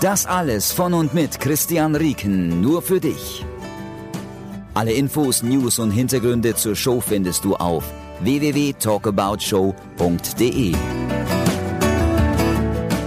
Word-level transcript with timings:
Das 0.00 0.24
alles 0.24 0.72
von 0.72 0.94
und 0.94 1.12
mit 1.12 1.38
Christian 1.40 1.94
Rieken, 1.94 2.62
nur 2.62 2.80
für 2.80 3.00
dich. 3.00 3.44
Alle 4.72 4.92
Infos, 4.92 5.42
News 5.42 5.78
und 5.78 5.90
Hintergründe 5.90 6.54
zur 6.54 6.74
Show 6.74 7.02
findest 7.02 7.44
du 7.44 7.54
auf 7.56 7.84
www.talkaboutshow.de. 8.20 10.74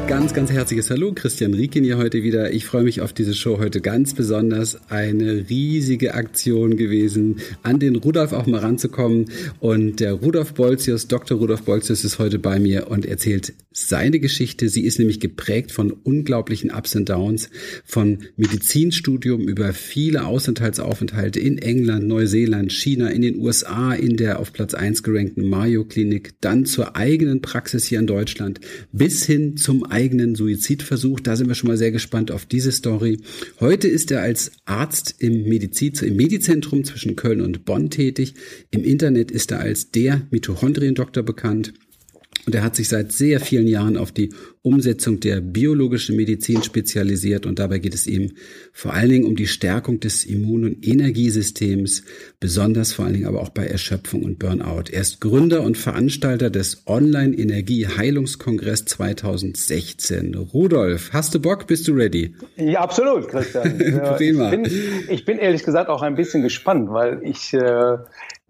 Ganz, 0.07 0.33
ganz 0.33 0.51
herzliches 0.51 0.89
Hallo, 0.89 1.13
Christian 1.13 1.53
Riekin 1.53 1.85
hier 1.85 1.97
heute 1.97 2.23
wieder. 2.23 2.51
Ich 2.51 2.65
freue 2.65 2.83
mich 2.83 2.99
auf 2.99 3.13
diese 3.13 3.33
Show 3.33 3.57
heute 3.57 3.79
ganz 3.79 4.13
besonders. 4.13 4.77
Eine 4.89 5.49
riesige 5.49 6.13
Aktion 6.13 6.75
gewesen, 6.75 7.37
an 7.63 7.79
den 7.79 7.95
Rudolf 7.95 8.33
auch 8.33 8.45
mal 8.45 8.59
ranzukommen. 8.59 9.31
Und 9.59 10.01
der 10.01 10.13
Rudolf 10.13 10.53
Bolzius, 10.53 11.07
Dr. 11.07 11.37
Rudolf 11.37 11.63
Bolzius 11.63 12.03
ist 12.03 12.19
heute 12.19 12.37
bei 12.37 12.59
mir 12.59 12.89
und 12.89 13.05
erzählt 13.05 13.53
seine 13.71 14.19
Geschichte. 14.19 14.69
Sie 14.69 14.83
ist 14.83 14.99
nämlich 14.99 15.19
geprägt 15.19 15.71
von 15.71 15.91
unglaublichen 15.91 16.71
Ups 16.71 16.95
und 16.95 17.09
Downs, 17.09 17.49
von 17.83 18.19
Medizinstudium 18.37 19.47
über 19.47 19.73
viele 19.73 20.25
Ausenthaltsaufenthalte 20.25 21.39
in 21.39 21.57
England, 21.57 22.07
Neuseeland, 22.07 22.71
China, 22.71 23.07
in 23.07 23.23
den 23.23 23.39
USA, 23.39 23.93
in 23.93 24.15
der 24.15 24.39
auf 24.39 24.53
Platz 24.53 24.73
eins 24.73 25.01
gerankten 25.01 25.49
Mayo 25.49 25.85
Klinik, 25.85 26.33
dann 26.41 26.65
zur 26.65 26.95
eigenen 26.95 27.41
Praxis 27.41 27.85
hier 27.85 27.99
in 27.99 28.07
Deutschland, 28.07 28.59
bis 28.91 29.25
hin 29.25 29.57
zum 29.57 29.83
eigenen 30.03 30.35
Suizidversuch. 30.35 31.21
Da 31.21 31.37
sind 31.37 31.47
wir 31.47 31.55
schon 31.55 31.69
mal 31.69 31.77
sehr 31.77 31.91
gespannt 31.91 32.29
auf 32.29 32.45
diese 32.45 32.73
Story. 32.73 33.19
Heute 33.61 33.87
ist 33.87 34.11
er 34.11 34.21
als 34.21 34.51
Arzt 34.65 35.15
im 35.19 35.43
Medizin, 35.43 35.93
im 36.01 36.17
Medizentrum 36.17 36.83
zwischen 36.83 37.15
Köln 37.15 37.39
und 37.39 37.63
Bonn 37.63 37.89
tätig. 37.89 38.33
Im 38.69 38.83
Internet 38.83 39.31
ist 39.31 39.51
er 39.51 39.61
als 39.61 39.91
der 39.91 40.27
Mitochondriendoktor 40.29 41.23
bekannt. 41.23 41.73
Und 42.45 42.53
er 42.53 42.63
hat 42.63 42.75
sich 42.75 42.89
seit 42.89 43.13
sehr 43.13 43.39
vielen 43.39 43.67
Jahren 43.67 43.95
auf 43.95 44.11
die 44.11 44.31
Umsetzung 44.63 45.19
der 45.19 45.41
biologischen 45.41 46.15
Medizin 46.15 46.63
spezialisiert 46.63 47.45
und 47.45 47.59
dabei 47.59 47.79
geht 47.79 47.93
es 47.93 48.07
ihm 48.07 48.31
vor 48.71 48.93
allen 48.93 49.09
Dingen 49.09 49.25
um 49.25 49.35
die 49.35 49.47
Stärkung 49.47 49.99
des 49.99 50.23
Immun- 50.23 50.63
und 50.63 50.87
Energiesystems, 50.87 52.05
besonders 52.39 52.93
vor 52.93 53.03
allen 53.03 53.15
Dingen 53.15 53.27
aber 53.27 53.41
auch 53.41 53.49
bei 53.49 53.65
Erschöpfung 53.65 54.23
und 54.23 54.39
Burnout. 54.39 54.85
Er 54.91 55.01
ist 55.01 55.19
Gründer 55.19 55.63
und 55.63 55.77
Veranstalter 55.77 56.49
des 56.49 56.83
Online-Energie-Heilungskongress 56.87 58.85
2016. 58.85 60.33
Rudolf, 60.35 61.09
hast 61.11 61.35
du 61.35 61.41
Bock? 61.41 61.67
Bist 61.67 61.89
du 61.89 61.93
ready? 61.93 62.33
Ja, 62.55 62.79
absolut, 62.79 63.27
Christian. 63.27 63.77
Prima. 64.15 64.53
Ich 64.53 64.61
bin, 64.61 64.71
ich 65.09 65.25
bin 65.25 65.39
ehrlich 65.39 65.63
gesagt 65.63 65.89
auch 65.89 66.01
ein 66.01 66.15
bisschen 66.15 66.41
gespannt, 66.41 66.89
weil 66.89 67.19
ich 67.23 67.53
äh, 67.53 67.97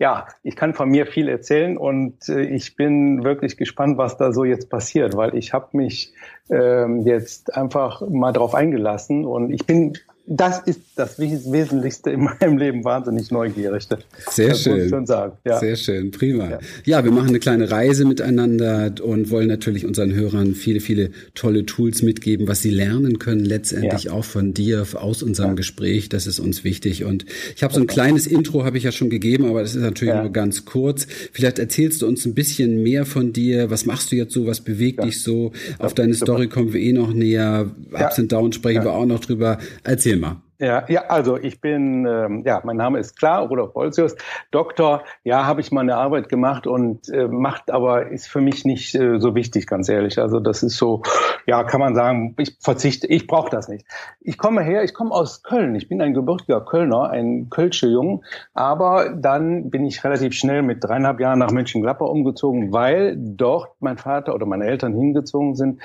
ja, 0.03 0.27
ich 0.43 0.57
kann 0.57 0.73
von 0.73 0.89
mir 0.89 1.05
viel 1.05 1.29
erzählen 1.29 1.77
und 1.77 2.27
äh, 2.27 2.41
ich 2.41 2.75
bin 2.75 3.23
wirklich 3.23 3.55
gespannt, 3.55 3.97
was 3.97 4.17
da 4.17 4.33
so 4.33 4.43
jetzt 4.43 4.69
passiert, 4.69 5.15
weil 5.15 5.33
ich 5.33 5.53
habe 5.53 5.77
mich 5.77 6.02
ähm, 6.49 7.05
jetzt 7.05 7.55
einfach 7.55 8.01
mal 8.07 8.31
drauf 8.31 8.55
eingelassen. 8.55 9.25
Und 9.25 9.51
ich 9.51 9.65
bin 9.65 9.97
das 10.25 10.59
ist 10.65 10.79
das 10.95 11.19
Wesentlichste 11.19 12.11
in 12.11 12.21
meinem 12.23 12.57
Leben, 12.57 12.85
wahnsinnig 12.85 13.29
neugierig. 13.29 13.87
Sehr 14.29 14.49
das 14.49 14.61
schön. 14.61 14.73
Muss 14.73 14.83
ich 14.83 14.89
schon 14.89 15.05
sagen. 15.05 15.33
Ja. 15.45 15.59
Sehr 15.59 15.75
schön, 15.75 16.11
prima. 16.11 16.49
Ja. 16.49 16.59
ja. 16.85 17.03
wir 17.03 17.11
machen 17.11 17.29
eine 17.29 17.39
kleine 17.39 17.69
Reise 17.69 18.05
miteinander 18.05 18.93
und 19.03 19.31
wollen 19.31 19.49
natürlich 19.49 19.85
unseren 19.85 20.13
Hörern 20.13 20.55
viele, 20.55 20.79
viele 20.79 21.11
tolle 21.35 21.65
Tools 21.65 22.03
mitgeben, 22.03 22.47
was 22.47 22.61
sie 22.61 22.69
lernen 22.69 23.19
können, 23.19 23.43
letztendlich 23.43 24.05
ja. 24.05 24.11
auch 24.13 24.23
von 24.23 24.53
dir, 24.53 24.85
aus 24.93 25.23
unserem 25.23 25.57
Gespräch. 25.57 26.07
Das 26.07 26.25
ist 26.25 26.39
uns 26.39 26.63
wichtig. 26.63 27.03
Und 27.03 27.25
ich 27.55 27.63
habe 27.63 27.73
so 27.73 27.81
ein 27.81 27.87
kleines 27.87 28.25
Intro, 28.25 28.63
habe 28.63 28.77
ich 28.77 28.85
ja 28.85 28.93
schon 28.93 29.09
gegeben, 29.09 29.45
aber 29.45 29.61
das 29.61 29.75
ist 29.75 29.81
natürlich 29.81 30.15
nur 30.15 30.31
ganz 30.31 30.63
kurz. 30.63 31.05
Vielleicht 31.33 31.59
erzählst 31.59 32.01
du 32.01 32.07
uns 32.07 32.25
ein 32.25 32.33
bisschen 32.33 32.81
mehr 32.81 33.05
von 33.05 33.33
dir. 33.33 33.69
Was 33.69 33.85
machst 33.85 34.11
du 34.11 34.15
jetzt 34.15 34.33
so? 34.33 34.47
Was 34.47 34.61
bewegt 34.61 35.03
dich 35.03 35.21
so? 35.21 35.51
Auf 35.79 35.93
deine 35.93 36.13
Story 36.13 36.47
kommen 36.47 36.71
wir 36.71 36.79
eh 36.79 36.93
noch 36.93 37.13
näher. 37.13 37.71
Ups 37.91 38.19
und 38.19 38.31
Downs 38.31 38.55
sprechen 38.55 38.85
wir 38.85 38.93
auch 38.93 39.05
noch 39.05 39.19
drüber. 39.19 39.57
Erzähl 39.83 40.12
Thema. 40.13 40.41
Ja, 40.59 40.85
ja, 40.87 41.05
also 41.07 41.35
ich 41.37 41.59
bin, 41.59 42.05
ähm, 42.05 42.43
ja, 42.45 42.61
mein 42.63 42.77
Name 42.77 42.99
ist 42.99 43.17
klar, 43.17 43.47
Rudolf 43.47 43.73
Bolzius, 43.73 44.15
Doktor. 44.51 45.03
Ja, 45.23 45.45
habe 45.45 45.59
ich 45.59 45.71
meine 45.71 45.97
Arbeit 45.97 46.29
gemacht 46.29 46.67
und 46.67 47.09
äh, 47.09 47.27
macht 47.27 47.69
aber 47.69 48.11
ist 48.11 48.27
für 48.27 48.39
mich 48.39 48.63
nicht 48.63 48.95
äh, 48.95 49.19
so 49.19 49.35
wichtig, 49.35 49.67
ganz 49.67 49.89
ehrlich. 49.89 50.19
Also 50.19 50.39
das 50.39 50.63
ist 50.63 50.77
so, 50.77 51.01
ja, 51.47 51.63
kann 51.63 51.81
man 51.81 51.95
sagen, 51.95 52.35
ich 52.37 52.55
verzichte, 52.61 53.07
ich 53.07 53.27
brauche 53.27 53.49
das 53.49 53.67
nicht. 53.67 53.85
Ich 54.21 54.37
komme 54.37 54.61
her, 54.61 54.83
ich 54.83 54.93
komme 54.93 55.11
aus 55.11 55.43
Köln. 55.43 55.75
Ich 55.75 55.89
bin 55.89 56.01
ein 56.01 56.13
gebürtiger 56.13 56.61
Kölner, 56.61 57.09
ein 57.09 57.49
Kölsche 57.49 57.87
Jung. 57.87 58.23
Aber 58.53 59.09
dann 59.09 59.69
bin 59.69 59.85
ich 59.85 60.03
relativ 60.03 60.33
schnell 60.33 60.61
mit 60.61 60.83
dreieinhalb 60.83 61.19
Jahren 61.19 61.39
nach 61.39 61.51
Mönchengladbach 61.51 62.07
umgezogen, 62.07 62.71
weil 62.71 63.17
dort 63.17 63.71
mein 63.81 63.97
Vater 63.97 64.33
oder 64.33 64.45
meine 64.45 64.65
Eltern 64.65 64.93
hingezogen 64.93 65.55
sind. 65.55 65.81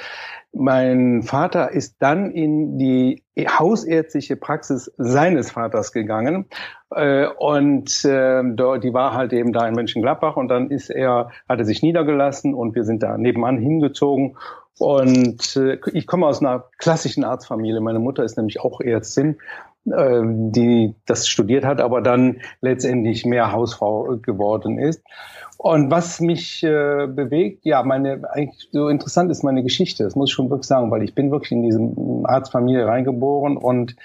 Mein 0.52 1.22
Vater 1.22 1.72
ist 1.72 1.96
dann 2.00 2.30
in 2.30 2.78
die 2.78 3.22
hausärztliche 3.38 4.36
Praxis 4.36 4.90
seines 4.96 5.52
Vaters 5.52 5.92
gegangen 5.92 6.46
äh, 6.90 7.26
und 7.26 8.04
äh, 8.04 8.42
die 8.42 8.92
war 8.92 9.14
halt 9.14 9.32
eben 9.32 9.52
da 9.52 9.68
in 9.68 9.74
Mönchengladbach 9.74 10.36
und 10.36 10.48
dann 10.48 10.70
ist 10.70 10.90
er, 10.90 11.30
hat 11.48 11.58
er 11.58 11.64
sich 11.64 11.82
niedergelassen 11.82 12.54
und 12.54 12.74
wir 12.74 12.84
sind 12.84 13.02
da 13.02 13.18
nebenan 13.18 13.58
hingezogen 13.58 14.36
und 14.78 15.56
äh, 15.56 15.78
ich 15.92 16.06
komme 16.06 16.26
aus 16.26 16.40
einer 16.40 16.64
klassischen 16.78 17.24
Arztfamilie. 17.24 17.80
Meine 17.80 17.98
Mutter 17.98 18.24
ist 18.24 18.36
nämlich 18.36 18.60
auch 18.60 18.80
Ärztin, 18.80 19.38
äh, 19.86 20.22
die 20.24 20.94
das 21.06 21.28
studiert 21.28 21.64
hat, 21.64 21.80
aber 21.80 22.00
dann 22.00 22.40
letztendlich 22.60 23.26
mehr 23.26 23.52
Hausfrau 23.52 24.18
geworden 24.22 24.78
ist. 24.78 25.02
Und 25.60 25.90
was 25.90 26.20
mich 26.20 26.62
äh, 26.62 27.08
bewegt, 27.08 27.64
ja, 27.64 27.82
meine 27.82 28.22
eigentlich 28.30 28.68
so 28.70 28.88
interessant 28.88 29.28
ist 29.32 29.42
meine 29.42 29.64
Geschichte. 29.64 30.04
Das 30.04 30.14
muss 30.14 30.30
ich 30.30 30.34
schon 30.34 30.50
wirklich 30.50 30.68
sagen, 30.68 30.92
weil 30.92 31.02
ich 31.02 31.16
bin 31.16 31.32
wirklich 31.32 31.50
in 31.50 31.64
diesem 31.64 32.24
Arztfamilie 32.24 32.86
reingeboren 32.86 33.56
und 33.56 33.96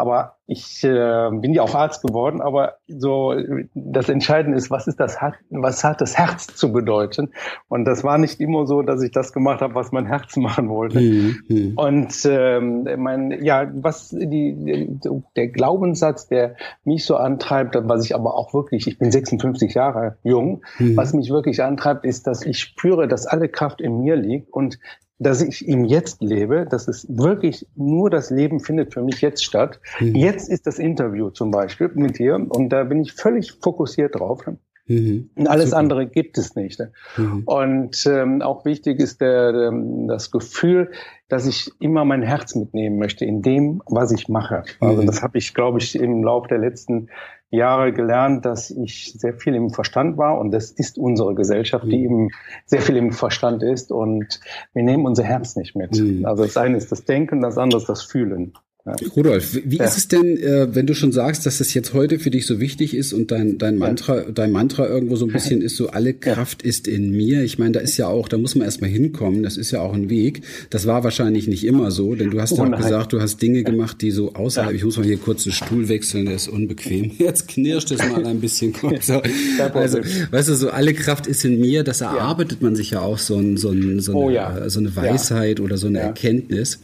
aber 0.00 0.36
ich 0.46 0.82
äh, 0.82 1.30
bin 1.30 1.52
ja 1.52 1.62
auch 1.62 1.74
Arzt 1.74 2.02
geworden, 2.02 2.40
aber 2.40 2.78
so 2.88 3.34
das 3.74 4.08
Entscheidende 4.08 4.56
ist, 4.56 4.70
was 4.70 4.88
ist 4.88 4.98
das 4.98 5.18
was 5.50 5.84
hat 5.84 6.00
das 6.00 6.16
Herz 6.16 6.46
zu 6.56 6.72
bedeuten? 6.72 7.30
Und 7.68 7.84
das 7.84 8.02
war 8.02 8.18
nicht 8.18 8.40
immer 8.40 8.66
so, 8.66 8.82
dass 8.82 9.02
ich 9.02 9.12
das 9.12 9.32
gemacht 9.32 9.60
habe, 9.60 9.74
was 9.74 9.92
mein 9.92 10.06
Herz 10.06 10.36
machen 10.38 10.68
wollte. 10.70 11.00
Mhm. 11.00 11.74
Und 11.76 12.14
ähm, 12.24 12.88
mein 12.96 13.44
ja, 13.44 13.70
was 13.74 14.08
die 14.08 14.98
der 15.36 15.48
Glaubenssatz, 15.48 16.28
der 16.28 16.56
mich 16.82 17.04
so 17.04 17.16
antreibt, 17.16 17.76
was 17.82 18.04
ich 18.04 18.14
aber 18.14 18.34
auch 18.34 18.54
wirklich, 18.54 18.86
ich 18.86 18.98
bin 18.98 19.12
56 19.12 19.74
Jahre 19.74 20.16
jung, 20.24 20.62
mhm. 20.78 20.96
was 20.96 21.12
mich 21.12 21.30
wirklich 21.30 21.62
antreibt, 21.62 22.04
ist, 22.04 22.26
dass 22.26 22.44
ich 22.44 22.58
spüre, 22.58 23.06
dass 23.06 23.26
alle 23.26 23.48
Kraft 23.48 23.80
in 23.80 24.00
mir 24.00 24.16
liegt 24.16 24.50
und 24.50 24.78
dass 25.20 25.42
ich 25.42 25.68
im 25.68 25.84
Jetzt 25.84 26.22
lebe, 26.22 26.66
dass 26.68 26.88
es 26.88 27.06
wirklich 27.08 27.66
nur 27.76 28.10
das 28.10 28.30
Leben 28.30 28.58
findet 28.58 28.92
für 28.92 29.02
mich 29.02 29.20
jetzt 29.20 29.44
statt. 29.44 29.78
Mhm. 30.00 30.16
Jetzt 30.16 30.48
ist 30.48 30.66
das 30.66 30.78
Interview 30.78 31.28
zum 31.30 31.50
Beispiel 31.50 31.90
mit 31.94 32.18
dir 32.18 32.34
und 32.34 32.70
da 32.70 32.84
bin 32.84 33.00
ich 33.02 33.12
völlig 33.12 33.52
fokussiert 33.52 34.18
drauf. 34.18 34.46
Mhm. 34.86 35.28
Und 35.36 35.46
alles 35.46 35.66
Super. 35.66 35.78
andere 35.78 36.06
gibt 36.06 36.38
es 36.38 36.56
nicht. 36.56 36.80
Mhm. 37.18 37.42
Und 37.44 38.06
ähm, 38.06 38.40
auch 38.40 38.64
wichtig 38.64 38.98
ist 38.98 39.20
der, 39.20 39.52
der, 39.52 39.72
das 40.08 40.30
Gefühl, 40.30 40.90
dass 41.28 41.46
ich 41.46 41.70
immer 41.78 42.06
mein 42.06 42.22
Herz 42.22 42.54
mitnehmen 42.54 42.98
möchte 42.98 43.26
in 43.26 43.42
dem, 43.42 43.82
was 43.86 44.10
ich 44.12 44.28
mache. 44.28 44.64
Also 44.80 45.02
mhm. 45.02 45.06
das 45.06 45.22
habe 45.22 45.36
ich, 45.36 45.52
glaube 45.52 45.78
ich, 45.78 45.94
im 45.96 46.24
Laufe 46.24 46.48
der 46.48 46.58
letzten 46.58 47.08
Jahre 47.50 47.92
gelernt, 47.92 48.44
dass 48.44 48.70
ich 48.70 49.12
sehr 49.18 49.34
viel 49.34 49.54
im 49.54 49.70
Verstand 49.70 50.16
war 50.16 50.38
und 50.38 50.52
das 50.52 50.70
ist 50.70 50.98
unsere 50.98 51.34
Gesellschaft, 51.34 51.84
die 51.84 51.98
mhm. 51.98 52.04
eben 52.04 52.28
sehr 52.64 52.80
viel 52.80 52.96
im 52.96 53.12
Verstand 53.12 53.62
ist 53.62 53.90
und 53.90 54.40
wir 54.72 54.82
nehmen 54.82 55.04
unser 55.04 55.24
Herz 55.24 55.56
nicht 55.56 55.74
mit. 55.74 55.98
Mhm. 55.98 56.24
Also 56.24 56.44
das 56.44 56.56
eine 56.56 56.76
ist 56.76 56.92
das 56.92 57.04
Denken, 57.04 57.40
das 57.40 57.58
andere 57.58 57.80
ist 57.80 57.88
das 57.88 58.02
Fühlen. 58.02 58.52
Ja. 58.86 58.96
Rudolf, 59.14 59.58
wie 59.62 59.76
ja. 59.76 59.84
ist 59.84 59.98
es 59.98 60.08
denn, 60.08 60.38
äh, 60.38 60.74
wenn 60.74 60.86
du 60.86 60.94
schon 60.94 61.12
sagst, 61.12 61.44
dass 61.44 61.60
es 61.60 61.74
jetzt 61.74 61.92
heute 61.92 62.18
für 62.18 62.30
dich 62.30 62.46
so 62.46 62.60
wichtig 62.60 62.94
ist 62.94 63.12
und 63.12 63.30
dein, 63.30 63.58
dein 63.58 63.76
Mantra, 63.76 64.22
ja. 64.22 64.30
dein 64.30 64.52
Mantra 64.52 64.88
irgendwo 64.88 65.16
so 65.16 65.26
ein 65.26 65.32
bisschen 65.32 65.60
ist, 65.60 65.76
so 65.76 65.90
alle 65.90 66.14
Kraft 66.14 66.62
ist 66.62 66.88
in 66.88 67.10
mir. 67.10 67.42
Ich 67.42 67.58
meine, 67.58 67.72
da 67.72 67.80
ist 67.80 67.98
ja 67.98 68.08
auch, 68.08 68.26
da 68.26 68.38
muss 68.38 68.54
man 68.54 68.64
erstmal 68.64 68.88
hinkommen, 68.88 69.42
das 69.42 69.58
ist 69.58 69.70
ja 69.70 69.82
auch 69.82 69.92
ein 69.92 70.08
Weg. 70.08 70.42
Das 70.70 70.86
war 70.86 71.04
wahrscheinlich 71.04 71.46
nicht 71.46 71.64
immer 71.64 71.90
so, 71.90 72.14
denn 72.14 72.30
du 72.30 72.40
hast 72.40 72.56
ja 72.56 72.64
oh, 72.64 72.72
auch 72.72 72.76
gesagt, 72.76 73.12
du 73.12 73.20
hast 73.20 73.42
Dinge 73.42 73.64
gemacht, 73.64 74.00
die 74.00 74.10
so 74.12 74.32
außerhalb, 74.32 74.74
ich 74.74 74.82
muss 74.82 74.96
mal 74.96 75.04
hier 75.04 75.18
kurz 75.18 75.44
einen 75.44 75.52
Stuhl 75.52 75.88
wechseln, 75.90 76.24
der 76.24 76.36
ist 76.36 76.48
unbequem. 76.48 77.12
Jetzt 77.18 77.48
knirscht 77.48 77.90
es 77.90 77.98
mal 77.98 78.24
ein 78.24 78.40
bisschen. 78.40 78.74
So. 79.02 79.22
Also, 79.74 79.98
weißt 80.30 80.48
du, 80.48 80.54
so 80.54 80.70
alle 80.70 80.94
Kraft 80.94 81.26
ist 81.26 81.44
in 81.44 81.60
mir, 81.60 81.84
das 81.84 82.00
erarbeitet 82.00 82.60
man 82.60 82.76
sich 82.76 82.90
ja 82.90 83.00
auch 83.00 83.18
so, 83.18 83.36
ein, 83.36 83.56
so, 83.56 83.70
ein, 83.70 84.00
so, 84.00 84.12
eine, 84.12 84.64
oh, 84.64 84.68
so 84.68 84.78
eine 84.78 84.94
Weisheit 84.94 85.60
oder 85.60 85.76
so 85.76 85.86
eine 85.86 86.00
Erkenntnis. 86.00 86.80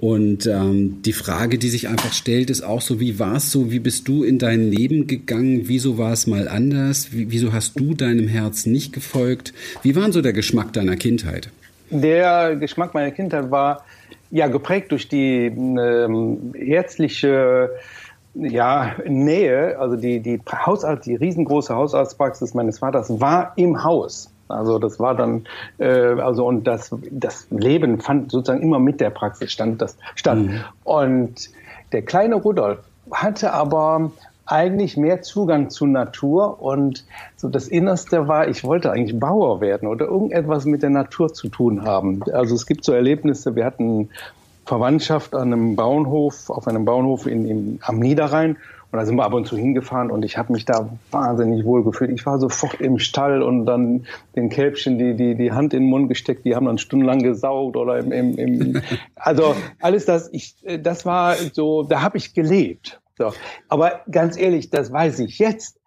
Und 0.00 0.46
ähm, 0.46 1.02
die 1.02 1.12
Frage 1.12 1.58
die 1.58 1.68
sich 1.68 1.88
einfach 1.88 2.12
stellt, 2.12 2.50
ist 2.50 2.62
auch 2.62 2.80
so, 2.80 3.00
wie 3.00 3.18
war 3.18 3.36
es 3.36 3.50
so, 3.50 3.72
wie 3.72 3.80
bist 3.80 4.06
du 4.06 4.22
in 4.22 4.38
dein 4.38 4.70
Leben 4.70 5.06
gegangen, 5.06 5.62
wieso 5.64 5.98
war 5.98 6.12
es 6.12 6.26
mal 6.26 6.48
anders, 6.48 7.08
wieso 7.10 7.52
hast 7.52 7.78
du 7.80 7.94
deinem 7.94 8.28
Herz 8.28 8.66
nicht 8.66 8.92
gefolgt? 8.92 9.52
Wie 9.82 9.96
war 9.96 10.12
so 10.12 10.22
der 10.22 10.32
Geschmack 10.32 10.72
deiner 10.72 10.96
Kindheit? 10.96 11.50
Der 11.90 12.54
Geschmack 12.56 12.94
meiner 12.94 13.10
Kindheit 13.10 13.50
war 13.50 13.84
ja 14.30 14.46
geprägt 14.46 14.92
durch 14.92 15.08
die 15.08 15.46
ähm, 15.46 16.52
ärztliche 16.54 17.70
ja, 18.34 18.94
Nähe, 19.06 19.78
also 19.78 19.96
die, 19.96 20.20
die 20.20 20.40
Hausarzt, 20.50 21.06
die 21.06 21.16
riesengroße 21.16 21.74
Hausarztpraxis 21.74 22.54
meines 22.54 22.78
Vaters 22.78 23.20
war 23.20 23.52
im 23.56 23.82
Haus. 23.82 24.30
Also 24.48 24.78
das 24.78 24.98
war 24.98 25.14
dann, 25.14 25.46
äh, 25.78 25.88
also 25.88 26.46
und 26.46 26.66
das, 26.66 26.94
das 27.10 27.46
Leben 27.50 28.00
fand 28.00 28.30
sozusagen 28.30 28.62
immer 28.62 28.78
mit 28.78 29.00
der 29.00 29.10
Praxis 29.10 29.52
stand 29.52 29.80
das 29.80 29.96
statt. 30.14 30.38
Mhm. 30.38 30.60
Und 30.84 31.50
der 31.92 32.02
kleine 32.02 32.36
Rudolf 32.36 32.78
hatte 33.10 33.52
aber 33.52 34.10
eigentlich 34.46 34.96
mehr 34.96 35.20
Zugang 35.20 35.68
zur 35.68 35.88
Natur 35.88 36.62
und 36.62 37.04
so 37.36 37.48
das 37.48 37.68
Innerste 37.68 38.28
war, 38.28 38.48
ich 38.48 38.64
wollte 38.64 38.90
eigentlich 38.90 39.18
Bauer 39.18 39.60
werden 39.60 39.86
oder 39.88 40.06
irgendetwas 40.06 40.64
mit 40.64 40.82
der 40.82 40.90
Natur 40.90 41.32
zu 41.32 41.48
tun 41.48 41.84
haben. 41.84 42.22
Also 42.32 42.54
es 42.54 42.66
gibt 42.66 42.84
so 42.84 42.92
Erlebnisse, 42.92 43.54
wir 43.56 43.66
hatten 43.66 44.08
Verwandtschaft 44.64 45.34
an 45.34 45.52
einem 45.52 45.76
Bauernhof, 45.76 46.50
auf 46.50 46.66
einem 46.66 46.84
Bauernhof 46.84 47.26
in, 47.26 47.44
in, 47.46 47.78
am 47.82 47.98
Niederrhein 47.98 48.56
und 48.90 48.98
da 48.98 49.04
sind 49.04 49.16
wir 49.16 49.24
ab 49.24 49.34
und 49.34 49.46
zu 49.46 49.56
hingefahren 49.56 50.10
und 50.10 50.24
ich 50.24 50.38
habe 50.38 50.52
mich 50.52 50.64
da 50.64 50.88
wahnsinnig 51.10 51.64
wohl 51.64 51.84
gefühlt. 51.84 52.10
Ich 52.10 52.24
war 52.24 52.38
sofort 52.38 52.80
im 52.80 52.98
Stall 52.98 53.42
und 53.42 53.66
dann 53.66 54.06
den 54.34 54.48
Kälbchen 54.48 54.98
die, 54.98 55.14
die, 55.14 55.34
die 55.34 55.52
Hand 55.52 55.74
in 55.74 55.82
den 55.82 55.90
Mund 55.90 56.08
gesteckt, 56.08 56.46
die 56.46 56.56
haben 56.56 56.66
dann 56.66 56.78
stundenlang 56.78 57.18
gesaugt 57.18 57.76
oder 57.76 57.98
im, 57.98 58.12
im, 58.12 58.38
im 58.38 58.82
also 59.16 59.54
alles 59.80 60.06
das, 60.06 60.30
ich, 60.32 60.56
das 60.80 61.04
war 61.04 61.36
so, 61.52 61.82
da 61.82 62.00
habe 62.00 62.16
ich 62.16 62.32
gelebt. 62.32 63.00
So. 63.18 63.32
Aber 63.68 64.00
ganz 64.10 64.38
ehrlich, 64.38 64.70
das 64.70 64.90
weiß 64.90 65.18
ich 65.18 65.38
jetzt. 65.38 65.78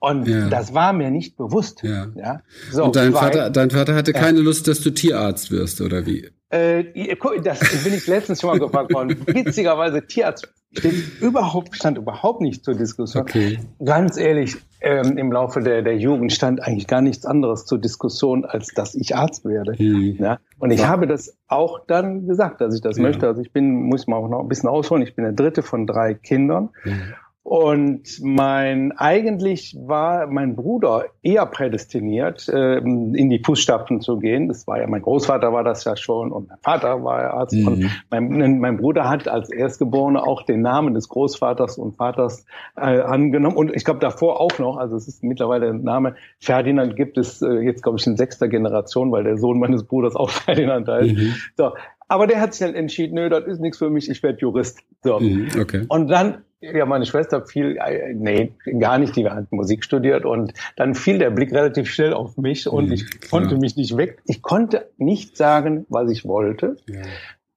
Und 0.00 0.26
ja. 0.26 0.48
das 0.48 0.72
war 0.72 0.94
mir 0.94 1.10
nicht 1.10 1.36
bewusst. 1.36 1.82
Ja. 1.82 2.08
ja? 2.14 2.42
So, 2.72 2.84
und 2.84 2.96
dein 2.96 3.12
Vater, 3.12 3.50
dein 3.50 3.70
Vater 3.70 3.94
hatte 3.94 4.14
keine 4.14 4.40
Lust, 4.40 4.66
dass 4.66 4.80
du 4.80 4.90
Tierarzt 4.90 5.50
wirst, 5.50 5.82
oder 5.82 6.06
wie? 6.06 6.30
Äh, 6.50 7.16
das 7.42 7.84
bin 7.84 7.94
ich 7.94 8.06
letztens 8.06 8.40
schon 8.40 8.50
mal 8.50 8.58
gefragt 8.58 8.92
worden. 8.92 9.16
Witzigerweise, 9.26 10.04
Tierarzt 10.06 10.52
steht 10.72 11.20
überhaupt, 11.20 11.76
stand 11.76 11.96
überhaupt 11.96 12.40
nicht 12.40 12.64
zur 12.64 12.74
Diskussion. 12.74 13.22
Okay. 13.22 13.58
Ganz 13.84 14.16
ehrlich, 14.16 14.56
ähm, 14.80 15.16
im 15.16 15.30
Laufe 15.30 15.60
der, 15.60 15.82
der 15.82 15.96
Jugend 15.96 16.32
stand 16.32 16.62
eigentlich 16.62 16.86
gar 16.86 17.02
nichts 17.02 17.24
anderes 17.24 17.66
zur 17.66 17.78
Diskussion, 17.78 18.44
als 18.44 18.68
dass 18.74 18.94
ich 18.94 19.14
Arzt 19.14 19.44
werde. 19.44 19.74
Mhm. 19.78 20.16
Ja? 20.18 20.38
Und 20.58 20.70
ich 20.70 20.80
ja. 20.80 20.88
habe 20.88 21.06
das 21.06 21.36
auch 21.48 21.80
dann 21.86 22.26
gesagt, 22.26 22.60
dass 22.60 22.74
ich 22.74 22.80
das 22.80 22.96
ja. 22.96 23.02
möchte. 23.02 23.26
Also 23.26 23.42
ich 23.42 23.52
bin, 23.52 23.82
muss 23.84 24.06
mal 24.06 24.16
auch 24.16 24.28
noch 24.28 24.40
ein 24.40 24.48
bisschen 24.48 24.68
ausholen, 24.68 25.02
ich 25.02 25.14
bin 25.14 25.24
der 25.24 25.32
dritte 25.32 25.62
von 25.62 25.86
drei 25.86 26.14
Kindern. 26.14 26.70
Mhm. 26.84 27.14
Und 27.42 28.20
mein 28.22 28.92
eigentlich 28.92 29.74
war 29.80 30.26
mein 30.26 30.56
Bruder 30.56 31.06
eher 31.22 31.46
prädestiniert, 31.46 32.50
ähm, 32.52 33.14
in 33.14 33.30
die 33.30 33.42
Fußstapfen 33.42 34.02
zu 34.02 34.18
gehen. 34.18 34.46
Das 34.48 34.66
war 34.66 34.78
ja 34.78 34.86
mein 34.86 35.00
Großvater 35.00 35.50
war 35.50 35.64
das 35.64 35.84
ja 35.84 35.96
schon 35.96 36.32
und 36.32 36.50
mein 36.50 36.58
Vater 36.62 37.02
war 37.02 37.22
ja 37.22 37.30
Arzt. 37.30 37.54
Mhm. 37.54 37.66
Und 37.66 37.90
mein, 38.10 38.60
mein, 38.60 38.76
Bruder 38.76 39.08
hat 39.08 39.26
als 39.26 39.50
Erstgeborener 39.50 40.26
auch 40.26 40.42
den 40.42 40.60
Namen 40.60 40.92
des 40.92 41.08
Großvaters 41.08 41.78
und 41.78 41.96
Vaters 41.96 42.44
äh, 42.76 43.00
angenommen. 43.00 43.56
Und 43.56 43.74
ich 43.74 43.86
glaube 43.86 44.00
davor 44.00 44.38
auch 44.38 44.58
noch, 44.58 44.76
also 44.76 44.96
es 44.96 45.08
ist 45.08 45.24
mittlerweile 45.24 45.66
der 45.66 45.74
Name 45.74 46.16
Ferdinand 46.38 46.94
gibt 46.94 47.16
es 47.16 47.40
äh, 47.40 47.60
jetzt 47.60 47.82
glaube 47.82 47.98
ich 47.98 48.06
in 48.06 48.18
sechster 48.18 48.48
Generation, 48.48 49.12
weil 49.12 49.24
der 49.24 49.38
Sohn 49.38 49.58
meines 49.58 49.84
Bruders 49.84 50.14
auch 50.14 50.28
Ferdinand 50.30 50.88
heißt. 50.88 51.16
Mhm. 51.16 51.34
So, 51.56 51.72
aber 52.10 52.26
der 52.26 52.40
hat 52.40 52.54
sich 52.54 52.66
dann 52.66 52.74
entschieden, 52.74 53.14
nö, 53.14 53.28
das 53.28 53.46
ist 53.46 53.60
nichts 53.60 53.78
für 53.78 53.88
mich, 53.88 54.10
ich 54.10 54.20
werde 54.24 54.40
Jurist. 54.40 54.80
So. 55.04 55.20
Mhm, 55.20 55.48
okay. 55.60 55.84
Und 55.88 56.08
dann, 56.08 56.42
ja, 56.60 56.84
meine 56.84 57.06
Schwester 57.06 57.46
fiel, 57.46 57.76
äh, 57.76 58.12
nee, 58.14 58.52
gar 58.80 58.98
nicht, 58.98 59.14
die 59.14 59.30
hat 59.30 59.52
Musik 59.52 59.84
studiert 59.84 60.24
und 60.24 60.52
dann 60.74 60.96
fiel 60.96 61.18
der 61.18 61.30
Blick 61.30 61.52
relativ 61.52 61.88
schnell 61.88 62.12
auf 62.12 62.36
mich 62.36 62.66
und 62.66 62.86
mhm, 62.86 62.94
ich 62.94 63.08
klar. 63.08 63.42
konnte 63.42 63.58
mich 63.58 63.76
nicht 63.76 63.96
weg. 63.96 64.20
Ich 64.26 64.42
konnte 64.42 64.90
nicht 64.98 65.36
sagen, 65.36 65.86
was 65.88 66.10
ich 66.10 66.24
wollte. 66.24 66.78
Ja. 66.88 67.02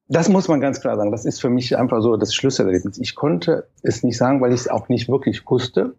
Das 0.08 0.30
muss 0.30 0.48
man 0.48 0.62
ganz 0.62 0.82
klar 0.82 0.98
sagen. 0.98 1.12
Das 1.12 1.26
ist 1.26 1.42
für 1.42 1.50
mich 1.50 1.76
einfach 1.76 2.04
so 2.04 2.16
das 2.16 2.36
Schlüsselerlebnis. 2.36 3.00
Ich 3.00 3.16
konnte 3.16 3.68
es 3.82 4.04
nicht 4.04 4.18
sagen, 4.18 4.40
weil 4.40 4.54
ich 4.54 4.62
es 4.62 4.68
auch 4.68 4.88
nicht 4.88 5.10
wirklich 5.10 5.44
wusste. 5.50 5.96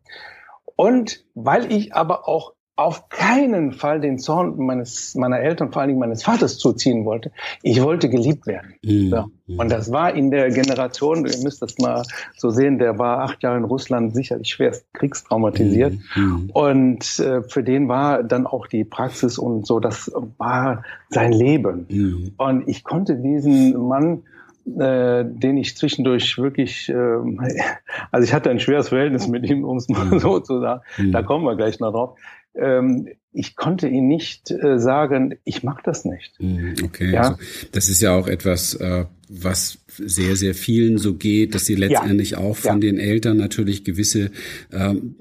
Und 0.76 1.24
weil 1.34 1.72
ich 1.72 1.92
aber 1.92 2.28
auch 2.28 2.53
auf 2.76 3.08
keinen 3.08 3.72
Fall 3.72 4.00
den 4.00 4.18
Zorn 4.18 4.56
meines, 4.56 5.14
meiner 5.14 5.38
Eltern, 5.38 5.70
vor 5.70 5.82
allen 5.82 5.90
Dingen 5.90 6.00
meines 6.00 6.24
Vaters 6.24 6.58
zuziehen 6.58 7.04
wollte. 7.04 7.30
Ich 7.62 7.80
wollte 7.80 8.08
geliebt 8.08 8.48
werden. 8.48 8.74
Mhm. 8.84 9.10
So. 9.10 9.24
Und 9.58 9.70
das 9.70 9.92
war 9.92 10.14
in 10.14 10.32
der 10.32 10.50
Generation, 10.50 11.24
ihr 11.24 11.38
müsst 11.42 11.62
das 11.62 11.78
mal 11.78 12.02
so 12.36 12.50
sehen, 12.50 12.78
der 12.78 12.98
war 12.98 13.20
acht 13.20 13.42
Jahre 13.44 13.58
in 13.58 13.64
Russland 13.64 14.14
sicherlich 14.14 14.48
schwerst 14.48 14.92
kriegstraumatisiert. 14.92 15.94
Mhm. 16.16 16.22
mhm. 16.22 16.50
Und 16.52 17.20
äh, 17.20 17.42
für 17.42 17.62
den 17.62 17.88
war 17.88 18.24
dann 18.24 18.46
auch 18.46 18.66
die 18.66 18.84
Praxis 18.84 19.38
und 19.38 19.66
so, 19.66 19.78
das 19.78 20.10
war 20.38 20.82
sein 21.10 21.32
Leben. 21.32 21.86
Mhm. 21.88 22.32
Und 22.38 22.68
ich 22.68 22.82
konnte 22.82 23.16
diesen 23.16 23.86
Mann 23.86 24.24
äh, 24.66 25.24
den 25.24 25.56
ich 25.56 25.76
zwischendurch 25.76 26.38
wirklich, 26.38 26.88
äh, 26.88 26.94
also 28.10 28.24
ich 28.24 28.32
hatte 28.32 28.50
ein 28.50 28.60
schweres 28.60 28.88
Verhältnis 28.88 29.28
mit 29.28 29.48
ihm, 29.48 29.64
um 29.64 29.76
es 29.76 29.88
mal 29.88 30.06
mhm. 30.06 30.18
so 30.18 30.40
zu 30.40 30.60
sagen. 30.60 30.82
Mhm. 30.98 31.12
Da 31.12 31.22
kommen 31.22 31.44
wir 31.44 31.56
gleich 31.56 31.80
noch 31.80 31.92
drauf 31.92 32.18
ähm, 32.54 33.08
ich 33.32 33.56
konnte 33.56 33.88
ihn 33.88 34.06
nicht 34.06 34.50
äh, 34.50 34.78
sagen, 34.78 35.34
ich 35.44 35.62
mag 35.62 35.82
das 35.82 36.04
nicht. 36.04 36.40
Mhm, 36.40 36.76
okay, 36.84 37.12
ja? 37.12 37.20
also 37.20 37.36
das 37.72 37.88
ist 37.88 38.00
ja 38.00 38.16
auch 38.16 38.28
etwas, 38.28 38.74
äh, 38.74 39.06
was 39.28 39.78
sehr, 39.96 40.36
sehr 40.36 40.54
vielen 40.54 40.98
so 40.98 41.14
geht, 41.14 41.54
dass 41.54 41.64
sie 41.64 41.74
letztendlich 41.74 42.30
ja. 42.30 42.38
auch 42.38 42.56
von 42.56 42.74
ja. 42.74 42.78
den 42.78 42.98
Eltern 42.98 43.36
natürlich 43.36 43.84
gewisse 43.84 44.30
ähm, 44.72 45.14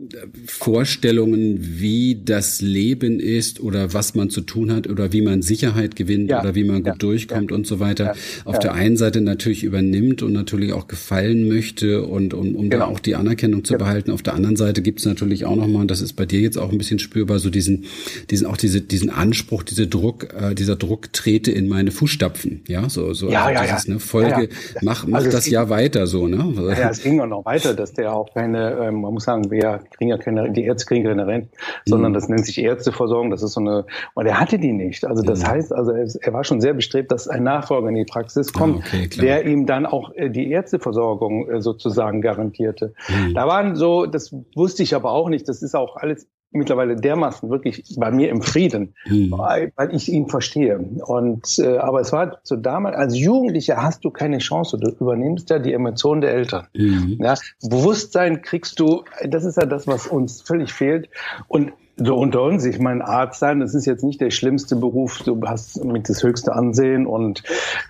Vorstellungen, 0.47 1.79
wie 1.79 2.21
das 2.23 2.61
Leben 2.61 3.19
ist 3.19 3.59
oder 3.59 3.93
was 3.93 4.15
man 4.15 4.29
zu 4.29 4.41
tun 4.41 4.71
hat 4.71 4.87
oder 4.87 5.13
wie 5.13 5.21
man 5.21 5.41
Sicherheit 5.41 5.95
gewinnt 5.95 6.29
ja. 6.29 6.41
oder 6.41 6.55
wie 6.55 6.63
man 6.63 6.83
gut 6.83 7.01
durchkommt 7.01 7.51
und 7.51 7.67
so 7.67 7.79
weiter, 7.79 8.15
auf 8.45 8.59
der 8.59 8.73
einen 8.73 8.97
Seite 8.97 9.21
natürlich 9.21 9.63
übernimmt 9.63 10.21
und 10.23 10.33
natürlich 10.33 10.73
auch 10.73 10.87
gefallen 10.87 11.47
möchte 11.47 12.03
und 12.03 12.33
um, 12.33 12.55
um 12.55 12.69
genau. 12.69 12.85
da 12.85 12.91
auch 12.91 12.99
die 12.99 13.15
Anerkennung 13.15 13.63
zu 13.63 13.73
genau. 13.73 13.85
behalten. 13.85 14.11
Auf 14.11 14.23
der 14.23 14.33
anderen 14.33 14.55
Seite 14.55 14.81
gibt 14.81 14.99
es 14.99 15.05
natürlich 15.05 15.45
auch 15.45 15.55
nochmal, 15.55 15.87
das 15.87 16.01
ist 16.01 16.13
bei 16.13 16.25
dir 16.25 16.39
jetzt 16.41 16.57
auch 16.57 16.71
ein 16.71 16.77
bisschen 16.77 16.99
spürbar, 16.99 17.39
so 17.39 17.49
diesen, 17.49 17.85
diesen 18.29 18.47
auch 18.47 18.57
diese, 18.57 18.81
diesen 18.81 19.09
Anspruch, 19.09 19.63
diese 19.63 19.87
Druck, 19.87 20.33
äh, 20.33 20.55
dieser 20.55 20.75
Druck 20.75 21.13
trete 21.13 21.51
in 21.51 21.67
meine 21.67 21.91
Fußstapfen, 21.91 22.61
ja, 22.67 22.89
so, 22.89 23.13
so 23.13 23.29
ja, 23.29 23.45
also 23.45 23.63
ja, 23.63 23.65
ja. 23.65 23.92
Ne, 23.93 23.99
Folge, 23.99 24.49
mach, 24.81 25.05
mach 25.07 25.19
also 25.19 25.31
das 25.31 25.49
ja 25.49 25.69
weiter 25.69 26.07
so, 26.07 26.27
ne? 26.27 26.53
Ja, 26.77 26.89
es 26.89 27.01
ging 27.01 27.19
auch 27.19 27.27
noch 27.27 27.45
weiter, 27.45 27.73
dass 27.73 27.93
der 27.93 28.13
auch 28.13 28.33
keine, 28.33 28.71
ähm, 28.73 29.01
man 29.01 29.13
muss 29.13 29.25
sagen, 29.25 29.49
wir 29.51 29.81
kriegen 29.95 30.09
ja 30.09 30.17
keine, 30.17 30.51
die 30.51 30.63
Ärzte 30.63 30.85
kriegen 30.85 31.05
keine 31.05 31.27
Rente, 31.27 31.49
sondern 31.85 32.11
mhm. 32.11 32.15
das 32.15 32.29
nennt 32.29 32.45
sich 32.45 32.61
Ärzteversorgung, 32.61 33.31
das 33.31 33.43
ist 33.43 33.53
so 33.53 33.61
eine, 33.61 33.85
und 34.13 34.25
er 34.25 34.39
hatte 34.39 34.59
die 34.59 34.73
nicht. 34.73 35.05
Also 35.05 35.23
das 35.23 35.41
mhm. 35.41 35.47
heißt, 35.47 35.73
also 35.73 35.91
er, 35.91 36.07
er, 36.21 36.33
war 36.33 36.43
schon 36.43 36.61
sehr 36.61 36.73
bestrebt, 36.73 37.11
dass 37.11 37.27
ein 37.27 37.43
Nachfolger 37.43 37.89
in 37.89 37.95
die 37.95 38.05
Praxis 38.05 38.49
ah, 38.53 38.57
kommt, 38.57 38.83
ah, 38.83 38.97
okay, 39.05 39.21
der 39.21 39.45
ihm 39.45 39.65
dann 39.65 39.85
auch 39.85 40.13
äh, 40.15 40.29
die 40.29 40.51
Ärzteversorgung 40.51 41.49
äh, 41.49 41.61
sozusagen 41.61 42.21
garantierte. 42.21 42.93
Mhm. 43.09 43.33
Da 43.33 43.47
waren 43.47 43.75
so, 43.75 44.05
das 44.05 44.35
wusste 44.55 44.83
ich 44.83 44.95
aber 44.95 45.11
auch 45.11 45.29
nicht, 45.29 45.47
das 45.47 45.61
ist 45.61 45.75
auch 45.75 45.97
alles 45.97 46.27
mittlerweile 46.53 46.95
dermaßen 46.95 47.49
wirklich 47.49 47.83
bei 47.97 48.11
mir 48.11 48.29
im 48.29 48.41
Frieden, 48.41 48.95
mhm. 49.05 49.31
weil, 49.31 49.71
weil, 49.75 49.93
ich 49.95 50.11
ihn 50.11 50.27
verstehe. 50.27 50.77
Und 50.77 51.59
äh, 51.59 51.77
aber 51.77 52.01
es 52.01 52.11
war 52.11 52.39
so 52.43 52.55
damals, 52.55 52.95
als 52.95 53.17
Jugendlicher 53.17 53.81
hast 53.81 54.03
du 54.05 54.11
keine 54.11 54.39
Chance. 54.39 54.77
Du 54.77 54.89
übernimmst 54.89 55.49
ja 55.49 55.59
die 55.59 55.73
Emotionen 55.73 56.21
der 56.21 56.33
Eltern. 56.33 56.67
Mhm. 56.73 57.17
Ja, 57.19 57.35
Bewusstsein 57.61 58.41
kriegst 58.41 58.79
du, 58.79 59.03
das 59.25 59.45
ist 59.45 59.57
ja 59.57 59.65
das, 59.65 59.87
was 59.87 60.07
uns 60.07 60.41
völlig 60.41 60.71
fehlt. 60.71 61.09
Und 61.47 61.73
so 61.95 62.15
unter 62.15 62.41
uns, 62.41 62.65
ich 62.65 62.79
meine, 62.79 63.05
Arzt 63.07 63.39
sein, 63.39 63.59
das 63.59 63.75
ist 63.75 63.85
jetzt 63.85 64.03
nicht 64.03 64.19
der 64.19 64.31
schlimmste 64.31 64.75
Beruf. 64.75 65.21
Du 65.23 65.39
hast 65.45 65.83
mit 65.83 66.09
das 66.09 66.23
höchste 66.23 66.53
Ansehen 66.53 67.05
und 67.05 67.43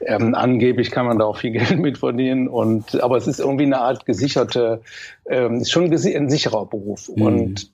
ähm, 0.06 0.36
angeblich 0.36 0.92
kann 0.92 1.06
man 1.06 1.20
da 1.20 1.26
auch 1.26 1.38
viel 1.38 1.52
Geld 1.54 1.80
mit 1.80 1.98
verdienen. 1.98 2.48
Und 2.48 3.02
aber 3.02 3.18
es 3.18 3.28
ist 3.28 3.40
irgendwie 3.40 3.64
eine 3.64 3.80
Art 3.80 4.06
gesicherte, 4.06 4.82
ähm, 5.26 5.62
ist 5.62 5.72
schon 5.72 5.86
ein 5.86 6.30
sicherer 6.30 6.66
Beruf. 6.66 7.10
Mhm. 7.16 7.22
Und 7.22 7.72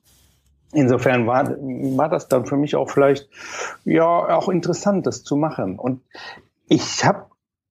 Insofern 0.73 1.25
war, 1.25 1.49
war 1.49 2.09
das 2.09 2.27
dann 2.27 2.45
für 2.45 2.57
mich 2.57 2.75
auch 2.75 2.89
vielleicht 2.89 3.27
ja 3.85 4.05
auch 4.05 4.49
interessant, 4.49 5.07
das 5.07 5.23
zu 5.23 5.35
machen. 5.35 5.79
Und 5.79 6.01
ich 6.67 7.03
habe 7.03 7.25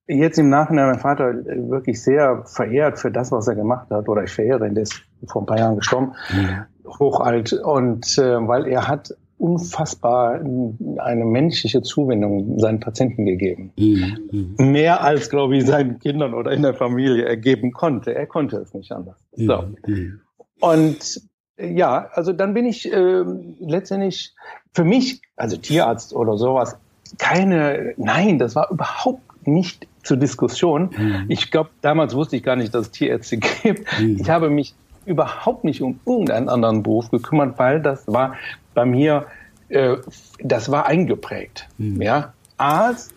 jetzt 0.07 0.37
im 0.37 0.49
Nachhinein 0.49 0.87
meinen 0.87 0.99
Vater 0.99 1.33
wirklich 1.45 2.01
sehr 2.01 2.43
verehrt 2.45 2.99
für 2.99 3.11
das, 3.11 3.31
was 3.31 3.47
er 3.47 3.55
gemacht 3.55 3.89
hat. 3.89 4.09
Oder 4.09 4.23
ich 4.23 4.31
verehre 4.31 4.67
ihn, 4.67 4.73
der 4.73 4.83
ist 4.83 5.01
vor 5.27 5.43
ein 5.43 5.45
paar 5.45 5.59
Jahren 5.59 5.77
gestorben, 5.77 6.13
mhm. 6.31 6.65
hochalt. 6.99 7.53
Und 7.53 8.17
äh, 8.17 8.47
weil 8.47 8.67
er 8.67 8.87
hat 8.87 9.15
unfassbar 9.37 10.33
eine 10.33 11.25
menschliche 11.25 11.81
Zuwendung 11.81 12.59
seinen 12.59 12.81
Patienten 12.81 13.25
gegeben. 13.25 13.71
Mhm. 13.77 14.55
Mehr 14.57 15.01
als, 15.01 15.29
glaube 15.29 15.55
ich, 15.55 15.65
seinen 15.65 15.99
Kindern 15.99 16.33
oder 16.33 16.51
in 16.51 16.61
der 16.61 16.73
Familie 16.73 17.23
ergeben 17.23 17.71
konnte. 17.71 18.13
Er 18.13 18.27
konnte 18.27 18.57
es 18.57 18.73
nicht 18.73 18.91
anders. 18.91 19.17
So. 19.31 19.63
Mhm. 19.87 20.19
Und 20.59 21.21
ja, 21.59 22.09
also 22.13 22.33
dann 22.33 22.53
bin 22.53 22.65
ich 22.65 22.91
äh, 22.91 23.23
letztendlich 23.59 24.33
für 24.73 24.83
mich, 24.83 25.21
also 25.35 25.57
Tierarzt 25.57 26.13
oder 26.13 26.37
sowas, 26.37 26.77
keine, 27.17 27.93
nein, 27.97 28.39
das 28.39 28.55
war 28.55 28.69
überhaupt 28.71 29.47
nicht 29.47 29.87
zur 30.03 30.17
Diskussion. 30.17 30.91
Mhm. 30.95 31.25
Ich 31.27 31.51
glaube, 31.51 31.69
damals 31.81 32.15
wusste 32.15 32.35
ich 32.35 32.43
gar 32.43 32.55
nicht, 32.55 32.73
dass 32.73 32.87
es 32.87 32.91
Tierärzte 32.91 33.37
gibt. 33.63 33.87
Mhm. 33.99 34.17
Ich 34.19 34.29
habe 34.29 34.49
mich 34.49 34.75
überhaupt 35.05 35.63
nicht 35.63 35.81
um 35.81 35.99
irgendeinen 36.05 36.49
anderen 36.49 36.83
Beruf 36.83 37.09
gekümmert, 37.09 37.57
weil 37.57 37.81
das 37.81 38.07
war 38.07 38.35
bei 38.73 38.85
mir, 38.85 39.25
äh, 39.69 39.97
das 40.41 40.71
war 40.71 40.85
eingeprägt. 40.85 41.67
Mhm. 41.77 42.01
Ja, 42.01 42.33
Arzt 42.57 43.13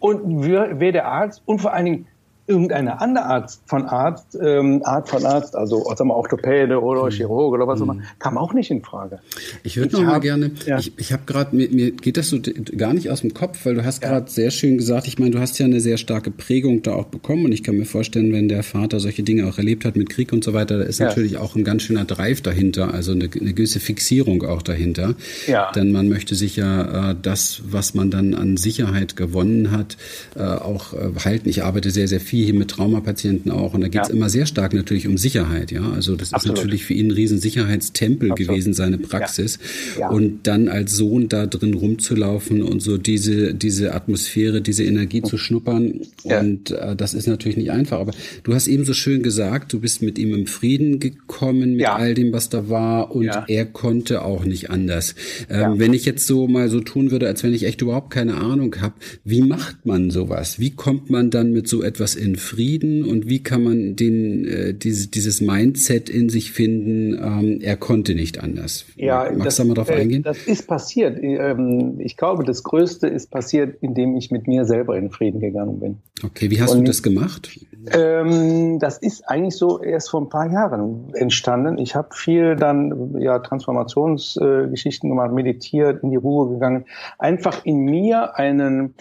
und 0.00 0.44
wer, 0.44 0.80
wer 0.80 0.92
der 0.92 1.06
Arzt 1.06 1.42
und 1.46 1.60
vor 1.60 1.72
allen 1.72 1.84
Dingen 1.84 2.06
irgendeine 2.50 3.00
andere 3.00 3.24
Art 3.24 3.58
von 3.66 3.86
Arzt, 3.86 4.36
ähm, 4.42 4.82
Art 4.84 5.08
von 5.08 5.24
Arzt, 5.24 5.54
also 5.54 5.84
sagen 5.96 6.08
wir 6.10 6.16
Orthopäde 6.16 6.82
oder 6.82 7.04
mhm. 7.04 7.10
Chirurg 7.10 7.54
oder 7.54 7.66
was 7.66 7.80
auch 7.80 7.84
immer, 7.84 7.94
mhm. 7.94 8.02
kam 8.18 8.36
auch 8.36 8.52
nicht 8.52 8.70
in 8.70 8.82
Frage. 8.82 9.20
Ich 9.62 9.76
würde 9.76 9.92
noch 9.92 10.02
hab, 10.02 10.08
mal 10.08 10.18
gerne, 10.18 10.50
ja. 10.66 10.78
ich, 10.78 10.92
ich 10.98 11.12
habe 11.12 11.22
gerade, 11.26 11.54
mir, 11.54 11.70
mir 11.70 11.92
geht 11.92 12.16
das 12.16 12.28
so 12.28 12.38
gar 12.76 12.92
nicht 12.92 13.08
aus 13.10 13.20
dem 13.20 13.32
Kopf, 13.32 13.64
weil 13.64 13.76
du 13.76 13.84
hast 13.84 14.02
gerade 14.02 14.26
ja. 14.26 14.30
sehr 14.30 14.50
schön 14.50 14.76
gesagt, 14.76 15.06
ich 15.06 15.18
meine, 15.18 15.30
du 15.30 15.38
hast 15.38 15.58
ja 15.58 15.66
eine 15.66 15.80
sehr 15.80 15.96
starke 15.96 16.30
Prägung 16.30 16.82
da 16.82 16.94
auch 16.94 17.06
bekommen 17.06 17.44
und 17.44 17.52
ich 17.52 17.62
kann 17.62 17.76
mir 17.76 17.86
vorstellen, 17.86 18.32
wenn 18.32 18.48
der 18.48 18.64
Vater 18.64 18.98
solche 18.98 19.22
Dinge 19.22 19.46
auch 19.46 19.58
erlebt 19.58 19.84
hat 19.84 19.96
mit 19.96 20.10
Krieg 20.10 20.32
und 20.32 20.42
so 20.42 20.52
weiter, 20.52 20.78
da 20.78 20.84
ist 20.84 20.98
ja. 20.98 21.06
natürlich 21.06 21.38
auch 21.38 21.54
ein 21.54 21.64
ganz 21.64 21.82
schöner 21.82 22.04
Drive 22.04 22.40
dahinter, 22.40 22.92
also 22.92 23.12
eine, 23.12 23.30
eine 23.40 23.52
gewisse 23.54 23.78
Fixierung 23.78 24.42
auch 24.42 24.62
dahinter. 24.62 25.14
Ja. 25.46 25.70
Denn 25.72 25.92
man 25.92 26.08
möchte 26.08 26.34
sich 26.34 26.56
ja 26.56 27.10
äh, 27.10 27.16
das, 27.20 27.62
was 27.64 27.94
man 27.94 28.10
dann 28.10 28.34
an 28.34 28.56
Sicherheit 28.56 29.14
gewonnen 29.14 29.70
hat, 29.70 29.96
äh, 30.34 30.42
auch 30.42 30.94
äh, 30.94 31.10
halten. 31.24 31.48
Ich 31.48 31.62
arbeite 31.62 31.90
sehr, 31.90 32.08
sehr 32.08 32.20
viel 32.20 32.39
viel 32.40 32.46
hier 32.46 32.58
mit 32.58 32.70
Traumapatienten 32.70 33.50
auch 33.50 33.74
und 33.74 33.82
da 33.82 33.88
geht 33.88 34.02
es 34.02 34.08
ja. 34.08 34.14
immer 34.14 34.30
sehr 34.30 34.46
stark 34.46 34.72
natürlich 34.72 35.06
um 35.06 35.18
Sicherheit, 35.18 35.70
ja. 35.70 35.90
Also 35.90 36.16
das 36.16 36.32
Absolut. 36.32 36.56
ist 36.56 36.64
natürlich 36.64 36.84
für 36.84 36.94
ihn 36.94 37.08
ein 37.08 37.10
riesen 37.10 37.38
Sicherheitstempel 37.38 38.32
Absolut. 38.32 38.48
gewesen, 38.48 38.72
seine 38.72 38.98
Praxis. 38.98 39.58
Ja. 39.94 40.00
Ja. 40.00 40.10
Und 40.10 40.46
dann 40.46 40.68
als 40.68 40.92
Sohn 40.92 41.28
da 41.28 41.46
drin 41.46 41.74
rumzulaufen 41.74 42.62
und 42.62 42.80
so 42.80 42.96
diese, 42.96 43.54
diese 43.54 43.94
Atmosphäre, 43.94 44.62
diese 44.62 44.84
Energie 44.84 45.22
zu 45.22 45.36
schnuppern. 45.36 46.00
Und 46.22 46.70
äh, 46.70 46.96
das 46.96 47.14
ist 47.14 47.26
natürlich 47.26 47.56
nicht 47.56 47.70
einfach. 47.70 48.00
Aber 48.00 48.12
du 48.42 48.54
hast 48.54 48.66
eben 48.68 48.84
so 48.84 48.94
schön 48.94 49.22
gesagt, 49.22 49.72
du 49.72 49.80
bist 49.80 50.02
mit 50.02 50.18
ihm 50.18 50.34
im 50.34 50.46
Frieden 50.46 51.00
gekommen 51.00 51.76
mit 51.76 51.86
all 51.86 52.14
dem, 52.14 52.32
was 52.32 52.48
da 52.48 52.68
war 52.68 53.14
und 53.14 53.30
er 53.48 53.66
konnte 53.66 54.22
auch 54.22 54.44
nicht 54.44 54.70
anders. 54.70 55.14
Ähm, 55.48 55.78
wenn 55.78 55.92
ich 55.92 56.04
jetzt 56.04 56.26
so 56.26 56.48
mal 56.48 56.68
so 56.68 56.80
tun 56.80 57.10
würde, 57.10 57.26
als 57.26 57.42
wenn 57.42 57.52
ich 57.52 57.64
echt 57.64 57.82
überhaupt 57.82 58.10
keine 58.10 58.36
Ahnung 58.36 58.76
habe, 58.80 58.94
wie 59.24 59.42
macht 59.42 59.84
man 59.84 60.10
sowas? 60.10 60.58
Wie 60.58 60.70
kommt 60.70 61.10
man 61.10 61.30
dann 61.30 61.52
mit 61.52 61.68
so 61.68 61.82
etwas 61.82 62.14
in 62.14 62.29
Frieden 62.36 63.04
und 63.04 63.28
wie 63.28 63.42
kann 63.42 63.62
man 63.62 63.96
den, 63.96 64.44
äh, 64.46 64.74
diese, 64.74 65.08
dieses 65.08 65.40
Mindset 65.40 66.08
in 66.08 66.28
sich 66.28 66.52
finden, 66.52 67.14
ähm, 67.14 67.60
er 67.60 67.76
konnte 67.76 68.14
nicht 68.14 68.42
anders? 68.42 68.86
Ja, 68.96 69.30
Magst 69.36 69.58
du 69.58 69.64
mal 69.64 69.74
darauf 69.74 69.90
äh, 69.90 70.00
eingehen? 70.00 70.22
Das 70.22 70.38
ist 70.46 70.66
passiert. 70.66 71.18
Ähm, 71.22 71.96
ich 71.98 72.16
glaube, 72.16 72.44
das 72.44 72.62
Größte 72.62 73.06
ist 73.06 73.30
passiert, 73.30 73.76
indem 73.82 74.16
ich 74.16 74.30
mit 74.30 74.46
mir 74.46 74.64
selber 74.64 74.96
in 74.96 75.10
Frieden 75.10 75.40
gegangen 75.40 75.80
bin. 75.80 75.98
Okay, 76.22 76.50
wie 76.50 76.60
hast 76.60 76.72
und, 76.72 76.80
du 76.80 76.84
das 76.84 77.02
gemacht? 77.02 77.50
Ähm, 77.92 78.78
das 78.78 78.98
ist 78.98 79.28
eigentlich 79.28 79.56
so 79.56 79.82
erst 79.82 80.10
vor 80.10 80.20
ein 80.20 80.28
paar 80.28 80.50
Jahren 80.50 81.14
entstanden. 81.14 81.78
Ich 81.78 81.94
habe 81.94 82.08
viel 82.14 82.56
dann 82.56 83.18
ja 83.18 83.38
Transformationsgeschichten 83.38 85.08
äh, 85.08 85.12
gemacht, 85.12 85.32
meditiert, 85.32 86.02
in 86.02 86.10
die 86.10 86.16
Ruhe 86.16 86.52
gegangen, 86.52 86.84
einfach 87.18 87.64
in 87.64 87.78
mir 87.84 88.36
einen 88.36 88.94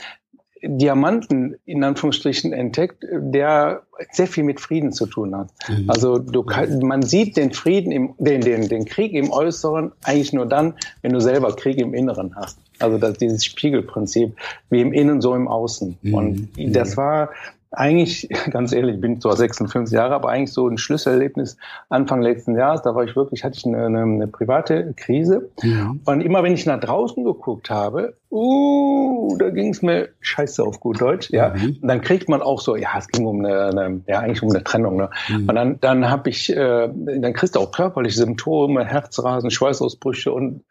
Diamanten 0.61 1.55
in 1.65 1.83
Anführungsstrichen 1.83 2.53
entdeckt, 2.53 3.05
der 3.11 3.83
sehr 4.11 4.27
viel 4.27 4.43
mit 4.43 4.59
Frieden 4.59 4.91
zu 4.91 5.05
tun 5.05 5.35
hat. 5.35 5.49
Mhm. 5.67 5.89
Also 5.89 6.17
du, 6.19 6.43
man 6.81 7.01
sieht 7.01 7.37
den 7.37 7.53
Frieden 7.53 7.91
im, 7.91 8.13
den, 8.17 8.41
den, 8.41 8.67
den 8.67 8.85
Krieg 8.85 9.13
im 9.13 9.31
Äußeren 9.31 9.91
eigentlich 10.03 10.33
nur 10.33 10.45
dann, 10.45 10.73
wenn 11.01 11.13
du 11.13 11.21
selber 11.21 11.55
Krieg 11.55 11.77
im 11.77 11.93
Inneren 11.93 12.35
hast. 12.35 12.59
Also 12.79 12.97
das, 12.97 13.17
dieses 13.17 13.45
Spiegelprinzip, 13.45 14.35
wie 14.69 14.81
im 14.81 14.93
Innen, 14.93 15.21
so 15.21 15.35
im 15.35 15.47
Außen. 15.47 15.97
Mhm. 16.01 16.13
Und 16.13 16.49
das 16.57 16.97
war 16.97 17.29
eigentlich, 17.71 18.29
ganz 18.51 18.73
ehrlich, 18.73 18.95
ich 18.95 19.01
bin 19.01 19.21
zwar 19.21 19.35
56 19.35 19.95
Jahre, 19.95 20.15
aber 20.15 20.29
eigentlich 20.29 20.53
so 20.53 20.67
ein 20.67 20.77
Schlüsselerlebnis 20.77 21.57
Anfang 21.89 22.21
letzten 22.21 22.57
Jahres, 22.57 22.81
da 22.81 22.95
war 22.95 23.03
ich 23.03 23.15
wirklich, 23.15 23.43
hatte 23.43 23.57
ich 23.57 23.65
eine, 23.65 23.85
eine, 23.85 24.01
eine 24.01 24.27
private 24.27 24.93
Krise. 24.95 25.49
Ja. 25.61 25.95
Und 26.05 26.21
immer 26.21 26.43
wenn 26.43 26.53
ich 26.53 26.65
nach 26.65 26.79
draußen 26.79 27.23
geguckt 27.23 27.69
habe, 27.69 28.15
uh, 28.31 29.35
da 29.37 29.49
ging 29.49 29.69
es 29.69 29.81
mir 29.81 30.09
scheiße 30.19 30.63
auf 30.63 30.79
gut 30.79 31.01
Deutsch, 31.01 31.29
ja. 31.31 31.53
Mhm. 31.55 31.77
Und 31.81 31.87
dann 31.87 32.01
kriegt 32.01 32.29
man 32.29 32.41
auch 32.41 32.61
so, 32.61 32.75
ja, 32.75 32.89
es 32.97 33.07
ging 33.07 33.25
um 33.25 33.45
eine, 33.45 33.65
eine 33.65 34.01
ja, 34.07 34.19
eigentlich 34.19 34.43
um 34.43 34.49
eine 34.49 34.63
Trennung, 34.63 34.97
ne. 34.97 35.09
Mhm. 35.27 35.49
Und 35.49 35.55
dann, 35.55 35.79
dann 35.79 36.09
habe 36.09 36.29
ich, 36.29 36.49
äh, 36.49 36.89
dann 36.89 37.33
kriegst 37.33 37.55
du 37.55 37.59
auch 37.59 37.71
körperliche 37.71 38.17
Symptome, 38.17 38.85
Herzrasen, 38.85 39.51
Schweißausbrüche 39.51 40.31
und 40.31 40.63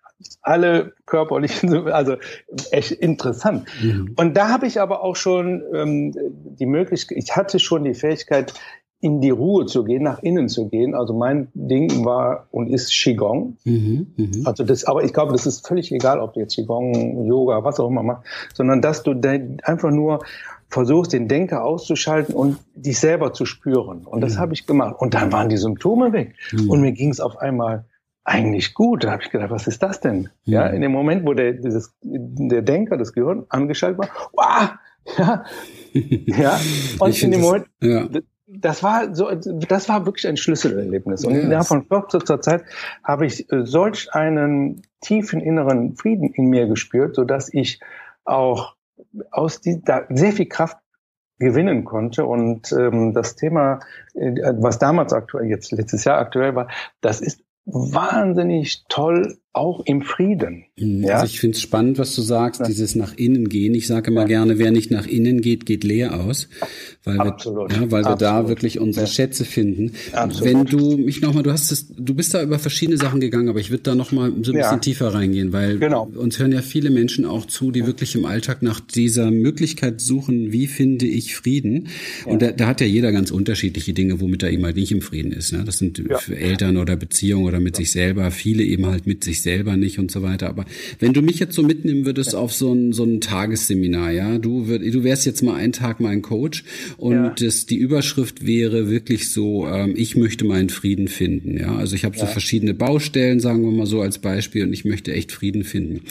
alle 0.43 0.93
körperlichen, 1.07 1.89
also 1.89 2.17
echt 2.71 2.93
interessant. 2.93 3.67
Mhm. 3.83 4.15
Und 4.17 4.37
da 4.37 4.49
habe 4.49 4.67
ich 4.67 4.81
aber 4.81 5.03
auch 5.03 5.17
schon 5.17 5.63
ähm, 5.75 6.15
die 6.59 6.67
Möglichkeit, 6.67 7.19
ich 7.19 7.37
hatte 7.37 7.59
schon 7.59 7.85
die 7.85 7.95
Fähigkeit, 7.95 8.55
in 9.01 9.21
die 9.21 9.31
Ruhe 9.31 9.67
zu 9.67 9.85
gehen, 9.85 10.03
nach 10.03 10.21
innen 10.23 10.49
zu 10.49 10.69
gehen. 10.69 10.95
Also 10.95 11.15
mein 11.15 11.49
Ding 11.55 12.05
war 12.05 12.49
und 12.51 12.69
ist 12.69 12.91
Qigong. 12.91 13.57
Mhm, 13.65 14.13
mh. 14.17 14.29
Also 14.45 14.65
das, 14.65 14.85
aber 14.85 15.05
ich 15.05 15.13
glaube, 15.13 15.33
das 15.33 15.47
ist 15.47 15.67
völlig 15.67 15.93
egal, 15.93 16.19
ob 16.19 16.35
du 16.35 16.41
jetzt 16.41 16.57
Qigong, 16.57 17.25
Yoga, 17.27 17.63
was 17.63 17.79
auch 17.79 17.89
immer 17.89 18.03
machst, 18.03 18.25
sondern 18.55 18.83
dass 18.83 19.05
du 19.05 19.13
einfach 19.63 19.91
nur 19.93 20.25
versuchst, 20.69 21.13
den 21.13 21.29
Denker 21.29 21.65
auszuschalten 21.65 22.35
und 22.35 22.59
dich 22.75 22.99
selber 22.99 23.33
zu 23.33 23.47
spüren. 23.47 24.05
Und 24.05 24.21
das 24.21 24.35
mhm. 24.35 24.39
habe 24.41 24.55
ich 24.55 24.67
gemacht. 24.67 24.97
Und 24.99 25.15
dann 25.15 25.31
waren 25.33 25.49
die 25.49 25.57
Symptome 25.57 26.13
weg. 26.13 26.35
Mhm. 26.53 26.69
Und 26.69 26.81
mir 26.81 26.93
ging 26.93 27.11
es 27.11 27.21
auf 27.21 27.37
einmal 27.39 27.85
eigentlich 28.29 28.75
gut. 28.75 29.05
Da 29.05 29.13
habe 29.13 29.23
ich 29.23 29.31
gedacht, 29.31 29.51
was 29.51 29.67
ist 29.67 29.83
das 29.83 30.01
denn? 30.01 30.29
Ja, 30.45 30.67
in 30.67 30.83
dem 30.83 30.93
Moment, 30.93 31.27
wo 31.27 31.33
der, 31.33 31.55
dieses, 31.55 31.95
der 32.03 32.63
Denker, 32.63 32.97
das 32.97 33.13
Gehirn 33.13 33.47
angeschaltet 33.49 33.99
war, 33.99 34.09
wow, 34.33 34.71
ja, 35.17 35.45
ja. 35.93 36.61
Und 36.99 37.23
in 37.23 37.31
dem 37.31 37.41
Moment, 37.41 37.67
ja. 37.81 38.07
das 38.47 38.83
war 38.83 39.15
so, 39.15 39.31
das 39.33 39.89
war 39.89 40.05
wirklich 40.05 40.29
ein 40.29 40.37
Schlüsselerlebnis. 40.37 41.25
Und 41.25 41.35
yes. 41.35 41.51
ja, 41.51 41.63
von 41.63 41.89
kurzer 41.89 42.41
Zeit 42.41 42.65
habe 43.03 43.27
ich 43.27 43.51
äh, 43.51 43.65
solch 43.65 44.13
einen 44.13 44.83
tiefen 45.01 45.41
inneren 45.41 45.97
Frieden 45.97 46.31
in 46.35 46.47
mir 46.47 46.67
gespürt, 46.67 47.17
so 47.17 47.25
dass 47.25 47.53
ich 47.53 47.81
auch 48.25 48.75
aus 49.31 49.63
die, 49.63 49.81
da 49.83 50.03
sehr 50.11 50.33
viel 50.33 50.47
Kraft 50.47 50.77
gewinnen 51.39 51.85
konnte. 51.85 52.27
Und 52.27 52.73
ähm, 52.73 53.15
das 53.15 53.37
Thema, 53.37 53.81
äh, 54.15 54.53
was 54.59 54.79
damals 54.79 55.15
aktuell, 55.15 55.47
jetzt 55.47 55.73
letztes 55.73 56.05
Jahr 56.05 56.19
aktuell 56.19 56.55
war, 56.55 56.69
das 57.01 57.23
ist 57.23 57.43
wahnsinnig 57.73 58.85
toll 58.89 59.37
auch 59.59 59.83
im 59.85 60.03
Frieden. 60.03 60.65
Mhm. 60.77 61.05
Ja? 61.05 61.15
Also 61.15 61.27
ich 61.27 61.41
finde 61.41 61.57
es 61.57 61.63
spannend, 61.63 61.99
was 61.99 62.15
du 62.15 62.23
sagst, 62.23 62.61
ja. 62.61 62.67
dieses 62.67 62.95
nach 62.95 63.17
innen 63.17 63.49
gehen. 63.49 63.75
Ich 63.75 63.87
sage 63.87 64.11
immer 64.11 64.23
ja. 64.23 64.29
gerne, 64.29 64.59
wer 64.59 64.71
nicht 64.71 64.91
nach 64.91 65.07
innen 65.07 65.41
geht, 65.41 65.67
geht 65.67 65.85
leer 65.85 66.21
aus, 66.21 66.49
weil 67.05 67.19
Absolut. 67.21 67.71
wir, 67.71 67.83
ja, 67.83 67.91
weil 67.91 68.05
wir 68.05 68.17
da 68.17 68.49
wirklich 68.49 68.79
unsere 68.79 69.07
Schätze 69.07 69.45
finden. 69.45 69.93
Absolut. 70.13 70.45
Wenn 70.45 70.65
du 70.65 70.97
mich 70.97 71.21
nochmal, 71.21 71.43
du 71.43 71.53
hast 71.53 71.73
es, 71.73 71.89
du 71.89 72.15
bist 72.15 72.35
da 72.35 72.43
über 72.43 72.59
verschiedene 72.59 72.97
Sachen 72.97 73.21
gegangen, 73.21 73.49
aber 73.49 73.61
ich 73.61 73.71
würde 73.71 73.83
da 73.83 73.95
nochmal 73.95 74.33
so 74.43 74.53
ein 74.53 74.59
bisschen 74.59 74.81
tiefer 74.81 75.13
reingehen, 75.13 75.53
weil 75.53 75.79
genau. 75.79 76.09
uns 76.15 76.39
hören 76.39 76.53
ja 76.53 76.63
viele 76.63 76.91
Menschen 76.91 77.25
auch 77.25 77.47
zu, 77.47 77.71
die 77.71 77.87
wirklich 77.87 78.15
im 78.15 78.25
Alltag 78.25 78.63
nach 78.63 78.81
dieser 78.81 79.31
Möglichkeit 79.31 80.01
suchen, 80.01 80.53
wie 80.53 80.67
finde 80.67 81.07
ich 81.07 81.35
Frieden? 81.35 81.89
Und 82.25 82.43
da, 82.43 82.53
da 82.53 82.67
hat 82.67 82.81
ja 82.81 82.87
jeder 82.87 83.13
ganz 83.13 83.31
unterschiedliche 83.31 83.93
Dinge, 83.93 84.21
womit 84.21 84.43
er 84.43 84.51
eben 84.51 84.65
halt 84.65 84.77
nicht 84.77 84.93
im 84.93 85.03
Frieden 85.03 85.33
ist. 85.33 85.53
Ne? 85.53 85.65
Das 85.65 85.79
sind 85.79 86.03
für 86.19 86.37
Eltern 86.37 86.77
oder 86.77 86.97
Beziehungen 86.97 87.47
oder 87.47 87.61
mit 87.61 87.77
sich 87.77 87.91
selber, 87.91 88.31
viele 88.31 88.63
eben 88.63 88.87
halt 88.87 89.07
mit 89.07 89.25
sich 89.25 89.43
selber 89.49 89.79
nicht 89.79 89.99
und 89.99 90.11
so 90.11 90.21
weiter. 90.23 90.51
Aber 90.51 90.67
wenn 90.99 91.15
du 91.15 91.23
mich 91.23 91.39
jetzt 91.39 91.55
so 91.55 91.63
mitnehmen 91.63 92.05
würdest 92.05 92.35
auf 92.35 92.53
so 92.53 92.71
ein, 92.75 92.93
so 92.93 93.05
ein 93.05 93.23
Tagesseminar, 93.23 94.11
ja, 94.13 94.37
du, 94.37 94.69
würd, 94.69 94.83
du 94.83 95.05
wärst 95.05 95.25
jetzt 95.25 95.43
mal 95.43 95.55
einen 95.55 95.73
Tag 95.73 96.01
mein 96.01 96.21
Coach 96.21 96.65
und 96.99 97.15
ja. 97.15 97.31
das, 97.31 97.65
die 97.65 97.77
Überschrift 97.77 98.47
wäre 98.47 98.91
wirklich 98.91 99.33
so, 99.33 99.67
ähm, 99.67 99.95
ich 99.97 100.17
möchte 100.17 100.45
meinen 100.45 100.69
Frieden 100.69 101.09
finden. 101.09 101.57
Ja, 101.57 101.75
also 101.77 101.97
ich 101.97 102.05
habe 102.05 102.15
ja. 102.17 102.27
so 102.27 102.31
verschiedene 102.31 102.75
Baustellen, 102.75 103.41
sagen 103.41 103.63
wir 103.63 103.73
mal 103.73 103.87
so 103.87 104.03
als 104.03 104.19
Beispiel, 104.19 104.65
und 104.65 104.75
ich 104.75 104.85
möchte 104.85 105.15
echt 105.15 105.33
Frieden 105.33 105.65
finden. 105.65 106.03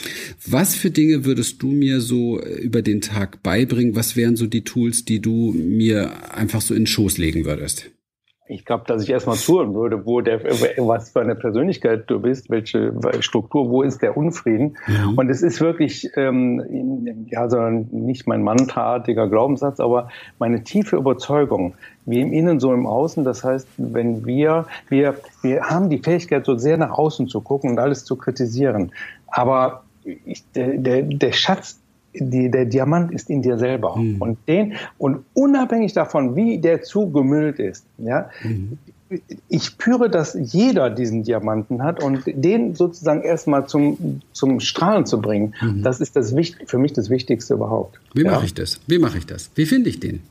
Was 0.47 0.73
für 0.73 0.89
Dinge 0.89 1.23
würdest 1.23 1.61
du 1.61 1.71
mir 1.71 2.01
so 2.01 2.41
über 2.41 2.81
den 2.81 3.01
Tag 3.01 3.43
beibringen? 3.43 3.95
Was 3.95 4.15
wären 4.15 4.35
so 4.35 4.47
die 4.47 4.63
Tools, 4.63 5.05
die 5.05 5.19
du 5.19 5.53
mir 5.53 6.33
einfach 6.33 6.61
so 6.61 6.73
in 6.73 6.81
den 6.81 6.87
Schoß 6.87 7.19
legen 7.19 7.45
würdest? 7.45 7.91
Ich 8.49 8.65
glaube, 8.65 8.83
dass 8.87 9.03
ich 9.03 9.09
erstmal 9.09 9.35
zuhören 9.35 9.73
würde, 9.73 10.05
wo 10.05 10.21
der, 10.21 10.43
was 10.43 11.11
für 11.11 11.21
eine 11.21 11.35
Persönlichkeit 11.35 12.03
du 12.07 12.19
bist, 12.19 12.49
welche 12.49 12.93
Struktur, 13.21 13.69
wo 13.69 13.81
ist 13.81 14.01
der 14.01 14.15
Unfrieden. 14.15 14.77
Ja. 14.87 15.11
Und 15.15 15.29
es 15.29 15.41
ist 15.41 15.59
wirklich, 15.59 16.09
ähm, 16.15 17.25
ja, 17.29 17.49
sondern 17.49 17.87
nicht 17.91 18.27
mein 18.27 18.43
mantraartiger 18.43 19.27
Glaubenssatz, 19.27 19.79
aber 19.79 20.09
meine 20.39 20.63
tiefe 20.63 20.95
Überzeugung, 20.95 21.75
wie 22.05 22.21
im 22.21 22.31
Innen, 22.31 22.59
so 22.59 22.73
im 22.73 22.85
Außen. 22.85 23.23
Das 23.23 23.43
heißt, 23.43 23.67
wenn 23.77 24.25
wir, 24.25 24.65
wir, 24.89 25.15
wir 25.41 25.63
haben 25.63 25.89
die 25.89 25.99
Fähigkeit, 25.99 26.45
so 26.45 26.57
sehr 26.57 26.77
nach 26.77 26.91
außen 26.91 27.27
zu 27.27 27.41
gucken 27.41 27.71
und 27.71 27.79
alles 27.79 28.05
zu 28.05 28.15
kritisieren. 28.15 28.91
Aber 29.27 29.83
ich, 30.25 30.43
der, 30.53 30.77
der, 30.77 31.01
der 31.03 31.31
Schatz 31.33 31.79
die, 32.19 32.49
der 32.49 32.65
Diamant 32.65 33.11
ist 33.11 33.29
in 33.29 33.41
dir 33.41 33.57
selber. 33.57 33.95
Mhm. 33.95 34.21
Und 34.21 34.37
den, 34.47 34.73
und 34.97 35.23
unabhängig 35.33 35.93
davon, 35.93 36.35
wie 36.35 36.59
der 36.59 36.81
zugemüllt 36.81 37.59
ist, 37.59 37.85
ja, 37.97 38.29
mhm. 38.43 38.77
ich 39.49 39.63
spüre, 39.63 40.09
dass 40.09 40.37
jeder 40.39 40.89
diesen 40.89 41.23
Diamanten 41.23 41.83
hat 41.83 42.03
und 42.03 42.23
den 42.25 42.75
sozusagen 42.75 43.21
erstmal 43.21 43.67
zum, 43.67 44.21
zum 44.33 44.59
Strahlen 44.59 45.05
zu 45.05 45.21
bringen, 45.21 45.53
mhm. 45.61 45.83
das 45.83 45.99
ist 46.01 46.15
das 46.15 46.33
für 46.65 46.77
mich 46.77 46.93
das 46.93 47.09
Wichtigste 47.09 47.53
überhaupt. 47.53 47.99
Wie 48.13 48.23
ja. 48.23 48.31
mache 48.31 48.45
ich 48.45 48.53
das? 48.53 48.79
Wie 48.87 48.99
mache 48.99 49.17
ich 49.17 49.25
das? 49.25 49.49
Wie 49.55 49.65
finde 49.65 49.89
ich 49.89 49.99
den? 49.99 50.21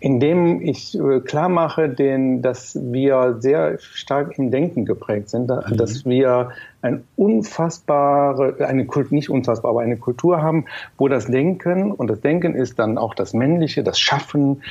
Indem 0.00 0.60
ich 0.60 0.98
äh, 0.98 1.20
klar 1.20 1.48
mache, 1.48 1.88
den, 1.88 2.42
dass 2.42 2.78
wir 2.80 3.36
sehr 3.40 3.78
stark 3.78 4.38
im 4.38 4.50
Denken 4.50 4.84
geprägt 4.84 5.30
sind, 5.30 5.48
mhm. 5.48 5.76
dass 5.76 6.04
wir 6.04 6.50
ein 6.82 7.04
unfassbare, 7.16 8.56
eine 8.66 8.86
Kult, 8.86 9.12
nicht 9.12 9.30
unfassbar, 9.30 9.72
aber 9.72 9.80
eine 9.80 9.96
Kultur 9.96 10.42
haben, 10.42 10.66
wo 10.98 11.08
das 11.08 11.26
Denken 11.26 11.92
und 11.92 12.08
das 12.08 12.20
Denken 12.20 12.54
ist 12.54 12.78
dann 12.78 12.98
auch 12.98 13.14
das 13.14 13.32
Männliche, 13.32 13.82
das 13.82 13.98
Schaffen 13.98 14.62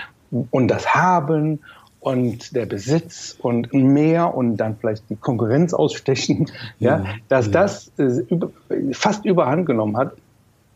und 0.52 0.68
das 0.70 0.94
Haben 0.96 1.60
und 2.00 2.56
der 2.56 2.68
Besitz 2.68 3.36
und 3.42 3.74
mehr 3.74 4.36
und 4.36 4.58
dann 4.58 4.78
vielleicht 4.78 5.10
die 5.10 5.16
Konkurrenz 5.16 5.74
ausstechen, 5.74 6.52
ja, 6.80 7.00
ja 7.00 7.06
dass 7.30 7.48
ja. 7.48 7.52
das 7.52 7.92
äh, 7.98 8.94
fast 8.94 9.26
überhand 9.26 9.66
genommen 9.66 9.98
hat 9.98 10.14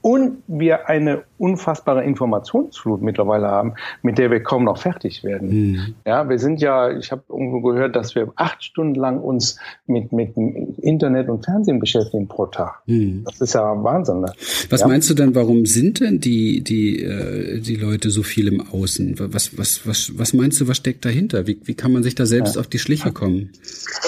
und 0.02 0.42
wir 0.48 0.90
eine 0.90 1.24
unfassbare 1.40 2.04
Informationsflut 2.04 3.02
mittlerweile 3.02 3.48
haben, 3.48 3.74
mit 4.02 4.18
der 4.18 4.30
wir 4.30 4.44
kaum 4.44 4.66
noch 4.66 4.78
fertig 4.78 5.24
werden. 5.24 5.50
Mhm. 5.50 5.96
Ja, 6.06 6.28
wir 6.30 6.38
sind 6.38 6.62
ja, 6.62 6.96
ich 6.96 7.12
habe 7.12 7.24
irgendwo 7.30 7.62
gehört, 7.62 7.96
dass 7.96 8.16
wir 8.16 8.32
acht 8.36 8.64
Stunden 8.64 8.96
lang 8.96 9.20
uns 9.20 9.58
mit, 9.88 10.12
mit 10.12 10.36
Internet 10.36 11.30
und 11.30 11.46
Fernsehen 11.46 11.80
beschäftigen 11.80 12.28
pro 12.28 12.46
Tag. 12.48 12.82
Mhm. 12.86 13.24
Das 13.26 13.40
ist 13.42 13.54
ja 13.54 13.84
Wahnsinn. 13.84 14.22
Ne? 14.22 14.32
Was 14.70 14.82
ja. 14.82 14.88
meinst 14.88 15.10
du 15.10 15.14
denn, 15.14 15.34
warum 15.36 15.66
sind 15.66 16.02
denn 16.02 16.20
die, 16.20 16.64
die, 16.64 17.04
äh, 17.04 17.60
die 17.60 17.76
Leute 17.76 18.10
so 18.10 18.24
viel 18.24 18.48
im 18.48 18.62
Außen? 18.62 19.16
Was, 19.20 19.58
was, 19.58 19.88
was, 19.88 20.18
was 20.18 20.34
meinst 20.34 20.60
du, 20.60 20.68
was 20.68 20.78
steckt 20.78 21.06
dahinter? 21.06 21.48
Wie, 21.48 21.60
wie 21.64 21.74
kann 21.74 21.92
man 21.92 22.04
sich 22.04 22.16
da 22.16 22.26
selbst 22.26 22.56
ja. 22.56 22.62
auf 22.62 22.68
die 22.68 22.80
Schliche 22.80 23.12
kommen? 23.12 23.52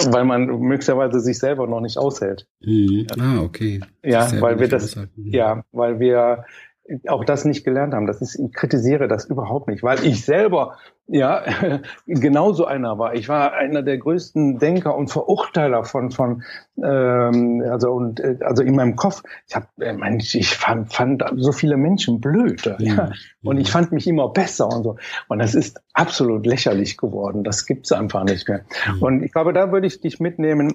Weil 0.09 0.25
man 0.25 0.47
möglicherweise 0.59 1.19
sich 1.21 1.39
selber 1.39 1.67
noch 1.67 1.81
nicht 1.81 1.97
aushält. 1.97 2.47
Mhm. 2.61 3.07
Ah, 3.19 3.41
okay. 3.41 3.79
Ja, 4.03 4.29
weil 4.41 4.59
wir 4.59 4.67
das, 4.67 4.97
ja, 5.15 5.63
weil 5.71 5.99
wir 5.99 6.45
auch 7.07 7.23
das 7.25 7.45
nicht 7.45 7.63
gelernt 7.63 7.93
haben. 7.93 8.07
Das 8.07 8.21
ist, 8.21 8.35
ich 8.35 8.51
kritisiere 8.53 9.07
das 9.07 9.25
überhaupt 9.25 9.67
nicht, 9.67 9.83
weil 9.83 10.03
ich 10.05 10.25
selber 10.25 10.77
ja 11.07 11.43
genauso 12.05 12.65
einer 12.65 12.97
war. 12.97 13.13
Ich 13.13 13.27
war 13.29 13.53
einer 13.53 13.83
der 13.83 13.97
größten 13.97 14.59
Denker 14.59 14.95
und 14.95 15.09
Verurteiler 15.09 15.83
von 15.83 16.11
von 16.11 16.43
ähm, 16.83 17.63
also 17.69 17.91
und 17.91 18.19
äh, 18.19 18.37
also 18.41 18.63
in 18.63 18.75
meinem 18.75 18.95
Kopf. 18.95 19.23
Ich 19.47 19.55
habe 19.55 19.67
äh, 19.79 20.17
ich 20.17 20.55
fand, 20.55 20.93
fand 20.93 21.23
so 21.37 21.51
viele 21.51 21.77
Menschen 21.77 22.21
blöd 22.21 22.65
ja. 22.65 22.77
ja. 22.79 23.11
und 23.43 23.57
ich 23.57 23.71
fand 23.71 23.91
mich 23.91 24.07
immer 24.07 24.29
besser 24.29 24.67
und 24.67 24.83
so. 24.83 24.97
Und 25.27 25.39
das 25.39 25.55
ist 25.55 25.81
absolut 25.93 26.45
lächerlich 26.45 26.97
geworden. 26.97 27.43
Das 27.43 27.65
gibt's 27.65 27.91
einfach 27.91 28.23
nicht 28.23 28.47
mehr. 28.47 28.65
Mhm. 28.95 29.01
Und 29.01 29.23
ich 29.23 29.31
glaube, 29.31 29.53
da 29.53 29.71
würde 29.71 29.87
ich 29.87 30.01
dich 30.01 30.19
mitnehmen. 30.19 30.73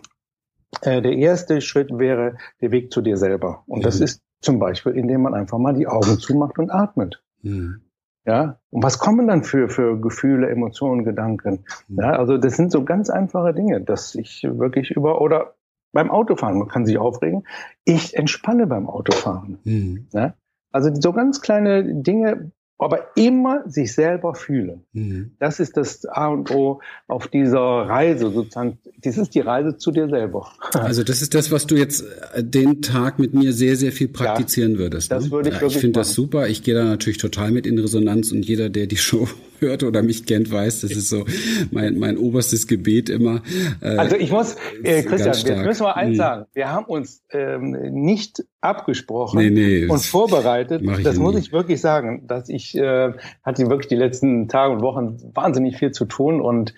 Äh, 0.83 1.01
der 1.01 1.13
erste 1.13 1.61
Schritt 1.61 1.91
wäre 1.93 2.37
der 2.61 2.71
Weg 2.71 2.93
zu 2.93 3.01
dir 3.01 3.17
selber. 3.17 3.63
Und 3.67 3.85
das 3.85 3.99
mhm. 3.99 4.05
ist 4.05 4.26
zum 4.41 4.59
Beispiel, 4.59 4.93
indem 4.93 5.23
man 5.23 5.35
einfach 5.35 5.59
mal 5.59 5.75
die 5.75 5.87
Augen 5.87 6.19
zumacht 6.19 6.59
und 6.59 6.71
atmet. 6.71 7.23
Mhm. 7.43 7.81
Ja, 8.27 8.59
und 8.71 8.83
was 8.83 8.99
kommen 8.99 9.29
dann 9.29 9.45
für, 9.45 9.69
für 9.69 10.01
Gefühle, 10.01 10.51
Emotionen, 10.51 11.05
Gedanken? 11.05 11.65
Mhm. 11.87 12.01
Ja, 12.01 12.11
also 12.13 12.39
das 12.39 12.57
sind 12.57 12.73
so 12.73 12.85
ganz 12.85 13.09
einfache 13.09 13.55
Dinge, 13.55 13.81
dass 13.81 14.17
ich 14.17 14.43
wirklich 14.43 14.91
über, 14.91 15.21
oder 15.21 15.55
beim 15.93 16.11
Autofahren, 16.11 16.59
man 16.59 16.69
kann 16.69 16.87
sich 16.87 16.99
aufregen, 16.99 17.47
ich 17.85 18.17
entspanne 18.17 18.67
beim 18.67 18.89
Autofahren. 18.89 19.59
Mhm. 19.65 20.09
Ja, 20.13 20.35
also 20.73 20.91
so 20.93 21.13
ganz 21.13 21.41
kleine 21.41 21.85
Dinge, 22.03 22.51
aber 22.79 23.17
immer 23.17 23.63
sich 23.67 23.95
selber 23.95 24.35
fühlen. 24.35 24.85
Mhm. 24.93 25.33
Das 25.39 25.61
ist 25.61 25.77
das 25.77 26.05
A 26.05 26.29
und 26.29 26.51
O 26.51 26.81
auf 27.09 27.29
dieser 27.29 27.59
Reise 27.59 28.31
sozusagen. 28.31 28.79
Das 29.03 29.17
ist 29.17 29.35
die 29.35 29.41
Reise 29.41 29.77
zu 29.77 29.91
dir 29.91 30.09
selber. 30.09 30.51
Also 30.87 31.03
das 31.03 31.21
ist 31.21 31.35
das, 31.35 31.51
was 31.51 31.67
du 31.67 31.75
jetzt 31.75 32.05
äh, 32.35 32.45
den 32.45 32.81
Tag 32.83 33.19
mit 33.19 33.35
mir 33.35 33.53
sehr, 33.53 33.77
sehr 33.77 33.93
viel 33.93 34.09
praktizieren 34.09 34.73
ja, 34.73 34.79
würdest. 34.79 35.11
Das 35.11 35.25
ne? 35.25 35.31
würde 35.31 35.49
ich 35.49 35.55
ja, 35.55 35.61
wirklich 35.63 35.77
Ich 35.77 35.81
finde 35.81 36.01
das 36.01 36.13
super. 36.13 36.49
Ich 36.49 36.63
gehe 36.63 36.75
da 36.75 36.85
natürlich 36.85 37.19
total 37.19 37.51
mit 37.51 37.67
in 37.67 37.79
Resonanz 37.79 38.31
und 38.31 38.45
jeder, 38.45 38.69
der 38.69 38.87
die 38.87 38.97
Show 38.97 39.27
hört 39.61 39.83
oder 39.83 40.03
mich 40.03 40.27
kennt, 40.27 40.51
weiß, 40.51 40.83
das 40.83 40.93
ist 40.93 41.09
so 41.09 41.25
mein, 41.71 41.99
mein 41.99 42.17
oberstes 42.19 42.67
Gebet 42.67 43.09
immer. 43.09 43.43
Äh, 43.81 43.97
also 43.97 44.17
ich 44.17 44.31
muss, 44.31 44.57
äh, 44.83 45.03
Christian, 45.03 45.35
jetzt 45.35 45.65
müssen 45.65 45.85
wir 45.85 45.97
eins 45.97 46.11
hm. 46.11 46.17
sagen. 46.17 46.47
Wir 46.53 46.71
haben 46.71 46.87
uns 46.87 47.23
ähm, 47.31 47.71
nicht 47.93 48.45
abgesprochen 48.61 49.39
nee, 49.39 49.51
nee, 49.51 49.87
und 49.87 50.05
vorbereitet. 50.05 50.83
Das 51.05 51.17
muss 51.17 51.37
ich 51.37 51.53
wirklich 51.53 51.81
sagen, 51.81 52.27
dass 52.27 52.49
ich 52.49 52.77
äh, 52.77 53.13
hatte 53.43 53.69
wirklich 53.69 53.89
die 53.89 53.97
letzten 53.97 54.49
Tage 54.49 54.73
und 54.73 54.83
Wochen 54.83 55.19
wahnsinnig 55.35 55.77
viel 55.77 55.93
zu 55.93 56.05
tun 56.05 56.41
und 56.41 56.75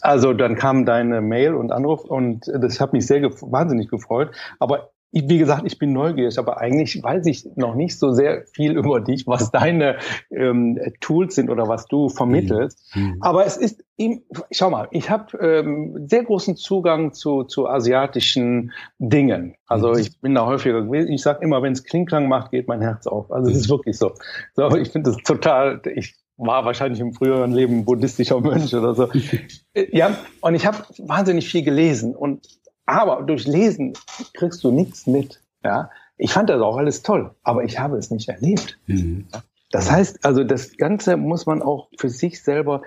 also 0.00 0.32
dann 0.32 0.56
kam 0.56 0.86
deine 0.86 1.20
Mail 1.20 1.54
und 1.54 1.70
Anruf 1.70 2.04
und 2.04 2.46
das 2.46 2.80
hat 2.80 2.92
mich 2.92 3.06
sehr 3.06 3.20
gef 3.20 3.42
wahnsinnig 3.42 3.88
gefreut. 3.90 4.30
Aber 4.58 4.91
wie 5.12 5.38
gesagt, 5.38 5.64
ich 5.66 5.78
bin 5.78 5.92
neugierig, 5.92 6.38
aber 6.38 6.58
eigentlich 6.58 7.02
weiß 7.02 7.26
ich 7.26 7.46
noch 7.54 7.74
nicht 7.74 7.98
so 7.98 8.12
sehr 8.12 8.44
viel 8.46 8.76
über 8.76 9.00
dich, 9.00 9.26
was 9.26 9.50
deine 9.50 9.98
ähm, 10.30 10.80
Tools 11.00 11.34
sind 11.34 11.50
oder 11.50 11.68
was 11.68 11.86
du 11.86 12.08
vermittelst. 12.08 12.80
Mhm. 12.94 13.02
mhm. 13.02 13.16
Aber 13.20 13.44
es 13.44 13.58
ist, 13.58 13.84
ihm, 13.98 14.22
schau 14.50 14.70
mal, 14.70 14.88
ich 14.90 15.10
habe 15.10 15.36
ähm, 15.38 16.06
sehr 16.08 16.24
großen 16.24 16.56
Zugang 16.56 17.12
zu, 17.12 17.44
zu 17.44 17.68
asiatischen 17.68 18.72
Dingen. 18.98 19.54
Also 19.66 19.90
mhm. 19.90 19.98
ich 19.98 20.20
bin 20.20 20.34
da 20.34 20.46
häufiger 20.46 20.82
gewesen. 20.82 21.12
Ich 21.12 21.22
sage 21.22 21.44
immer, 21.44 21.62
wenn 21.62 21.74
es 21.74 21.84
Klingklang 21.84 22.26
macht, 22.28 22.50
geht 22.50 22.66
mein 22.66 22.80
Herz 22.80 23.06
auf. 23.06 23.30
Also 23.30 23.50
es 23.50 23.58
ist 23.58 23.68
wirklich 23.70 23.98
so. 23.98 24.12
So, 24.54 24.74
ich 24.76 24.90
finde 24.90 25.10
das 25.10 25.22
total. 25.22 25.82
Ich 25.94 26.14
war 26.38 26.64
wahrscheinlich 26.64 27.00
im 27.00 27.12
früheren 27.12 27.52
Leben 27.52 27.84
buddhistischer 27.84 28.40
Mönch 28.40 28.74
oder 28.74 28.94
so. 28.94 29.08
ja, 29.92 30.16
und 30.40 30.54
ich 30.54 30.66
habe 30.66 30.78
wahnsinnig 30.98 31.48
viel 31.48 31.62
gelesen 31.62 32.16
und 32.16 32.46
aber 32.92 33.22
durch 33.22 33.46
Lesen 33.46 33.94
kriegst 34.34 34.62
du 34.64 34.70
nichts 34.70 35.06
mit. 35.06 35.42
Ja, 35.64 35.90
ich 36.16 36.32
fand 36.32 36.50
das 36.50 36.60
auch 36.60 36.76
alles 36.76 37.02
toll, 37.02 37.34
aber 37.42 37.64
ich 37.64 37.78
habe 37.78 37.96
es 37.96 38.10
nicht 38.10 38.28
erlebt. 38.28 38.78
Mhm. 38.86 39.28
Das 39.70 39.90
heißt, 39.90 40.24
also 40.24 40.44
das 40.44 40.76
Ganze 40.76 41.16
muss 41.16 41.46
man 41.46 41.62
auch 41.62 41.88
für 41.98 42.10
sich 42.10 42.42
selber 42.42 42.82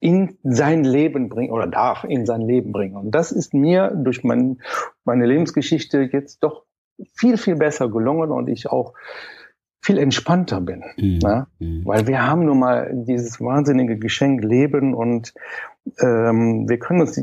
in 0.00 0.38
sein 0.42 0.84
Leben 0.84 1.28
bringen 1.28 1.52
oder 1.52 1.66
darf 1.66 2.04
in 2.04 2.26
sein 2.26 2.42
Leben 2.42 2.72
bringen. 2.72 2.96
Und 2.96 3.12
das 3.12 3.32
ist 3.32 3.54
mir 3.54 3.92
durch 3.94 4.24
mein, 4.24 4.60
meine 5.04 5.26
Lebensgeschichte 5.26 6.08
jetzt 6.12 6.42
doch 6.42 6.64
viel, 7.14 7.38
viel 7.38 7.56
besser 7.56 7.88
gelungen 7.88 8.30
und 8.30 8.48
ich 8.48 8.68
auch 8.68 8.94
viel 9.80 9.98
entspannter 9.98 10.60
bin. 10.60 10.82
Mhm. 10.96 11.20
Ja? 11.22 11.46
Mhm. 11.58 11.82
Weil 11.86 12.06
wir 12.06 12.26
haben 12.26 12.44
nun 12.44 12.58
mal 12.58 12.90
dieses 13.06 13.40
wahnsinnige 13.40 13.98
Geschenk 13.98 14.42
Leben 14.42 14.94
und 14.94 15.32
ähm, 16.00 16.68
wir 16.68 16.78
können 16.78 17.00
uns 17.00 17.18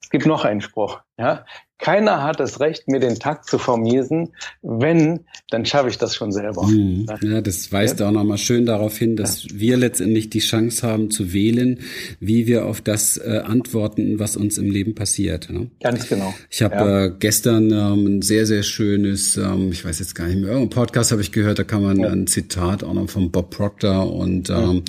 es 0.00 0.10
gibt 0.10 0.26
noch 0.26 0.44
einen 0.44 0.60
Spruch. 0.60 1.00
Ja? 1.16 1.44
Keiner 1.78 2.22
hat 2.22 2.40
das 2.40 2.60
Recht, 2.60 2.88
mir 2.88 3.00
den 3.00 3.18
Takt 3.18 3.48
zu 3.48 3.58
vermiesen. 3.58 4.30
Wenn, 4.62 5.20
dann 5.50 5.66
schaffe 5.66 5.88
ich 5.88 5.98
das 5.98 6.14
schon 6.14 6.32
selber. 6.32 6.66
Mhm. 6.66 7.06
Ja, 7.20 7.40
das 7.40 7.72
weist 7.72 8.00
ja. 8.00 8.08
auch 8.08 8.12
nochmal 8.12 8.38
schön 8.38 8.64
darauf 8.64 8.96
hin, 8.96 9.16
dass 9.16 9.44
ja. 9.44 9.50
wir 9.54 9.76
letztendlich 9.76 10.30
die 10.30 10.38
Chance 10.38 10.86
haben 10.86 11.10
zu 11.10 11.32
wählen, 11.32 11.80
wie 12.20 12.46
wir 12.46 12.66
auf 12.66 12.80
das 12.80 13.16
äh, 13.16 13.42
antworten, 13.44 14.18
was 14.18 14.36
uns 14.36 14.56
im 14.56 14.70
Leben 14.70 14.94
passiert. 14.94 15.50
Ne? 15.50 15.70
Ganz 15.82 16.08
genau. 16.08 16.32
Ich 16.48 16.62
habe 16.62 16.74
ja. 16.76 17.04
äh, 17.06 17.12
gestern 17.18 17.70
ähm, 17.70 18.18
ein 18.18 18.22
sehr, 18.22 18.46
sehr 18.46 18.62
schönes, 18.62 19.36
ähm, 19.36 19.70
ich 19.72 19.84
weiß 19.84 19.98
jetzt 19.98 20.14
gar 20.14 20.26
nicht 20.28 20.38
mehr, 20.38 20.50
irgendein 20.50 20.70
Podcast 20.70 21.10
habe 21.10 21.22
ich 21.22 21.32
gehört, 21.32 21.58
da 21.58 21.64
kann 21.64 21.82
man 21.82 22.04
ein 22.04 22.26
Zitat 22.26 22.84
auch 22.84 22.94
noch 22.94 23.10
von 23.10 23.30
Bob 23.30 23.50
Proctor 23.50 24.14
und 24.14 24.48
ähm, 24.48 24.84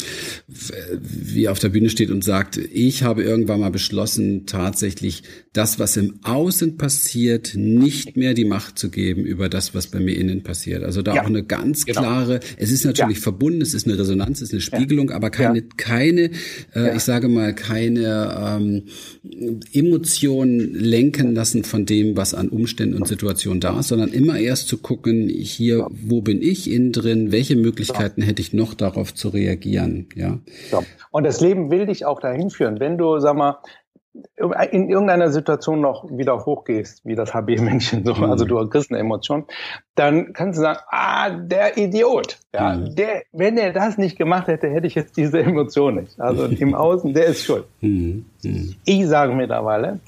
wie 0.47 1.45
er 1.45 1.51
auf 1.51 1.59
der 1.59 1.69
Bühne 1.69 1.89
steht 1.89 2.11
und 2.11 2.23
sagt, 2.23 2.57
ich 2.57 3.03
habe 3.03 3.23
irgendwann 3.23 3.59
mal 3.59 3.71
beschlossen, 3.71 4.45
tatsächlich 4.45 5.23
das, 5.55 5.79
was 5.79 5.95
im 5.95 6.19
Außen 6.23 6.77
passiert, 6.77 7.53
nicht 7.55 8.17
mehr 8.17 8.33
die 8.33 8.43
Macht 8.43 8.77
zu 8.77 8.89
geben 8.89 9.23
über 9.23 9.47
das, 9.47 9.73
was 9.73 9.87
bei 9.87 9.99
mir 9.99 10.17
innen 10.17 10.43
passiert. 10.43 10.83
Also 10.83 11.01
da 11.01 11.15
ja, 11.15 11.21
auch 11.21 11.27
eine 11.27 11.43
ganz 11.43 11.85
genau. 11.85 12.01
klare, 12.01 12.39
es 12.57 12.71
ist 12.71 12.83
natürlich 12.83 13.17
ja. 13.17 13.23
verbunden, 13.23 13.61
es 13.61 13.73
ist 13.73 13.87
eine 13.87 13.97
Resonanz, 13.97 14.41
es 14.41 14.49
ist 14.49 14.53
eine 14.53 14.61
Spiegelung, 14.61 15.11
aber 15.11 15.29
keine, 15.29 15.61
keine, 15.61 16.31
äh, 16.75 16.95
ich 16.97 17.03
sage 17.03 17.29
mal, 17.29 17.55
keine 17.55 18.57
ähm, 18.59 18.83
Emotionen 19.71 20.73
lenken 20.73 21.33
lassen 21.33 21.63
von 21.63 21.85
dem, 21.85 22.17
was 22.17 22.33
an 22.33 22.49
Umständen 22.49 22.95
und 22.95 23.07
Situationen 23.07 23.61
da 23.61 23.79
ist, 23.79 23.87
sondern 23.87 24.09
immer 24.09 24.37
erst 24.37 24.67
zu 24.67 24.77
gucken, 24.77 25.29
hier, 25.29 25.87
wo 25.89 26.21
bin 26.21 26.41
ich 26.41 26.69
innen 26.69 26.91
drin, 26.91 27.31
welche 27.31 27.55
Möglichkeiten 27.55 28.21
hätte 28.21 28.41
ich 28.41 28.51
noch 28.51 28.73
darauf 28.73 29.13
zu 29.13 29.29
reagieren, 29.29 30.07
ja. 30.15 30.39
Und 31.11 31.23
das 31.23 31.39
Leben 31.39 31.71
will 31.71 31.85
dich 31.85 32.05
auch 32.05 32.19
dahin 32.19 32.49
führen. 32.49 32.81
Wenn 32.81 32.97
du, 32.97 33.19
sag 33.19 33.37
mal, 33.37 33.59
in 34.71 34.89
irgendeiner 34.89 35.29
Situation 35.29 35.81
noch 35.81 36.05
wieder 36.09 36.45
hochgehst, 36.45 37.05
wie 37.05 37.15
das 37.15 37.33
HB-Männchen, 37.33 38.05
so, 38.05 38.13
mhm. 38.13 38.23
also 38.25 38.45
du 38.45 38.67
kriegst 38.67 38.91
eine 38.91 38.99
Emotion, 38.99 39.45
dann 39.95 40.33
kannst 40.33 40.57
du 40.57 40.61
sagen, 40.61 40.79
ah, 40.89 41.29
der 41.29 41.77
Idiot, 41.77 42.37
ja, 42.53 42.75
mhm. 42.75 42.95
der, 42.95 43.23
wenn 43.33 43.57
er 43.57 43.73
das 43.73 43.97
nicht 43.97 44.17
gemacht 44.17 44.47
hätte, 44.47 44.69
hätte 44.69 44.87
ich 44.87 44.95
jetzt 44.95 45.17
diese 45.17 45.39
Emotion 45.39 45.95
nicht. 45.95 46.19
Also 46.19 46.45
im 46.45 46.73
Außen, 46.75 47.13
der 47.13 47.25
ist 47.25 47.43
schuld. 47.43 47.65
Mhm. 47.81 48.25
mhm. 48.43 48.75
Ich 48.85 49.07
sage 49.07 49.33
mittlerweile, 49.33 49.99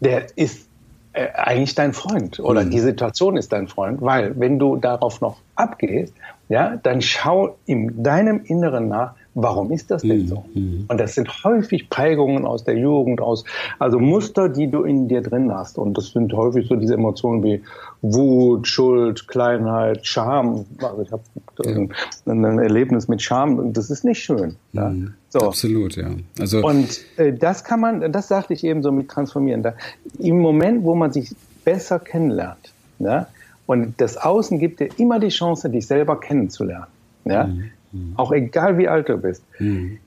der 0.00 0.26
ist 0.36 0.68
äh, 1.12 1.28
eigentlich 1.34 1.74
dein 1.74 1.92
Freund 1.92 2.40
oder 2.40 2.64
mhm. 2.64 2.70
die 2.70 2.80
Situation 2.80 3.36
ist 3.36 3.52
dein 3.52 3.68
Freund, 3.68 4.00
weil 4.00 4.38
wenn 4.40 4.58
du 4.58 4.76
darauf 4.76 5.20
noch 5.20 5.36
abgehst, 5.54 6.14
ja, 6.48 6.76
dann 6.76 7.02
schau 7.02 7.56
in 7.66 8.02
deinem 8.02 8.42
Inneren 8.44 8.88
nach, 8.88 9.14
warum 9.34 9.70
ist 9.70 9.90
das 9.90 10.02
denn 10.02 10.26
so? 10.28 10.44
Mhm. 10.54 10.84
Und 10.88 11.00
das 11.00 11.14
sind 11.14 11.44
häufig 11.44 11.88
Prägungen 11.88 12.44
aus 12.44 12.64
der 12.64 12.76
Jugend, 12.76 13.20
aus, 13.20 13.44
also 13.78 13.98
Muster, 13.98 14.48
die 14.48 14.70
du 14.70 14.82
in 14.82 15.08
dir 15.08 15.22
drin 15.22 15.52
hast. 15.52 15.78
Und 15.78 15.96
das 15.96 16.10
sind 16.10 16.32
häufig 16.32 16.68
so 16.68 16.76
diese 16.76 16.94
Emotionen 16.94 17.42
wie 17.42 17.62
Wut, 18.02 18.66
Schuld, 18.66 19.28
Kleinheit, 19.28 20.06
Scham. 20.06 20.66
Also 20.82 21.02
ich 21.02 21.12
habe 21.12 21.22
ja. 21.64 21.86
ein, 22.26 22.58
Erlebnis 22.58 23.08
mit 23.08 23.22
Scham 23.22 23.58
und 23.58 23.76
das 23.76 23.90
ist 23.90 24.04
nicht 24.04 24.22
schön. 24.22 24.56
Ja. 24.72 24.90
Mhm. 24.90 25.14
So. 25.30 25.40
Absolut, 25.40 25.96
ja. 25.96 26.10
Also 26.38 26.64
und 26.66 27.00
äh, 27.16 27.32
das 27.32 27.64
kann 27.64 27.80
man, 27.80 28.12
das 28.12 28.28
sagte 28.28 28.52
ich 28.52 28.64
eben 28.64 28.82
so 28.82 28.92
mit 28.92 29.08
transformieren. 29.08 29.62
Da, 29.62 29.74
Im 30.18 30.40
Moment, 30.40 30.84
wo 30.84 30.94
man 30.94 31.12
sich 31.12 31.34
besser 31.64 31.98
kennenlernt, 31.98 32.72
ja, 32.98 33.28
und 33.66 34.00
das 34.00 34.16
Außen 34.16 34.58
gibt 34.58 34.80
dir 34.80 34.88
immer 34.98 35.18
die 35.18 35.28
Chance, 35.28 35.70
dich 35.70 35.86
selber 35.86 36.20
kennenzulernen. 36.20 36.88
Ja? 37.24 37.44
Mhm. 37.44 37.70
Mhm. 37.92 38.14
Auch 38.16 38.32
egal 38.32 38.78
wie 38.78 38.88
alt 38.88 39.08
du 39.08 39.16
bist. 39.16 39.44
Mhm. 39.58 39.98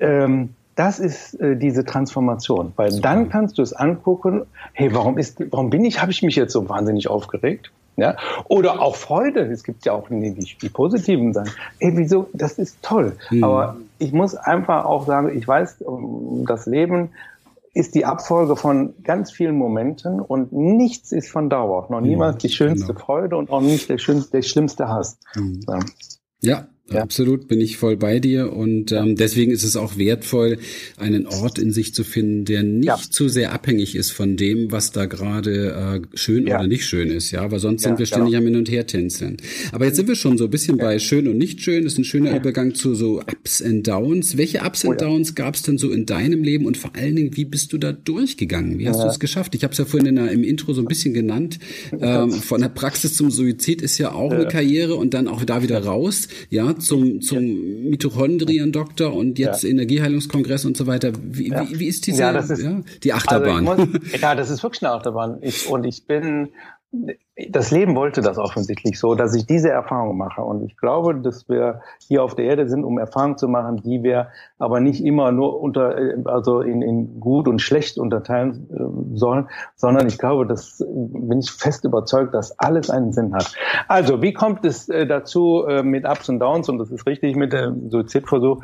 Ähm, 0.00 0.50
das 0.74 0.98
ist 0.98 1.34
äh, 1.34 1.56
diese 1.56 1.84
Transformation, 1.84 2.72
weil 2.76 2.90
Super. 2.90 3.02
dann 3.02 3.28
kannst 3.28 3.58
du 3.58 3.62
es 3.62 3.72
angucken, 3.72 4.46
hey, 4.72 4.94
warum 4.94 5.18
ist, 5.18 5.38
warum 5.50 5.70
bin 5.70 5.84
ich, 5.84 6.00
habe 6.00 6.10
ich 6.10 6.22
mich 6.22 6.36
jetzt 6.36 6.52
so 6.52 6.68
wahnsinnig 6.68 7.08
aufgeregt? 7.08 7.70
Ja? 7.96 8.16
Oder 8.48 8.80
auch 8.80 8.96
Freude, 8.96 9.40
es 9.40 9.64
gibt 9.64 9.84
ja 9.84 9.92
auch 9.92 10.08
die, 10.08 10.34
die, 10.34 10.56
die 10.60 10.68
positiven 10.70 11.34
Sachen. 11.34 11.50
Hey, 11.78 11.92
wieso, 11.94 12.28
das 12.32 12.58
ist 12.58 12.78
toll. 12.82 13.16
Mhm. 13.30 13.44
Aber 13.44 13.76
ich 13.98 14.12
muss 14.12 14.34
einfach 14.34 14.84
auch 14.86 15.06
sagen, 15.06 15.36
ich 15.36 15.46
weiß, 15.46 15.84
das 16.46 16.66
Leben 16.66 17.10
ist 17.74 17.94
die 17.94 18.04
Abfolge 18.04 18.56
von 18.56 18.94
ganz 19.02 19.30
vielen 19.30 19.56
Momenten 19.56 20.20
und 20.20 20.52
nichts 20.52 21.12
ist 21.12 21.30
von 21.30 21.48
Dauer. 21.48 21.86
Noch 21.90 22.00
niemals 22.00 22.38
die 22.38 22.50
schönste 22.50 22.88
genau. 22.88 23.00
Freude 23.00 23.36
und 23.36 23.50
auch 23.50 23.62
nicht 23.62 23.88
der, 23.88 23.98
schönste, 23.98 24.32
der 24.32 24.42
schlimmste 24.42 24.88
Hass. 24.88 25.18
Mhm. 25.34 25.60
Ja, 25.68 25.78
ja. 26.40 26.66
Absolut, 26.90 27.48
bin 27.48 27.60
ich 27.60 27.76
voll 27.76 27.96
bei 27.96 28.18
dir 28.18 28.52
und 28.52 28.92
ähm, 28.92 29.16
deswegen 29.16 29.52
ist 29.52 29.62
es 29.62 29.76
auch 29.76 29.96
wertvoll, 29.96 30.58
einen 30.98 31.26
Ort 31.26 31.58
in 31.58 31.72
sich 31.72 31.94
zu 31.94 32.04
finden, 32.04 32.44
der 32.44 32.62
nicht 32.64 32.86
ja. 32.86 32.98
zu 32.98 33.28
sehr 33.28 33.52
abhängig 33.52 33.94
ist 33.94 34.10
von 34.10 34.36
dem, 34.36 34.72
was 34.72 34.90
da 34.90 35.06
gerade 35.06 36.02
äh, 36.02 36.16
schön 36.16 36.46
ja. 36.46 36.58
oder 36.58 36.66
nicht 36.66 36.84
schön 36.84 37.10
ist, 37.10 37.30
ja, 37.30 37.50
weil 37.50 37.60
sonst 37.60 37.82
sind 37.82 37.98
wir 37.98 38.06
ständig 38.06 38.32
genau. 38.32 38.40
am 38.40 38.46
Hin 38.46 38.56
und 38.56 38.70
Her 38.70 38.86
tänzeln. 38.86 39.36
Aber 39.70 39.86
jetzt 39.86 39.96
sind 39.96 40.08
wir 40.08 40.16
schon 40.16 40.36
so 40.36 40.44
ein 40.44 40.50
bisschen 40.50 40.76
bei 40.76 40.98
schön 40.98 41.28
und 41.28 41.38
nicht 41.38 41.62
schön. 41.62 41.84
Das 41.84 41.94
ist 41.94 41.98
ein 41.98 42.04
schöner 42.04 42.36
Übergang 42.36 42.74
zu 42.74 42.94
so 42.94 43.20
Ups 43.20 43.62
and 43.62 43.86
Downs. 43.86 44.36
Welche 44.36 44.60
Ups 44.60 44.84
and 44.84 44.94
oh, 44.94 45.04
Downs 45.04 45.34
gab 45.34 45.54
es 45.54 45.62
denn 45.62 45.78
so 45.78 45.90
in 45.90 46.04
deinem 46.04 46.42
Leben 46.42 46.66
und 46.66 46.76
vor 46.76 46.94
allen 46.94 47.16
Dingen, 47.16 47.36
wie 47.36 47.44
bist 47.44 47.72
du 47.72 47.78
da 47.78 47.92
durchgegangen? 47.92 48.78
Wie 48.78 48.88
hast 48.88 49.00
du 49.00 49.06
es 49.06 49.20
geschafft? 49.20 49.54
Ich 49.54 49.62
habe 49.62 49.72
es 49.72 49.78
ja 49.78 49.84
vorhin 49.84 50.08
in 50.08 50.16
der, 50.16 50.30
im 50.30 50.44
Intro 50.44 50.72
so 50.74 50.82
ein 50.82 50.88
bisschen 50.88 51.14
genannt. 51.14 51.58
Ähm, 52.02 52.32
von 52.32 52.60
der 52.60 52.68
Praxis 52.68 53.14
zum 53.14 53.30
Suizid 53.30 53.80
ist 53.80 53.96
ja 53.98 54.12
auch 54.12 54.32
eine 54.32 54.48
Karriere 54.48 54.96
und 54.96 55.14
dann 55.14 55.28
auch 55.28 55.44
da 55.44 55.62
wieder 55.62 55.84
raus, 55.84 56.26
ja 56.50 56.71
zum, 56.78 57.20
zum 57.20 57.38
ja. 57.38 57.90
Mitochondrien-Doktor 57.90 59.12
und 59.12 59.38
jetzt 59.38 59.62
ja. 59.62 59.70
Energieheilungskongress 59.70 60.64
und 60.64 60.76
so 60.76 60.86
weiter. 60.86 61.12
Wie, 61.22 61.50
ja. 61.50 61.68
wie, 61.68 61.80
wie 61.80 61.86
ist 61.86 62.06
diese, 62.06 62.22
ja, 62.22 62.30
ist, 62.30 62.52
die 63.02 63.12
Achterbahn? 63.12 63.66
Also 63.68 63.86
muss, 63.86 64.12
ja, 64.20 64.34
das 64.34 64.50
ist 64.50 64.62
wirklich 64.62 64.82
eine 64.82 64.92
Achterbahn. 64.92 65.38
Ich, 65.42 65.68
und 65.68 65.84
ich 65.84 66.04
bin, 66.04 66.48
das 67.48 67.70
Leben 67.70 67.96
wollte 67.96 68.20
das 68.20 68.36
offensichtlich 68.36 68.98
so, 68.98 69.14
dass 69.14 69.34
ich 69.34 69.46
diese 69.46 69.70
Erfahrung 69.70 70.18
mache. 70.18 70.42
Und 70.42 70.62
ich 70.62 70.76
glaube, 70.76 71.14
dass 71.14 71.48
wir 71.48 71.80
hier 72.06 72.22
auf 72.22 72.34
der 72.34 72.44
Erde 72.44 72.68
sind, 72.68 72.84
um 72.84 72.98
Erfahrungen 72.98 73.38
zu 73.38 73.48
machen, 73.48 73.78
die 73.78 74.02
wir 74.02 74.28
aber 74.58 74.80
nicht 74.80 75.02
immer 75.02 75.32
nur 75.32 75.60
unter, 75.60 75.96
also 76.26 76.60
in, 76.60 76.82
in 76.82 77.18
gut 77.18 77.48
und 77.48 77.60
schlecht 77.60 77.96
unterteilen 77.96 78.68
äh, 78.70 79.16
sollen, 79.16 79.48
sondern 79.74 80.06
ich 80.06 80.18
glaube, 80.18 80.46
das 80.46 80.84
bin 80.86 81.38
ich 81.38 81.50
fest 81.50 81.84
überzeugt, 81.84 82.34
dass 82.34 82.58
alles 82.58 82.90
einen 82.90 83.12
Sinn 83.12 83.34
hat. 83.34 83.54
Also, 83.88 84.20
wie 84.20 84.34
kommt 84.34 84.64
es 84.66 84.90
äh, 84.90 85.06
dazu 85.06 85.64
äh, 85.66 85.82
mit 85.82 86.06
Ups 86.06 86.28
und 86.28 86.40
Downs? 86.40 86.68
Und 86.68 86.78
das 86.78 86.90
ist 86.90 87.06
richtig 87.06 87.36
mit 87.36 87.54
dem 87.54 87.88
Suizidversuch. 87.88 88.62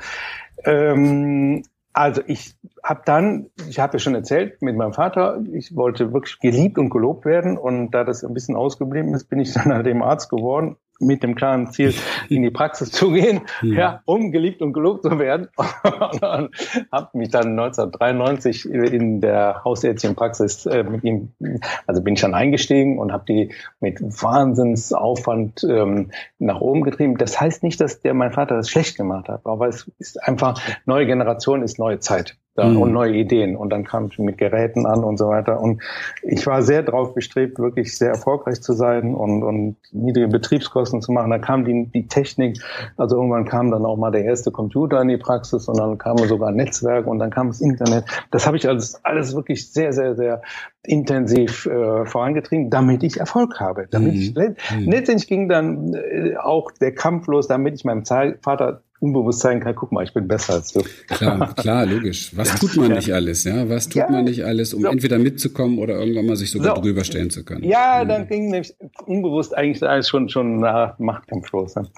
Ähm, 0.65 1.63
also 1.99 2.23
ich 2.27 2.55
habe 2.83 3.03
dann, 3.05 3.51
ich 3.69 3.81
habe 3.81 3.95
ja 3.95 3.99
schon 3.99 4.15
erzählt, 4.15 4.63
mit 4.63 4.77
meinem 4.77 4.93
Vater, 4.93 5.43
ich 5.53 5.75
wollte 5.75 6.13
wirklich 6.13 6.39
geliebt 6.39 6.79
und 6.79 6.91
gelobt 6.91 7.25
werden. 7.25 7.59
Und 7.59 7.91
da 7.91 8.05
das 8.05 8.25
ein 8.25 8.35
bisschen 8.35 8.57
ausgeblieben 8.57 9.15
ist, 9.15 9.25
bin 9.25 9.41
ich 9.41 9.53
dann 9.53 9.73
halt 9.73 9.87
dem 9.87 10.03
Arzt 10.03 10.31
geworden 10.31 10.77
mit 10.99 11.23
dem 11.23 11.35
klaren 11.35 11.71
Ziel, 11.71 11.95
in 12.29 12.43
die 12.43 12.51
Praxis 12.51 12.91
zu 12.91 13.13
gehen, 13.13 13.43
ja, 13.63 13.75
ja 13.75 14.03
um 14.05 14.33
geliebt 14.33 14.63
und 14.63 14.73
gelobt 14.73 15.03
zu 15.03 15.19
werden. 15.19 15.49
und 15.57 16.23
habe 16.23 17.19
mich 17.19 17.31
dann 17.31 17.59
1993 17.59 18.69
in 18.69 19.21
der 19.21 19.63
hausärztlichen 19.65 20.17
Praxis 20.17 20.67
äh, 20.67 20.83
mit 20.83 21.05
ihm, 21.05 21.33
also 21.87 22.03
bin 22.03 22.15
ich 22.15 22.21
dann 22.21 22.35
eingestiegen 22.35 22.99
und 22.99 23.13
habe 23.13 23.25
die 23.29 23.53
mit 23.81 24.01
Wahnsinnsaufwand 24.01 25.65
ähm, 25.65 26.11
nach 26.39 26.61
oben 26.61 26.83
getrieben. 26.83 27.17
Das 27.17 27.41
heißt 27.41 27.63
nicht, 27.63 27.81
dass 27.81 28.01
der 28.01 28.15
mein 28.15 28.33
Vater 28.33 28.57
das 28.57 28.71
schlecht 28.71 28.97
gemacht 28.97 29.29
hat, 29.29 29.43
aber 29.45 29.69
es 29.69 29.91
ist 29.99 30.23
einfach, 30.23 30.61
neue 30.87 31.07
Generation 31.07 31.63
ist 31.63 31.79
neue 31.79 32.01
Zeit 32.01 32.37
dann, 32.59 32.75
mhm. 32.75 32.83
und 32.83 32.93
neue 32.93 33.15
Ideen. 33.15 33.57
Und 33.57 33.71
dann 33.71 33.85
kam 33.85 34.09
ich 34.11 34.19
mit 34.19 34.37
Geräten 34.37 34.85
an 34.85 35.05
und 35.05 35.17
so 35.17 35.29
weiter. 35.29 35.61
Und 35.61 35.81
ich 36.23 36.47
war 36.47 36.63
sehr 36.63 36.83
darauf 36.83 37.15
bestrebt, 37.15 37.59
wirklich 37.59 37.97
sehr 37.97 38.11
erfolgreich 38.11 38.61
zu 38.61 38.73
sein 38.73 39.15
und, 39.15 39.43
und 39.43 39.77
niedrige 39.93 40.29
Betriebskosten 40.29 41.01
zu 41.01 41.13
machen. 41.13 41.31
Da 41.31 41.39
kam 41.39 41.65
die, 41.65 41.87
die 41.95 42.09
Technik, 42.09 42.59
also 42.97 43.17
irgendwann 43.17 43.45
kam 43.45 43.71
dann 43.71 43.87
auch 43.87 43.97
mal 43.97 44.11
der 44.11 44.25
erste 44.25 44.51
Computer 44.51 45.01
in 45.01 45.09
die 45.09 45.17
Praxis 45.17 45.69
und 45.69 45.79
dann 45.79 45.99
kam 45.99 46.19
sogar 46.19 46.49
ein 46.49 46.57
Netzwerk 46.57 47.07
und 47.07 47.21
dann 47.21 47.31
kam 47.31 47.49
das 47.49 47.61
Internet. 47.61 48.05
Das 48.33 48.47
habe 48.47 48.57
ich 48.57 48.69
alles, 48.69 49.05
alles 49.05 49.35
wirklich 49.35 49.73
sehr, 49.73 49.93
sehr, 49.93 50.17
sehr 50.17 50.43
intensiv 50.83 51.67
äh, 51.67 52.07
vorangetrieben, 52.07 52.71
damit 52.71 53.03
ich 53.03 53.19
Erfolg 53.19 53.61
habe. 53.61 53.87
Damit 53.91 54.15
mhm. 54.15 54.21
ich, 54.21 54.35
mhm. 54.35 54.91
letztendlich 54.91 55.29
ging 55.29 55.49
dann 55.49 55.95
äh, 55.95 56.37
auch 56.37 56.71
der 56.73 56.95
Kampf 56.95 57.27
los, 57.29 57.47
damit 57.47 57.75
ich 57.75 57.85
meinem 57.85 58.05
Vater 58.05 58.83
unbewusst 59.01 59.41
sein 59.41 59.61
kann, 59.61 59.75
guck 59.75 59.93
mal, 59.93 60.05
ich 60.05 60.13
bin 60.13 60.27
besser 60.27 60.55
als 60.55 60.73
du. 60.73 60.83
Klar, 61.09 61.55
klar, 61.55 61.87
logisch. 61.87 62.37
Was 62.37 62.59
tut 62.59 62.77
man 62.77 62.91
ja. 62.91 62.97
nicht 62.97 63.13
alles, 63.13 63.45
ja? 63.45 63.69
Was 63.69 63.89
tut 63.89 63.97
ja. 63.97 64.11
man 64.11 64.25
nicht 64.25 64.45
alles, 64.45 64.75
um 64.75 64.83
so. 64.83 64.89
entweder 64.89 65.19
mitzukommen 65.19 65.79
oder 65.79 65.99
irgendwann 65.99 66.27
mal 66.27 66.37
sich 66.37 66.51
sogar 66.51 66.77
so. 66.77 66.83
drüber 66.83 67.05
stellen 67.05 67.31
zu 67.31 67.45
können? 67.45 67.65
Ja, 67.65 68.03
mhm. 68.03 68.09
dann 68.09 68.29
ging 68.29 68.51
nämlich 68.51 68.75
unbewusst 69.07 69.57
eigentlich 69.57 69.83
alles 69.83 70.09
schon, 70.09 70.29
schon 70.29 70.61
nach 70.61 70.99
Machtkampf 70.99 71.53
Ne? 71.53 71.89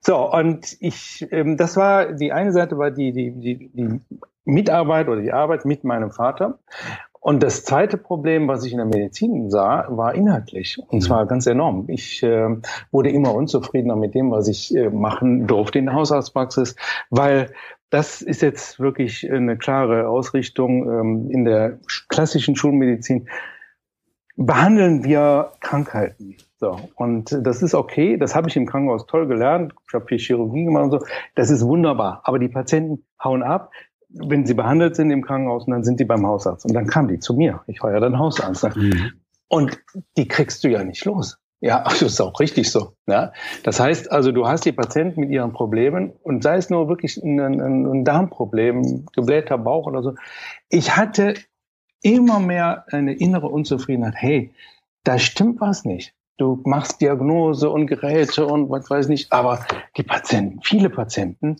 So, 0.00 0.30
und 0.32 0.76
ich, 0.80 1.26
ähm, 1.30 1.56
das 1.56 1.76
war, 1.76 2.12
die 2.12 2.32
eine 2.32 2.52
Seite 2.52 2.78
war 2.78 2.90
die, 2.90 3.12
die, 3.12 3.32
die, 3.32 3.70
die 3.72 4.00
Mitarbeit 4.44 5.08
oder 5.08 5.20
die 5.20 5.32
Arbeit 5.32 5.64
mit 5.64 5.84
meinem 5.84 6.10
Vater. 6.10 6.58
Und 7.24 7.42
das 7.42 7.64
zweite 7.64 7.96
Problem, 7.96 8.48
was 8.48 8.66
ich 8.66 8.72
in 8.72 8.76
der 8.76 8.86
Medizin 8.86 9.48
sah, 9.48 9.86
war 9.88 10.14
inhaltlich. 10.14 10.78
Und 10.88 11.00
zwar 11.00 11.24
mhm. 11.24 11.28
ganz 11.28 11.46
enorm. 11.46 11.86
Ich 11.88 12.22
äh, 12.22 12.48
wurde 12.92 13.08
immer 13.08 13.34
unzufriedener 13.34 13.96
mit 13.96 14.14
dem, 14.14 14.30
was 14.30 14.46
ich 14.46 14.76
äh, 14.76 14.90
machen 14.90 15.46
durfte 15.46 15.78
in 15.78 15.86
der 15.86 15.94
Hausarztpraxis, 15.94 16.76
weil 17.08 17.50
das 17.88 18.20
ist 18.20 18.42
jetzt 18.42 18.78
wirklich 18.78 19.32
eine 19.32 19.56
klare 19.56 20.06
Ausrichtung 20.06 20.86
ähm, 20.86 21.30
in 21.30 21.46
der 21.46 21.78
klassischen 22.10 22.56
Schulmedizin. 22.56 23.26
Behandeln 24.36 25.02
wir 25.02 25.52
Krankheiten. 25.60 26.36
So, 26.58 26.78
und 26.94 27.34
das 27.40 27.62
ist 27.62 27.74
okay, 27.74 28.18
das 28.18 28.34
habe 28.34 28.50
ich 28.50 28.56
im 28.56 28.66
Krankenhaus 28.66 29.06
toll 29.06 29.28
gelernt. 29.28 29.72
Ich 29.88 29.94
habe 29.94 30.04
viel 30.04 30.18
Chirurgie 30.18 30.66
gemacht 30.66 30.84
und 30.84 30.90
so. 30.90 31.06
Das 31.36 31.48
ist 31.50 31.64
wunderbar. 31.64 32.20
Aber 32.24 32.38
die 32.38 32.48
Patienten 32.48 33.02
hauen 33.22 33.42
ab, 33.42 33.70
wenn 34.14 34.46
sie 34.46 34.54
behandelt 34.54 34.96
sind 34.96 35.10
im 35.10 35.22
Krankenhaus, 35.22 35.66
dann 35.66 35.84
sind 35.84 36.00
die 36.00 36.04
beim 36.04 36.26
Hausarzt. 36.26 36.64
Und 36.64 36.74
dann 36.74 36.86
kam 36.86 37.08
die 37.08 37.18
zu 37.18 37.34
mir. 37.34 37.60
Ich 37.66 37.82
war 37.82 37.92
ja 37.92 38.00
dann 38.00 38.18
Hausarzt. 38.18 38.76
Mhm. 38.76 39.12
Und 39.48 39.78
die 40.16 40.28
kriegst 40.28 40.64
du 40.64 40.68
ja 40.68 40.84
nicht 40.84 41.04
los. 41.04 41.38
Ja, 41.60 41.82
das 41.88 42.02
ist 42.02 42.20
auch 42.20 42.38
richtig 42.40 42.70
so. 42.70 42.94
Ja? 43.06 43.32
Das 43.62 43.80
heißt 43.80 44.12
also, 44.12 44.32
du 44.32 44.46
hast 44.46 44.64
die 44.64 44.72
Patienten 44.72 45.20
mit 45.20 45.30
ihren 45.30 45.52
Problemen 45.52 46.12
und 46.22 46.42
sei 46.42 46.56
es 46.56 46.70
nur 46.70 46.88
wirklich 46.88 47.16
ein, 47.16 47.40
ein, 47.40 47.60
ein 47.60 48.04
Darmproblem, 48.04 49.06
geblähter 49.12 49.58
Bauch 49.58 49.86
oder 49.86 50.02
so. 50.02 50.14
Ich 50.68 50.96
hatte 50.96 51.34
immer 52.02 52.38
mehr 52.38 52.84
eine 52.90 53.14
innere 53.14 53.48
Unzufriedenheit. 53.48 54.14
Hey, 54.16 54.54
da 55.04 55.18
stimmt 55.18 55.60
was 55.60 55.84
nicht. 55.84 56.14
Du 56.36 56.60
machst 56.64 57.00
Diagnose 57.00 57.70
und 57.70 57.86
Geräte 57.86 58.46
und 58.46 58.68
was 58.68 58.90
weiß 58.90 59.08
nicht, 59.08 59.32
aber 59.32 59.64
die 59.96 60.02
Patienten, 60.02 60.60
viele 60.62 60.90
Patienten, 60.90 61.56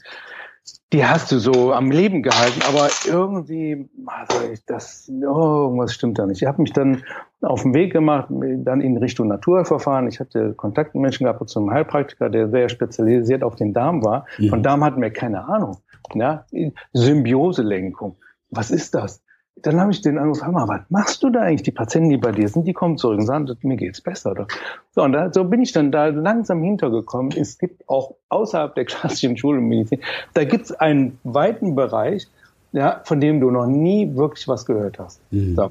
die 0.93 1.05
hast 1.05 1.31
du 1.33 1.39
so 1.39 1.73
am 1.73 1.91
Leben 1.91 2.23
gehalten, 2.23 2.61
aber 2.69 2.89
irgendwie, 3.07 3.89
also 4.07 4.53
ich, 4.53 4.65
das, 4.65 5.09
irgendwas 5.09 5.93
stimmt 5.93 6.19
da 6.19 6.27
nicht. 6.27 6.41
Ich 6.41 6.49
habe 6.49 6.63
mich 6.63 6.73
dann 6.73 7.03
auf 7.43 7.63
den 7.63 7.75
Weg 7.75 7.93
gemacht, 7.93 8.29
dann 8.31 8.81
in 8.81 8.97
Richtung 8.97 9.29
Naturverfahren. 9.29 10.07
Ich 10.09 10.21
hatte 10.21 10.55
Kontakt 10.55 10.95
mit 10.95 11.03
Menschen 11.03 11.25
gehabt 11.25 11.49
zum 11.49 11.71
Heilpraktiker, 11.71 12.31
der 12.31 12.49
sehr 12.49 12.69
spezialisiert 12.69 13.43
auf 13.43 13.57
den 13.57 13.73
Darm 13.73 14.05
war. 14.05 14.27
Mhm. 14.39 14.49
Von 14.49 14.63
Darm 14.63 14.85
hatten 14.85 15.03
wir 15.03 15.11
keine 15.11 15.47
Ahnung. 15.47 15.79
Ja? 16.15 16.47
Symbioselenkung. 16.93 18.17
Was 18.51 18.71
ist 18.71 18.95
das? 18.95 19.24
Dann 19.57 19.81
habe 19.81 19.93
ich 19.93 20.01
den 20.01 20.19
angerufen, 20.19 20.53
mal, 20.53 20.69
was 20.69 20.81
machst 20.89 21.23
du 21.23 21.31
da 21.31 21.41
eigentlich? 21.41 21.63
Die 21.63 21.71
Patienten, 21.71 22.11
die 22.11 22.17
bei 22.17 22.33
dir 22.33 22.49
sind, 22.49 22.67
die 22.67 22.73
kommen 22.73 22.99
zurück 22.99 23.19
und 23.19 23.27
sagen, 23.27 23.49
mir 23.63 23.77
geht's 23.77 24.01
besser. 24.01 24.33
Oder? 24.33 24.47
So, 24.95 25.03
und 25.03 25.13
da, 25.13 25.33
so 25.33 25.45
bin 25.45 25.63
ich 25.63 25.73
dann 25.73 25.93
da 25.93 26.07
langsam 26.07 26.63
hintergekommen. 26.63 27.33
Es 27.37 27.59
gibt 27.59 27.89
auch 27.89 28.15
außerhalb 28.29 28.75
der 28.75 28.85
klassischen 28.85 29.37
Schulmedizin, 29.37 30.01
da 30.35 30.45
gibt 30.45 30.67
es 30.67 30.73
einen 30.73 31.19
weiten 31.25 31.75
Bereich, 31.75 32.27
ja, 32.73 33.01
von 33.05 33.21
dem 33.21 33.41
du 33.41 33.51
noch 33.51 33.67
nie 33.67 34.15
wirklich 34.17 34.49
was 34.49 34.67
gehört 34.67 34.99
hast. 34.99 35.21
Mhm. 35.31 35.55
So. 35.55 35.71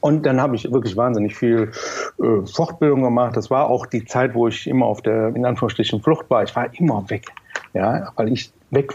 Und 0.00 0.26
dann 0.26 0.40
habe 0.40 0.54
ich 0.56 0.70
wirklich 0.70 0.96
wahnsinnig 0.96 1.34
viel 1.34 1.70
äh, 2.20 2.46
Fortbildung 2.46 3.02
gemacht. 3.02 3.36
Das 3.36 3.50
war 3.50 3.70
auch 3.70 3.86
die 3.86 4.04
Zeit, 4.04 4.34
wo 4.34 4.48
ich 4.48 4.66
immer 4.66 4.86
auf 4.86 5.00
der, 5.00 5.34
in 5.34 5.46
Anführungsstrichen, 5.46 6.02
Flucht 6.02 6.28
war. 6.28 6.42
Ich 6.42 6.54
war 6.54 6.68
immer 6.78 7.08
weg. 7.08 7.26
Ja, 7.72 8.12
weil 8.16 8.32
ich 8.32 8.52
weg 8.70 8.92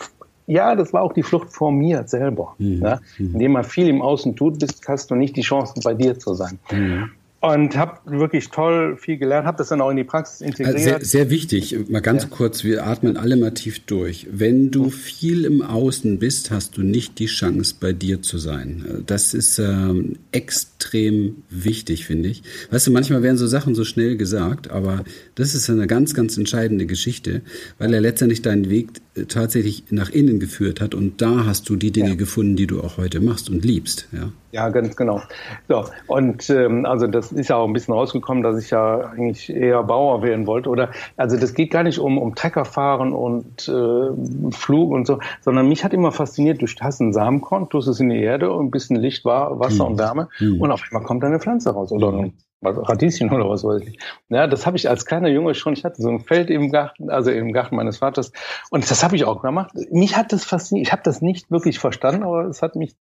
ja, 0.49 0.75
das 0.75 0.91
war 0.93 1.03
auch 1.03 1.13
die 1.13 1.21
Flucht 1.21 1.53
vor 1.53 1.71
mir 1.71 2.03
selber. 2.07 2.55
Mhm. 2.57 2.79
Ne? 2.79 2.99
Indem 3.19 3.51
man 3.51 3.63
viel 3.63 3.87
im 3.87 4.01
Außen 4.01 4.35
tut, 4.35 4.59
bist, 4.59 4.85
hast 4.87 5.11
du 5.11 5.15
nicht 5.15 5.35
die 5.35 5.41
Chance, 5.41 5.75
bei 5.83 5.93
dir 5.93 6.17
zu 6.17 6.33
sein. 6.33 6.57
Mhm. 6.71 7.11
Und 7.41 7.77
habe 7.77 7.99
wirklich 8.05 8.49
toll 8.49 8.97
viel 8.97 9.17
gelernt, 9.17 9.47
habe 9.47 9.57
das 9.57 9.69
dann 9.69 9.79
auch 9.79 9.89
in 9.91 9.95
die 9.95 10.03
Praxis 10.03 10.41
integriert. 10.41 10.79
Sehr, 10.79 11.05
sehr 11.05 11.29
wichtig, 11.29 11.89
mal 11.89 12.01
ganz 12.01 12.23
ja. 12.23 12.29
kurz, 12.29 12.65
wir 12.65 12.85
atmen 12.85 13.15
alle 13.15 13.37
mal 13.37 13.51
tief 13.51 13.79
durch. 13.85 14.27
Wenn 14.29 14.71
du 14.71 14.89
viel 14.89 15.45
im 15.45 15.61
Außen 15.61 16.19
bist, 16.19 16.51
hast 16.51 16.75
du 16.75 16.81
nicht 16.81 17.17
die 17.17 17.27
Chance, 17.27 17.75
bei 17.79 17.93
dir 17.93 18.21
zu 18.21 18.39
sein. 18.39 19.03
Das 19.05 19.33
ist 19.33 19.57
ähm, 19.57 20.17
extrem 20.33 21.43
wichtig, 21.49 22.05
finde 22.05 22.27
ich. 22.27 22.43
Weißt 22.71 22.87
du, 22.87 22.91
manchmal 22.91 23.23
werden 23.23 23.37
so 23.37 23.47
Sachen 23.47 23.73
so 23.73 23.85
schnell 23.85 24.17
gesagt, 24.17 24.69
aber 24.69 25.05
das 25.35 25.55
ist 25.55 25.69
eine 25.69 25.87
ganz, 25.87 26.13
ganz 26.13 26.37
entscheidende 26.37 26.85
Geschichte, 26.87 27.41
weil 27.77 27.93
er 27.93 28.01
letztendlich 28.01 28.41
deinen 28.41 28.69
Weg 28.69 28.89
äh, 29.15 29.23
tatsächlich 29.23 29.85
nach 29.91 30.09
innen 30.09 30.41
geführt 30.41 30.81
hat 30.81 30.93
und 30.93 31.21
da 31.21 31.45
hast 31.45 31.69
du 31.69 31.77
die 31.77 31.91
Dinge 31.91 32.09
ja. 32.09 32.15
gefunden, 32.15 32.57
die 32.57 32.67
du 32.67 32.81
auch 32.81 32.97
heute 32.97 33.21
machst 33.21 33.49
und 33.49 33.63
liebst. 33.63 34.09
Ja, 34.11 34.33
ja 34.51 34.69
ganz 34.69 34.97
genau. 34.97 35.21
So, 35.69 35.85
und 36.07 36.49
ähm, 36.49 36.85
also 36.85 37.07
das 37.07 37.28
ist 37.31 37.49
ja 37.49 37.57
auch 37.57 37.67
ein 37.67 37.73
bisschen 37.73 37.93
rausgekommen, 37.93 38.43
dass 38.43 38.63
ich 38.63 38.71
ja 38.71 38.99
eigentlich 38.99 39.49
eher 39.49 39.83
Bauer 39.83 40.21
werden 40.21 40.47
wollte. 40.47 40.69
Oder 40.69 40.91
also 41.17 41.37
das 41.37 41.53
geht 41.53 41.71
gar 41.71 41.83
nicht 41.83 41.99
um, 41.99 42.17
um 42.17 42.35
Treckerfahren 42.35 43.13
und 43.13 43.67
äh, 43.67 44.51
Flug 44.51 44.91
und 44.91 45.07
so, 45.07 45.19
sondern 45.41 45.67
mich 45.67 45.83
hat 45.83 45.93
immer 45.93 46.11
fasziniert, 46.11 46.61
du 46.61 46.67
hast 46.81 47.01
einen 47.01 47.13
Samenkorn, 47.13 47.69
tust 47.69 47.87
es 47.87 47.99
in 47.99 48.09
die 48.09 48.21
Erde 48.21 48.51
und 48.51 48.67
ein 48.67 48.71
bisschen 48.71 48.95
Licht, 48.95 49.25
Wasser 49.25 49.85
mhm. 49.85 49.91
und 49.91 49.99
Wärme 49.99 50.29
mhm. 50.39 50.61
und 50.61 50.71
auf 50.71 50.81
einmal 50.83 51.03
kommt 51.03 51.23
eine 51.23 51.39
Pflanze 51.39 51.71
raus 51.71 51.91
oder 51.91 52.11
ein 52.11 52.33
Radieschen 52.61 53.31
oder 53.31 53.49
was 53.49 53.63
weiß 53.63 53.81
ich. 53.83 53.99
Ja, 54.27 54.47
das 54.47 54.65
habe 54.65 54.75
ich 54.75 54.89
als 54.89 55.05
kleiner 55.05 55.29
Junge 55.29 55.55
schon. 55.55 55.73
Ich 55.73 55.85
hatte 55.85 56.01
so 56.01 56.09
ein 56.09 56.19
Feld 56.19 56.49
im 56.49 56.71
Garten, 56.71 57.09
also 57.09 57.31
im 57.31 57.53
Garten 57.53 57.75
meines 57.75 57.99
Vaters. 57.99 58.33
Und 58.69 58.89
das 58.89 59.03
habe 59.03 59.15
ich 59.15 59.23
auch 59.23 59.41
gemacht. 59.41 59.71
Mich 59.91 60.17
hat 60.17 60.33
das 60.33 60.43
fasziniert. 60.43 60.87
Ich 60.87 60.91
habe 60.91 61.03
das 61.03 61.21
nicht 61.21 61.49
wirklich 61.51 61.79
verstanden, 61.79 62.23
aber 62.23 62.45
es 62.45 62.61
hat 62.61 62.75
mich 62.75 62.95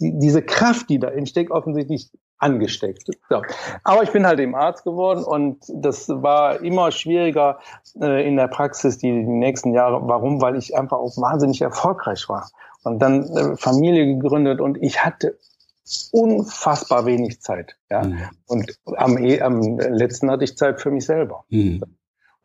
die, 0.00 0.18
diese 0.18 0.42
Kraft, 0.42 0.88
die 0.88 0.98
da 0.98 1.08
entsteckt, 1.08 1.50
offensichtlich 1.50 2.10
angesteckt. 2.38 3.08
So. 3.28 3.42
Aber 3.84 4.02
ich 4.02 4.12
bin 4.12 4.26
halt 4.26 4.40
eben 4.40 4.54
Arzt 4.54 4.84
geworden 4.84 5.24
und 5.24 5.64
das 5.68 6.08
war 6.08 6.60
immer 6.60 6.92
schwieriger 6.92 7.58
äh, 8.00 8.26
in 8.26 8.36
der 8.36 8.48
Praxis 8.48 8.98
die, 8.98 9.10
die 9.10 9.26
nächsten 9.26 9.72
Jahre. 9.72 10.00
Warum? 10.06 10.40
Weil 10.40 10.56
ich 10.56 10.76
einfach 10.76 10.98
auch 10.98 11.16
wahnsinnig 11.16 11.62
erfolgreich 11.62 12.28
war. 12.28 12.50
Und 12.84 13.00
dann 13.00 13.24
äh, 13.24 13.56
Familie 13.56 14.06
gegründet 14.06 14.60
und 14.60 14.80
ich 14.82 15.04
hatte 15.04 15.38
unfassbar 16.12 17.06
wenig 17.06 17.40
Zeit. 17.40 17.76
Ja? 17.90 18.04
Mhm. 18.04 18.22
Und 18.46 18.78
am, 18.96 19.16
am 19.16 19.78
letzten 19.78 20.30
hatte 20.30 20.44
ich 20.44 20.56
Zeit 20.56 20.80
für 20.80 20.90
mich 20.90 21.06
selber. 21.06 21.44
Mhm. 21.48 21.82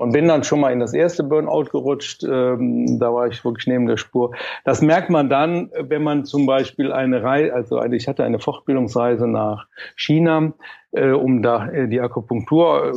Und 0.02 0.14
bin 0.14 0.28
dann 0.28 0.44
schon 0.44 0.60
mal 0.60 0.74
in 0.74 0.80
das 0.80 0.96
erste 0.96 1.24
Burnout 1.24 1.66
gerutscht. 1.66 2.24
Ähm, 2.24 2.98
da 3.00 3.14
war 3.14 3.28
ich 3.28 3.46
wirklich 3.46 3.68
neben 3.68 3.86
der 3.86 3.98
Spur. 3.98 4.34
Das 4.66 4.82
merkt 4.82 5.12
man 5.12 5.30
dann, 5.30 5.70
wenn 5.80 6.02
man 6.02 6.26
zum 6.26 6.48
Beispiel 6.48 6.92
eine 6.92 7.22
Reise, 7.22 7.54
also 7.54 7.78
eine, 7.78 7.96
ich 7.96 8.08
hatte 8.08 8.24
eine 8.24 8.40
Fortbildungsreise 8.40 9.28
nach 9.28 9.68
China, 9.96 10.54
äh, 10.92 11.12
um 11.12 11.44
da 11.44 11.68
äh, 11.68 11.88
die 11.88 12.02
Akupunktur, 12.02 12.88
äh, 12.88 12.94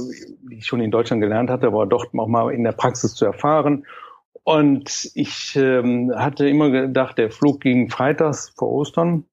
die 0.49 0.57
ich 0.57 0.67
schon 0.67 0.81
in 0.81 0.91
Deutschland 0.91 1.21
gelernt 1.21 1.51
hatte, 1.51 1.67
aber 1.67 1.85
dort 1.85 2.09
auch 2.17 2.27
mal 2.27 2.51
in 2.55 2.65
der 2.65 2.73
Praxis 2.73 3.15
zu 3.15 3.27
erfahren. 3.27 3.85
Und 4.43 5.11
ich 5.15 5.57
ähm, 5.57 6.11
hatte 6.17 6.49
immer 6.49 6.71
gedacht, 6.71 7.19
der 7.19 7.31
Flug 7.31 7.61
ging 7.61 7.91
freitags 7.91 8.49
vor 8.57 8.73
Ostern 8.73 9.27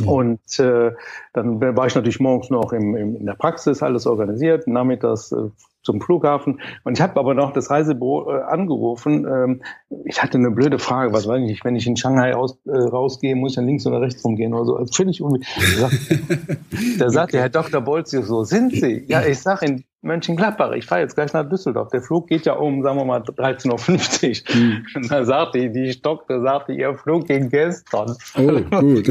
Mhm. 0.00 0.08
Und 0.08 0.58
äh, 0.58 0.92
dann 1.32 1.60
war 1.60 1.86
ich 1.86 1.94
natürlich 1.94 2.20
morgens 2.20 2.50
noch 2.50 2.72
im, 2.72 2.96
im, 2.96 3.16
in 3.16 3.26
der 3.26 3.34
Praxis, 3.34 3.82
alles 3.82 4.06
organisiert, 4.06 4.66
nachmittags 4.66 5.32
äh, 5.32 5.50
zum 5.84 6.00
Flughafen. 6.00 6.60
Und 6.82 6.94
ich 6.94 7.00
habe 7.00 7.18
aber 7.20 7.34
noch 7.34 7.52
das 7.52 7.70
Reisebüro 7.70 8.30
äh, 8.30 8.42
angerufen. 8.42 9.26
Ähm, 9.26 9.62
ich 10.04 10.22
hatte 10.22 10.38
eine 10.38 10.50
blöde 10.50 10.78
Frage, 10.78 11.12
was 11.12 11.28
weiß 11.28 11.48
ich, 11.48 11.64
wenn 11.64 11.76
ich 11.76 11.86
in 11.86 11.96
Shanghai 11.96 12.34
aus, 12.34 12.58
äh, 12.66 12.70
rausgehe, 12.76 13.36
muss 13.36 13.52
ich 13.52 13.56
dann 13.56 13.66
links 13.66 13.86
oder 13.86 14.00
rechts 14.00 14.24
rumgehen 14.24 14.54
oder 14.54 14.64
so. 14.64 14.86
Völlig 14.92 15.20
irgendwie. 15.20 15.44
Da 16.98 17.10
sagt 17.10 17.30
okay. 17.30 17.32
der 17.32 17.40
Herr 17.42 17.48
Dr. 17.48 17.80
Bolzius 17.80 18.26
so, 18.26 18.44
sind 18.44 18.72
Sie? 18.72 19.04
Ja, 19.06 19.22
ich 19.22 19.38
sag 19.38 19.62
in 19.62 19.84
Mönchengladbach, 20.04 20.72
ich 20.72 20.86
fahre 20.86 21.00
jetzt 21.00 21.14
gleich 21.14 21.32
nach 21.32 21.48
Düsseldorf. 21.48 21.88
Der 21.88 22.02
Flug 22.02 22.28
geht 22.28 22.46
ja 22.46 22.54
um, 22.54 22.82
sagen 22.82 22.98
wir 22.98 23.04
mal, 23.04 23.20
13.50 23.20 24.48
Uhr. 24.48 24.54
Hm. 24.54 24.86
Und 24.94 25.10
da 25.10 25.24
sagte 25.24 25.58
die, 25.58 25.72
die 25.72 25.92
Stockte 25.92 26.40
sagte, 26.40 26.72
ihr 26.72 26.94
Flug 26.94 27.26
ging 27.26 27.48
gestern. 27.48 28.16
Oh, 28.36 28.80
gut. 28.80 29.08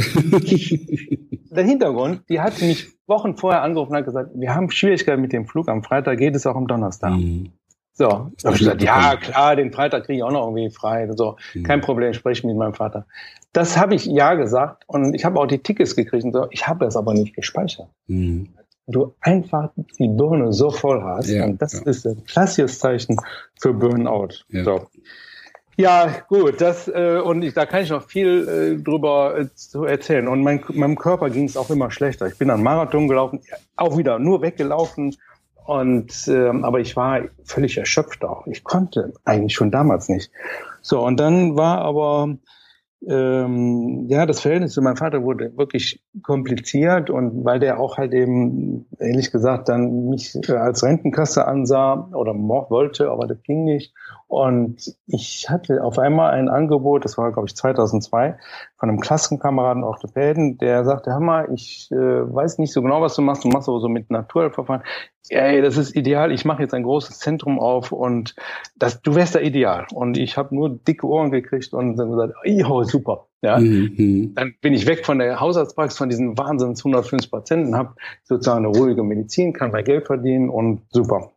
der 1.51 1.63
Hintergrund, 1.63 2.21
die 2.29 2.39
hat 2.39 2.62
mich 2.62 2.88
Wochen 3.08 3.36
vorher 3.36 3.62
angerufen 3.63 3.91
und 3.91 3.97
hat 3.97 4.06
gesagt, 4.06 4.32
wir 4.36 4.53
haben 4.53 4.71
Schwierigkeiten 4.71 5.21
mit 5.21 5.34
dem 5.34 5.47
Flug 5.47 5.67
am 5.67 5.84
Freitag, 5.84 6.19
geht 6.19 6.36
es 6.36 6.45
auch 6.45 6.56
am 6.56 6.67
Donnerstag. 6.67 7.13
Mhm. 7.13 7.51
So, 7.95 8.08
da 8.08 8.32
habe 8.45 8.56
ich 8.56 8.60
gesagt, 8.60 8.82
ja 8.82 9.15
klar, 9.17 9.56
den 9.56 9.71
Freitag 9.71 10.06
kriege 10.06 10.17
ich 10.17 10.23
auch 10.23 10.32
noch 10.32 10.47
irgendwie 10.47 10.71
frei. 10.71 11.08
So, 11.15 11.36
mhm. 11.53 11.63
kein 11.63 11.82
Problem, 11.82 12.13
spreche 12.13 12.47
mit 12.47 12.58
meinem 12.58 12.73
Vater. 12.73 13.06
Das 13.51 13.77
habe 13.77 13.93
ich 13.93 14.06
ja 14.06 14.34
gesagt 14.34 14.84
und 14.88 15.13
ich 15.13 15.25
habe 15.25 15.39
auch 15.39 15.45
die 15.45 15.60
Tickets 15.60 15.95
gekriegt 15.95 16.23
und 16.23 16.34
so. 16.34 16.47
Ich 16.49 16.67
habe 16.67 16.86
das 16.86 16.95
aber 16.95 17.13
nicht 17.13 17.36
gespeichert. 17.36 17.88
Mhm. 18.08 18.49
Du 18.88 19.15
einfach 19.22 19.72
die 19.98 20.10
Birne 20.10 20.52
so 20.52 20.69
voll 20.69 21.02
hast 21.04 21.30
ja, 21.30 21.46
und 21.46 21.62
das 21.62 21.74
ja. 21.74 21.82
ist 21.84 22.06
ein 22.06 22.24
klassisches 22.26 22.80
Zeichen 22.80 23.17
für 23.60 23.74
Burnout. 23.74 24.43
Ja. 24.50 24.63
So. 24.63 24.88
Ja, 25.76 26.08
gut, 26.28 26.62
das 26.62 26.88
äh, 26.88 27.19
und 27.24 27.41
ich, 27.41 27.54
da 27.54 27.65
kann 27.65 27.82
ich 27.84 27.89
noch 27.89 28.04
viel 28.04 28.78
äh, 28.80 28.84
drüber 28.84 29.38
äh, 29.38 29.48
zu 29.56 29.86
erzählen. 29.86 30.28
Und 30.28 30.41
mein, 30.41 30.63
meinem 30.69 30.98
Körper 30.98 31.30
ging 31.30 31.46
es 31.46 31.58
auch 31.58 31.69
immer 31.72 31.89
schlechter. 31.89 32.28
Ich 32.28 32.38
bin 32.38 32.50
dann 32.50 32.62
Marathon 32.62 33.08
gelaufen, 33.08 33.39
auch 33.76 33.98
wieder 33.98 34.19
nur 34.19 34.41
weggelaufen. 34.41 35.15
Und 35.65 36.28
ähm, 36.28 36.65
aber 36.65 36.80
ich 36.80 36.96
war 36.96 37.22
völlig 37.46 37.78
erschöpft 37.78 38.24
auch. 38.24 38.46
Ich 38.48 38.63
konnte 38.63 39.13
eigentlich 39.24 39.56
schon 39.56 39.72
damals 39.72 40.10
nicht. 40.10 40.30
So 40.82 41.04
und 41.04 41.19
dann 41.19 41.56
war 41.56 41.80
aber 41.80 42.36
ähm, 43.08 44.06
ja, 44.08 44.26
das 44.26 44.39
Verhältnis 44.42 44.74
zu 44.74 44.82
meinem 44.82 44.96
Vater 44.96 45.24
wurde 45.24 45.56
wirklich 45.58 46.02
kompliziert 46.22 47.10
und 47.10 47.44
weil 47.44 47.60
der 47.60 47.80
auch 47.80 47.98
halt 47.98 48.13
eben, 48.13 48.86
ehrlich 49.00 49.32
gesagt, 49.32 49.70
dann 49.70 50.10
mich 50.10 50.36
äh, 50.48 50.54
als 50.54 50.84
Rentenkasse 50.84 51.46
ansah 51.48 52.10
oder 52.13 52.34
wollte, 52.70 53.10
aber 53.10 53.28
das 53.28 53.42
ging 53.44 53.66
nicht. 53.66 53.94
Und 54.28 54.96
ich 55.06 55.50
hatte 55.50 55.84
auf 55.84 56.00
einmal 56.00 56.32
ein 56.32 56.50
Angebot, 56.50 57.06
das 57.06 57.18
war, 57.18 57.32
glaube 57.32 57.48
ich, 57.48 57.56
2002, 57.56 58.38
von 58.78 58.89
einem 58.89 59.00
Klassenkameraden 59.00 59.84
Orthopäden, 59.84 60.58
der 60.58 60.86
sagte, 60.86 61.12
mal, 61.20 61.50
ich 61.54 61.89
äh, 61.92 61.96
weiß 61.96 62.58
nicht 62.58 62.74
so 62.74 62.82
genau, 62.82 63.02
was 63.02 63.16
du 63.16 63.22
machst, 63.22 63.44
du 63.44 63.50
machst 63.50 63.70
aber 63.70 63.80
so 63.80 63.89
mit 63.89 64.10
Naturheilverfahren. 64.10 64.84
Ey, 65.29 65.62
das 65.62 65.77
ist 65.77 65.95
ideal, 65.95 66.31
ich 66.31 66.43
mache 66.43 66.62
jetzt 66.62 66.73
ein 66.73 66.83
großes 66.83 67.19
Zentrum 67.19 67.59
auf 67.59 67.91
und 67.91 68.36
das, 68.75 69.01
du 69.01 69.15
wärst 69.15 69.36
da 69.36 69.39
ideal. 69.39 69.86
Und 69.93 70.17
ich 70.17 70.38
habe 70.38 70.53
nur 70.53 70.69
dicke 70.69 71.07
Ohren 71.07 71.31
gekriegt 71.31 71.73
und 71.73 71.95
dann 71.95 72.12
gesagt, 72.12 72.33
oh, 72.45 72.83
super. 72.83 73.27
Ja, 73.41 73.59
mhm. 73.59 74.33
dann 74.36 74.53
bin 74.62 74.73
ich 74.73 74.86
weg 74.86 75.05
von 75.05 75.19
der 75.19 75.39
Hausarztpraxis, 75.39 75.97
von 75.97 76.09
diesen 76.09 76.38
Wahnsinns 76.38 76.81
105 76.81 77.29
Patienten, 77.29 77.75
habe 77.75 77.95
sozusagen 78.23 78.65
eine 78.65 78.75
ruhige 78.75 79.03
Medizin, 79.03 79.53
kann 79.53 79.71
mein 79.71 79.83
Geld 79.83 80.07
verdienen 80.07 80.49
und 80.49 80.81
super. 80.89 81.31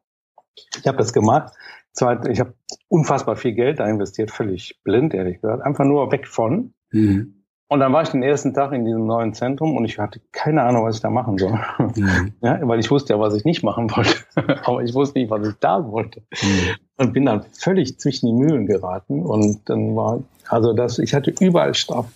Ich 0.81 0.87
habe 0.87 0.99
das 0.99 1.13
gemacht 1.13 1.53
zwar, 1.97 2.29
ich 2.29 2.41
habe 2.41 2.55
unfassbar 2.89 3.37
viel 3.37 3.55
Geld 3.55 3.81
da 3.81 3.89
investiert, 3.89 4.31
völlig 4.31 4.79
blind, 4.85 5.15
ehrlich 5.15 5.41
gesagt, 5.41 5.63
einfach 5.63 5.85
nur 5.85 6.13
weg 6.13 6.29
von. 6.29 6.75
Mhm. 6.93 7.36
Und 7.69 7.81
dann 7.81 7.93
war 7.93 8.03
ich 8.03 8.11
den 8.11 8.23
ersten 8.23 8.55
Tag 8.55 8.73
in 8.73 8.85
diesem 8.85 9.07
neuen 9.07 9.35
Zentrum 9.35 9.77
und 9.77 9.85
ich 9.85 9.99
hatte 9.99 10.21
keine 10.31 10.63
Ahnung, 10.63 10.85
was 10.85 10.97
ich 10.97 11.03
da 11.03 11.11
machen 11.11 11.37
soll. 11.37 11.59
Mhm. 11.97 12.33
Ja, 12.41 12.61
weil 12.63 12.79
ich 12.79 12.91
wusste 12.91 13.15
ja, 13.15 13.21
was 13.21 13.35
ich 13.35 13.45
nicht 13.45 13.65
machen 13.65 13.91
wollte. 13.91 14.15
Aber 14.65 14.83
ich 14.83 14.95
wusste 14.95 15.19
nicht, 15.19 15.31
was 15.31 15.49
ich 15.49 15.55
da 15.59 15.85
wollte. 15.91 16.21
Mhm. 16.43 16.77
Und 16.99 17.13
bin 17.13 17.27
dann 17.27 17.45
völlig 17.53 17.99
zwischen 17.99 18.27
die 18.27 18.33
Mühlen 18.33 18.67
geraten. 18.67 19.23
Und 19.25 19.69
dann 19.69 19.97
war, 19.97 20.23
also 20.49 20.75
das, 20.75 21.01
ich 21.01 21.13
hatte 21.13 21.35
überall 21.41 21.73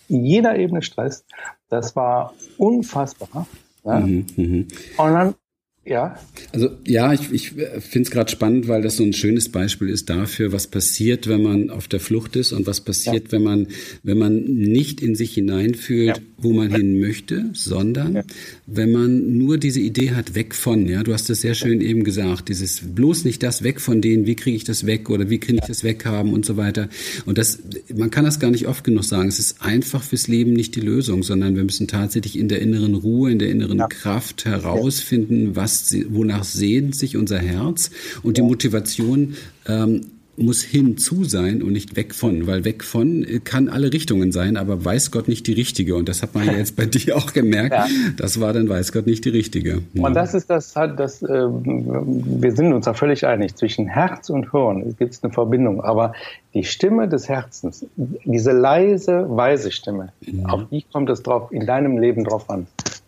in 0.07 0.25
jeder 0.25 0.55
Ebene 0.55 0.81
Stress. 0.81 1.25
Das 1.69 1.97
war 1.97 2.33
unfassbar. 2.57 3.45
Ja? 3.83 3.99
Mhm. 3.99 4.25
mhm. 4.37 4.67
Und 4.97 5.13
dann 5.13 5.35
ja. 5.83 6.15
Also 6.53 6.69
ja, 6.85 7.11
ich, 7.11 7.31
ich 7.31 7.49
finde 7.51 8.01
es 8.01 8.11
gerade 8.11 8.31
spannend, 8.31 8.67
weil 8.67 8.83
das 8.83 8.97
so 8.97 9.03
ein 9.03 9.13
schönes 9.13 9.49
Beispiel 9.49 9.89
ist 9.89 10.11
dafür, 10.11 10.51
was 10.51 10.67
passiert, 10.67 11.27
wenn 11.27 11.41
man 11.41 11.71
auf 11.71 11.87
der 11.87 11.99
Flucht 11.99 12.35
ist 12.35 12.51
und 12.51 12.67
was 12.67 12.81
passiert, 12.81 13.25
ja. 13.25 13.31
wenn 13.31 13.41
man 13.41 13.67
wenn 14.03 14.19
man 14.19 14.43
nicht 14.43 15.01
in 15.01 15.15
sich 15.15 15.33
hineinfühlt, 15.33 16.17
ja. 16.17 16.23
wo 16.37 16.53
man 16.53 16.71
hin 16.71 16.99
möchte, 16.99 17.49
sondern 17.53 18.13
ja. 18.13 18.23
wenn 18.67 18.91
man 18.91 19.37
nur 19.39 19.57
diese 19.57 19.79
Idee 19.79 20.11
hat, 20.11 20.35
weg 20.35 20.53
von. 20.53 20.87
Ja, 20.87 21.01
du 21.01 21.13
hast 21.13 21.31
das 21.31 21.41
sehr 21.41 21.55
schön 21.55 21.81
eben 21.81 22.03
gesagt, 22.03 22.49
dieses 22.49 22.81
bloß 22.83 23.25
nicht 23.25 23.41
das 23.41 23.63
weg 23.63 23.81
von 23.81 24.01
denen, 24.01 24.27
wie 24.27 24.35
kriege 24.35 24.55
ich 24.55 24.63
das 24.63 24.85
weg 24.85 25.09
oder 25.09 25.31
wie 25.31 25.39
kriege 25.39 25.57
ich 25.63 25.67
das 25.67 25.83
weghaben 25.83 26.33
und 26.33 26.45
so 26.45 26.57
weiter. 26.57 26.89
Und 27.25 27.39
das, 27.39 27.57
man 27.95 28.11
kann 28.11 28.23
das 28.23 28.39
gar 28.39 28.51
nicht 28.51 28.67
oft 28.67 28.83
genug 28.83 29.03
sagen. 29.03 29.29
Es 29.29 29.39
ist 29.39 29.63
einfach 29.63 30.03
fürs 30.03 30.27
Leben 30.27 30.53
nicht 30.53 30.75
die 30.75 30.81
Lösung, 30.81 31.23
sondern 31.23 31.55
wir 31.55 31.63
müssen 31.63 31.87
tatsächlich 31.87 32.37
in 32.37 32.49
der 32.49 32.61
inneren 32.61 32.93
Ruhe, 32.93 33.31
in 33.31 33.39
der 33.39 33.49
inneren 33.49 33.79
Kraft 33.89 34.45
herausfinden, 34.45 35.55
was 35.55 35.70
was, 35.71 35.95
wonach 36.09 36.43
sehnt 36.43 36.95
sich 36.95 37.17
unser 37.17 37.39
Herz 37.39 37.91
und 38.23 38.37
die 38.37 38.41
Motivation 38.41 39.35
ähm, 39.67 40.01
muss 40.37 40.63
hinzu 40.63 41.23
sein 41.23 41.61
und 41.61 41.73
nicht 41.73 41.95
weg 41.95 42.15
von, 42.15 42.47
weil 42.47 42.65
weg 42.65 42.83
von 42.83 43.25
kann 43.43 43.69
alle 43.69 43.93
Richtungen 43.93 44.31
sein, 44.31 44.57
aber 44.57 44.83
weiß 44.83 45.11
Gott 45.11 45.27
nicht 45.27 45.45
die 45.45 45.53
richtige. 45.53 45.95
Und 45.95 46.09
das 46.09 46.23
hat 46.23 46.33
man 46.33 46.45
ja 46.45 46.53
jetzt 46.53 46.75
bei 46.75 46.85
dir 46.87 47.17
auch 47.17 47.33
gemerkt. 47.33 47.75
Ja. 47.75 47.87
Das 48.17 48.39
war 48.39 48.53
dann 48.53 48.67
weiß 48.67 48.91
Gott 48.91 49.05
nicht 49.05 49.25
die 49.25 49.29
richtige. 49.29 49.83
Ja. 49.93 50.07
Und 50.07 50.15
das 50.15 50.33
ist 50.33 50.49
das, 50.49 50.73
das 50.73 51.21
äh, 51.21 51.27
wir 51.27 52.55
sind 52.55 52.73
uns 52.73 52.85
da 52.85 52.93
völlig 52.93 53.25
einig. 53.27 53.55
Zwischen 53.55 53.87
Herz 53.87 54.29
und 54.29 54.51
Hirn 54.51 54.95
gibt 54.97 55.13
es 55.13 55.23
eine 55.23 55.31
Verbindung. 55.31 55.81
Aber 55.83 56.13
die 56.53 56.63
Stimme 56.63 57.07
des 57.07 57.29
Herzens, 57.29 57.85
diese 57.95 58.51
leise, 58.51 59.25
weise 59.29 59.71
Stimme, 59.71 60.13
mhm. 60.25 60.45
auf 60.45 60.63
die 60.71 60.83
kommt 60.91 61.09
es 61.09 61.21
drauf, 61.21 61.51
in 61.51 61.65
deinem 61.65 61.97
Leben 61.97 62.23
drauf 62.23 62.49
an. 62.49 62.67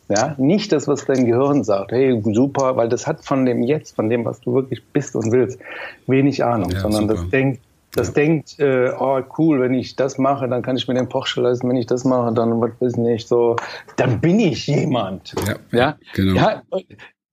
Ja, 0.10 0.36
nicht 0.38 0.72
das, 0.72 0.88
was 0.88 1.06
dein 1.06 1.26
Gehirn 1.26 1.64
sagt, 1.64 1.92
hey, 1.92 2.22
super, 2.34 2.76
weil 2.76 2.90
das 2.90 3.08
hat 3.08 3.24
von 3.24 3.46
dem 3.46 3.64
Jetzt, 3.64 3.96
von 3.96 4.10
dem, 4.10 4.26
was 4.26 4.42
du 4.42 4.54
wirklich 4.54 4.84
bist 4.92 5.16
und 5.16 5.32
willst, 5.32 5.60
wenig 6.08 6.44
Ahnung, 6.44 6.72
ja, 6.72 6.82
sondern 6.82 7.08
super. 7.08 7.14
das 7.22 7.30
denkt, 7.30 7.62
das 7.94 8.08
ja. 8.08 8.14
denkt, 8.14 8.60
äh, 8.60 8.92
oh 9.00 9.22
cool, 9.38 9.62
wenn 9.62 9.74
ich 9.74 9.96
das 9.96 10.18
mache, 10.18 10.48
dann 10.50 10.62
kann 10.62 10.76
ich 10.76 10.88
mir 10.88 10.96
den 10.96 11.08
Porsche 11.08 11.42
leisten, 11.42 11.70
wenn 11.70 11.78
ich 11.78 11.86
das 11.86 12.04
mache, 12.04 12.34
dann 12.34 12.60
was 12.60 12.72
weiß 12.80 12.98
nicht, 12.98 13.28
so, 13.28 13.56
dann 13.96 14.20
bin 14.20 14.40
ich 14.40 14.68
jemand. 14.68 15.36
Ja, 15.48 15.56
ja? 15.72 15.98
genau. 16.14 16.36
Ja, 16.36 16.64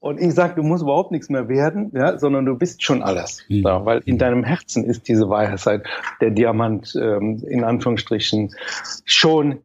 und 0.01 0.19
ich 0.19 0.33
sage, 0.33 0.55
du 0.55 0.63
musst 0.63 0.83
überhaupt 0.83 1.13
nichts 1.13 1.29
mehr 1.29 1.49
werden, 1.49 1.93
ja, 1.95 2.19
sondern 2.19 2.47
du 2.47 2.57
bist 2.57 2.83
schon 2.83 3.03
alles. 3.03 3.45
Mhm. 3.49 3.63
Ja, 3.63 3.85
weil 3.85 4.01
in 4.07 4.17
deinem 4.17 4.45
Herzen 4.45 4.85
ist 4.85 5.09
diese 5.09 5.29
Weisheit, 5.29 5.87
der 6.23 6.31
Diamant 6.31 6.95
ähm, 7.01 7.43
in 7.47 7.65
Anführungsstrichen 7.65 8.55
schon 9.05 9.59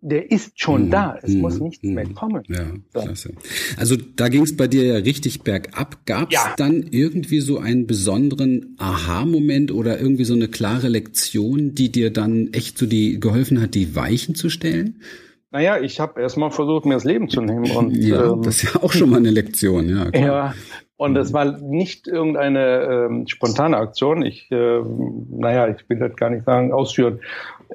der 0.00 0.30
ist 0.30 0.60
schon 0.60 0.86
mhm. 0.86 0.90
da. 0.90 1.18
Es 1.22 1.34
mhm. 1.34 1.40
muss 1.40 1.60
nichts 1.60 1.82
mhm. 1.82 1.94
mehr 1.94 2.08
kommen. 2.08 2.42
Ja, 2.48 2.66
klasse. 2.92 3.32
Also 3.76 3.96
da 3.96 4.28
ging 4.28 4.42
es 4.42 4.56
bei 4.56 4.68
dir 4.68 4.84
ja 4.84 4.96
richtig 4.96 5.42
bergab. 5.42 6.06
Gab 6.06 6.28
es 6.28 6.34
ja. 6.34 6.54
dann 6.56 6.84
irgendwie 6.90 7.40
so 7.40 7.58
einen 7.58 7.86
besonderen 7.86 8.76
Aha-Moment 8.78 9.72
oder 9.72 9.98
irgendwie 10.00 10.24
so 10.24 10.34
eine 10.34 10.48
klare 10.48 10.88
Lektion, 10.88 11.74
die 11.74 11.90
dir 11.90 12.12
dann 12.12 12.52
echt 12.52 12.78
so 12.78 12.86
die 12.86 13.18
geholfen 13.18 13.60
hat, 13.60 13.74
die 13.74 13.94
Weichen 13.94 14.34
zu 14.34 14.50
stellen? 14.50 15.02
Naja, 15.50 15.80
ich 15.80 15.98
habe 15.98 16.20
erstmal 16.20 16.50
versucht, 16.50 16.84
mir 16.84 16.94
das 16.94 17.04
Leben 17.04 17.28
zu 17.30 17.40
nehmen. 17.40 17.70
Und, 17.70 17.96
ja, 17.96 18.32
ähm, 18.32 18.42
das 18.42 18.62
ist 18.62 18.74
ja 18.74 18.82
auch 18.82 18.92
schon 18.92 19.10
mal 19.10 19.16
eine 19.16 19.30
Lektion, 19.30 19.88
ja. 19.88 20.10
Klar. 20.10 20.22
Ja, 20.22 20.54
und 20.98 21.14
das 21.14 21.32
war 21.32 21.46
nicht 21.46 22.06
irgendeine 22.06 22.82
ähm, 22.82 23.26
spontane 23.26 23.78
Aktion. 23.78 24.22
Ich, 24.22 24.50
äh, 24.50 24.82
naja, 25.30 25.68
ich 25.68 25.88
will 25.88 25.98
das 25.98 26.14
gar 26.16 26.28
nicht 26.28 26.44
sagen, 26.44 26.72
ausführen. 26.72 27.20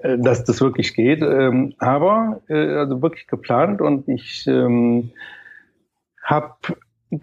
Äh, 0.02 0.18
dass 0.18 0.44
das 0.44 0.62
wirklich 0.62 0.96
geht. 0.96 1.22
Ähm, 1.22 1.74
aber 1.78 2.42
äh, 2.48 2.76
also 2.76 3.02
wirklich 3.02 3.28
geplant 3.28 3.82
und 3.82 4.08
ich 4.08 4.48
ähm, 4.48 5.12
habe 6.24 6.56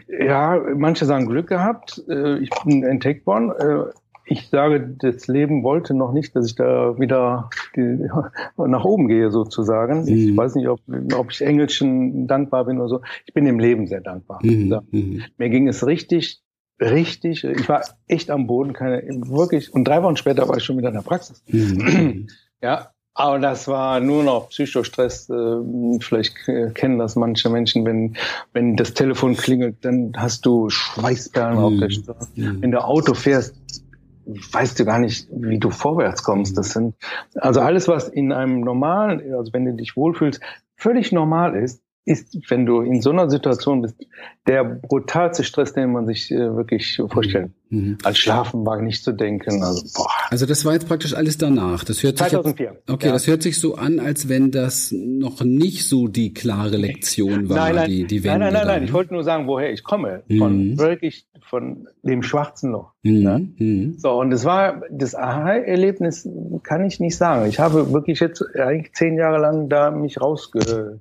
ja, 0.06 0.60
manche 0.76 1.04
sagen 1.04 1.26
Glück 1.26 1.48
gehabt. 1.48 2.02
Äh, 2.08 2.38
ich 2.38 2.50
bin 2.64 2.84
entdeckt 2.84 3.26
worden. 3.26 3.50
Äh, 3.50 3.90
ich 4.24 4.48
sage, 4.48 4.94
das 4.98 5.26
Leben 5.26 5.62
wollte 5.62 5.94
noch 5.94 6.12
nicht, 6.12 6.36
dass 6.36 6.46
ich 6.46 6.54
da 6.54 6.98
wieder 6.98 7.50
die, 7.76 8.08
nach 8.56 8.84
oben 8.84 9.08
gehe, 9.08 9.30
sozusagen. 9.30 10.02
Mhm. 10.02 10.08
Ich 10.08 10.36
weiß 10.36 10.54
nicht, 10.54 10.68
ob, 10.68 10.80
ob 11.14 11.30
ich 11.30 11.42
Engelschen 11.42 12.26
dankbar 12.26 12.64
bin 12.64 12.78
oder 12.78 12.88
so. 12.88 13.00
Ich 13.26 13.34
bin 13.34 13.44
dem 13.44 13.58
Leben 13.58 13.86
sehr 13.86 14.00
dankbar. 14.00 14.40
Mhm. 14.42 14.80
Mhm. 14.90 15.22
Mir 15.36 15.50
ging 15.50 15.68
es 15.68 15.86
richtig, 15.86 16.40
richtig. 16.80 17.44
Ich 17.44 17.68
war 17.68 17.82
echt 18.06 18.30
am 18.30 18.46
Boden, 18.46 18.72
keine, 18.72 19.02
wirklich. 19.26 19.72
Und 19.72 19.84
drei 19.84 20.02
Wochen 20.02 20.16
später 20.16 20.48
war 20.48 20.56
ich 20.56 20.64
schon 20.64 20.78
wieder 20.78 20.88
in 20.88 20.94
der 20.94 21.02
Praxis. 21.02 21.42
Mhm. 21.48 22.28
Ja, 22.62 22.90
aber 23.14 23.38
das 23.38 23.68
war 23.68 24.00
nur 24.00 24.22
noch 24.22 24.50
Psychostress. 24.50 25.30
Äh, 25.30 25.98
vielleicht 26.00 26.36
kennen 26.74 26.98
das 26.98 27.16
manche 27.16 27.48
Menschen, 27.48 27.84
wenn, 27.84 28.16
wenn 28.52 28.76
das 28.76 28.94
Telefon 28.94 29.34
klingelt, 29.34 29.78
dann 29.82 30.12
hast 30.16 30.46
du 30.46 30.68
Schweißperlen 30.68 31.58
mhm. 31.58 31.64
auf 31.64 31.72
der 31.80 31.90
Straße. 31.90 32.28
Mhm. 32.36 32.62
Wenn 32.62 32.70
du 32.70 32.84
Auto 32.84 33.14
fährst, 33.14 33.54
weißt 34.52 34.78
du 34.78 34.84
gar 34.84 34.98
nicht, 34.98 35.28
wie 35.30 35.58
du 35.58 35.70
vorwärts 35.70 36.22
kommst. 36.22 36.56
Das 36.56 36.70
sind, 36.70 36.94
also 37.34 37.60
alles, 37.60 37.88
was 37.88 38.08
in 38.08 38.32
einem 38.32 38.60
normalen, 38.60 39.34
also 39.34 39.52
wenn 39.52 39.64
du 39.64 39.74
dich 39.74 39.96
wohlfühlst, 39.96 40.40
völlig 40.76 41.12
normal 41.12 41.56
ist, 41.56 41.82
ist, 42.04 42.34
wenn 42.50 42.66
du 42.66 42.80
in 42.80 43.02
so 43.02 43.10
einer 43.10 43.28
Situation 43.28 43.82
bist, 43.82 43.96
der 44.46 44.64
brutalste 44.64 45.44
Stress, 45.44 45.74
den 45.74 45.92
man 45.92 46.06
sich 46.06 46.30
äh, 46.30 46.56
wirklich 46.56 47.00
vorstellen. 47.08 47.54
Mhm. 47.68 47.78
mhm. 47.78 47.98
An 48.02 48.14
Schlafen 48.14 48.66
war 48.66 48.80
nicht 48.80 49.04
zu 49.04 49.12
denken. 49.12 49.62
Also, 49.62 49.86
boah. 49.94 50.10
also 50.30 50.46
das 50.46 50.64
war 50.64 50.72
jetzt 50.72 50.88
praktisch 50.88 51.14
alles 51.14 51.38
danach. 51.38 51.84
Das 51.84 52.02
hört 52.02 52.18
2004. 52.18 52.52
Sich 52.52 52.76
jetzt, 52.76 52.90
okay, 52.90 53.06
ja. 53.06 53.12
das 53.12 53.26
hört 53.26 53.42
sich 53.42 53.60
so 53.60 53.76
an, 53.76 54.00
als 54.00 54.28
wenn 54.28 54.50
das 54.50 54.92
noch 54.92 55.42
nicht 55.44 55.88
so 55.88 56.08
die 56.08 56.32
klare 56.32 56.78
Lektion 56.78 57.48
war. 57.48 57.56
Nein, 57.56 57.74
nein, 57.74 57.90
die, 57.90 58.04
die 58.06 58.20
nein, 58.20 58.40
nein, 58.40 58.52
nein, 58.54 58.66
nein. 58.66 58.84
Ich 58.84 58.92
wollte 58.92 59.12
nur 59.12 59.22
sagen, 59.22 59.46
woher 59.46 59.72
ich 59.72 59.84
komme. 59.84 60.22
Von 60.36 60.70
mhm. 60.70 60.78
wirklich 60.78 61.26
von 61.48 61.88
dem 62.02 62.22
schwarzen 62.22 62.72
Loch. 62.72 62.92
Mhm. 63.02 63.22
Ne? 63.22 63.48
Mhm. 63.58 63.94
So 63.98 64.12
und 64.12 64.32
es 64.32 64.44
war 64.44 64.82
das 64.90 65.14
Aha-Erlebnis, 65.14 66.28
kann 66.62 66.84
ich 66.84 66.98
nicht 66.98 67.16
sagen. 67.16 67.48
Ich 67.48 67.58
habe 67.58 67.92
wirklich 67.92 68.20
jetzt 68.20 68.42
eigentlich 68.56 68.94
zehn 68.94 69.16
Jahre 69.16 69.38
lang 69.38 69.68
da 69.68 69.90
mich 69.90 70.20
rausge 70.20 71.00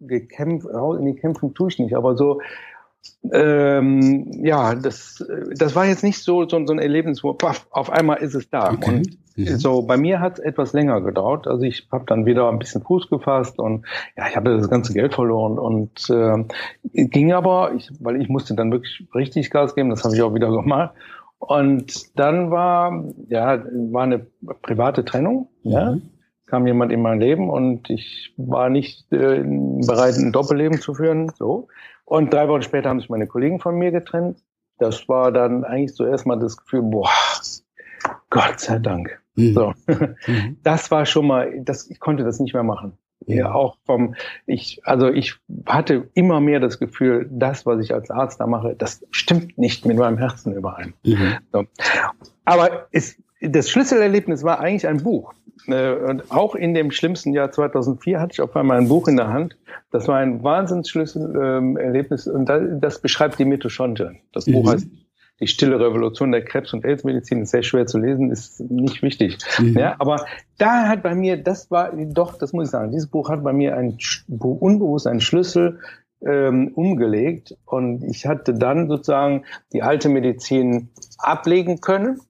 gekämpft, 0.00 0.66
in 0.98 1.06
die 1.06 1.14
Kämpfen 1.14 1.54
tue 1.54 1.68
ich 1.68 1.78
nicht, 1.78 1.94
aber 1.94 2.16
so, 2.16 2.40
ähm, 3.32 4.30
ja, 4.44 4.74
das, 4.74 5.24
das 5.56 5.74
war 5.74 5.86
jetzt 5.86 6.02
nicht 6.02 6.18
so, 6.18 6.48
so, 6.48 6.64
so 6.66 6.72
ein 6.72 6.78
Erlebnis, 6.78 7.22
wo 7.22 7.32
paff, 7.34 7.66
auf 7.70 7.90
einmal 7.90 8.18
ist 8.18 8.34
es 8.34 8.48
da. 8.50 8.72
Okay. 8.72 8.90
Und 8.90 9.18
mhm. 9.36 9.58
so 9.58 9.82
bei 9.82 9.96
mir 9.96 10.20
hat 10.20 10.38
es 10.38 10.44
etwas 10.44 10.72
länger 10.72 11.00
gedauert. 11.00 11.46
Also 11.46 11.62
ich 11.62 11.88
habe 11.90 12.04
dann 12.06 12.26
wieder 12.26 12.48
ein 12.48 12.58
bisschen 12.58 12.82
Fuß 12.82 13.08
gefasst 13.08 13.58
und 13.58 13.84
ja, 14.16 14.28
ich 14.28 14.36
habe 14.36 14.56
das 14.56 14.68
ganze 14.68 14.92
Geld 14.92 15.14
verloren 15.14 15.58
und 15.58 16.10
äh, 16.10 16.44
ging 16.92 17.32
aber, 17.32 17.72
ich, 17.74 17.90
weil 18.00 18.20
ich 18.20 18.28
musste 18.28 18.54
dann 18.54 18.70
wirklich 18.72 19.06
richtig 19.14 19.50
Gas 19.50 19.74
geben, 19.74 19.90
das 19.90 20.04
habe 20.04 20.14
ich 20.14 20.22
auch 20.22 20.34
wieder 20.34 20.50
gemacht. 20.50 20.94
Und 21.38 22.18
dann 22.18 22.52
war, 22.52 23.04
ja, 23.28 23.64
war 23.90 24.04
eine 24.04 24.26
private 24.62 25.04
Trennung, 25.04 25.48
mhm. 25.64 25.70
ja 25.70 25.96
kam 26.52 26.66
jemand 26.66 26.92
in 26.92 27.00
mein 27.00 27.18
Leben 27.18 27.48
und 27.48 27.88
ich 27.88 28.34
war 28.36 28.68
nicht 28.68 29.10
äh, 29.10 29.42
bereit, 29.42 30.16
ein 30.18 30.32
Doppelleben 30.32 30.82
zu 30.82 30.92
führen. 30.92 31.32
So. 31.38 31.68
Und 32.04 32.30
drei 32.30 32.46
Wochen 32.46 32.60
später 32.60 32.90
haben 32.90 33.00
sich 33.00 33.08
meine 33.08 33.26
Kollegen 33.26 33.58
von 33.58 33.74
mir 33.74 33.90
getrennt. 33.90 34.38
Das 34.76 35.08
war 35.08 35.32
dann 35.32 35.64
eigentlich 35.64 35.94
zuerst 35.94 36.26
mal 36.26 36.38
das 36.38 36.58
Gefühl, 36.58 36.82
boah, 36.82 37.08
Gott 38.28 38.60
sei 38.60 38.78
Dank. 38.80 39.18
Mhm. 39.34 39.54
So. 39.54 39.72
Mhm. 39.86 40.58
Das 40.62 40.90
war 40.90 41.06
schon 41.06 41.26
mal, 41.26 41.58
das, 41.62 41.88
ich 41.88 41.98
konnte 42.00 42.22
das 42.22 42.38
nicht 42.38 42.52
mehr 42.52 42.64
machen. 42.64 42.98
Ja, 43.26 43.54
auch 43.54 43.78
vom, 43.86 44.14
ich, 44.44 44.82
also 44.84 45.08
ich 45.08 45.36
hatte 45.64 46.10
immer 46.12 46.40
mehr 46.40 46.60
das 46.60 46.78
Gefühl, 46.78 47.28
das, 47.30 47.64
was 47.64 47.82
ich 47.82 47.94
als 47.94 48.10
Arzt 48.10 48.40
da 48.40 48.46
mache, 48.46 48.74
das 48.76 49.06
stimmt 49.10 49.56
nicht 49.56 49.86
mit 49.86 49.96
meinem 49.96 50.18
Herzen 50.18 50.52
überein. 50.52 50.92
Mhm. 51.02 51.38
So. 51.50 51.64
Aber 52.44 52.88
es, 52.90 53.21
das 53.42 53.70
Schlüsselerlebnis 53.70 54.44
war 54.44 54.60
eigentlich 54.60 54.86
ein 54.86 55.02
Buch. 55.02 55.34
Äh, 55.66 55.94
und 55.94 56.30
auch 56.30 56.54
in 56.54 56.74
dem 56.74 56.90
schlimmsten 56.90 57.32
Jahr 57.32 57.50
2004 57.50 58.20
hatte 58.20 58.32
ich 58.32 58.40
auf 58.40 58.56
einmal 58.56 58.78
ein 58.78 58.88
Buch 58.88 59.08
in 59.08 59.16
der 59.16 59.28
Hand. 59.28 59.56
Das 59.90 60.08
war 60.08 60.18
ein 60.18 60.42
Wahnsinnsschlüsselerlebnis 60.42 62.26
und 62.26 62.46
das 62.46 63.00
beschreibt 63.00 63.38
die 63.38 63.44
Mitochondrien. 63.44 64.20
Das 64.32 64.46
Buch 64.46 64.64
mhm. 64.64 64.70
heißt 64.70 64.86
die 65.40 65.48
stille 65.48 65.80
Revolution 65.80 66.30
der 66.30 66.44
Krebs- 66.44 66.72
und 66.72 66.84
AIDS-Medizin 66.84 67.42
ist 67.42 67.50
sehr 67.50 67.64
schwer 67.64 67.86
zu 67.86 67.98
lesen, 67.98 68.30
ist 68.30 68.60
nicht 68.60 69.02
wichtig. 69.02 69.38
Mhm. 69.58 69.76
Ja, 69.76 69.96
aber 69.98 70.24
da 70.58 70.86
hat 70.86 71.02
bei 71.02 71.16
mir, 71.16 71.36
das 71.36 71.68
war 71.68 71.90
doch, 71.92 72.38
das 72.38 72.52
muss 72.52 72.66
ich 72.66 72.70
sagen, 72.70 72.92
dieses 72.92 73.08
Buch 73.08 73.28
hat 73.28 73.42
bei 73.42 73.52
mir 73.52 73.76
ein 73.76 73.98
unbewusst 74.28 75.08
einen 75.08 75.20
Schlüssel 75.20 75.80
ähm, 76.24 76.70
umgelegt 76.74 77.56
und 77.64 78.04
ich 78.04 78.26
hatte 78.26 78.54
dann 78.54 78.88
sozusagen 78.88 79.44
die 79.72 79.82
alte 79.82 80.08
Medizin 80.08 80.90
ablegen 81.18 81.80
können 81.80 82.20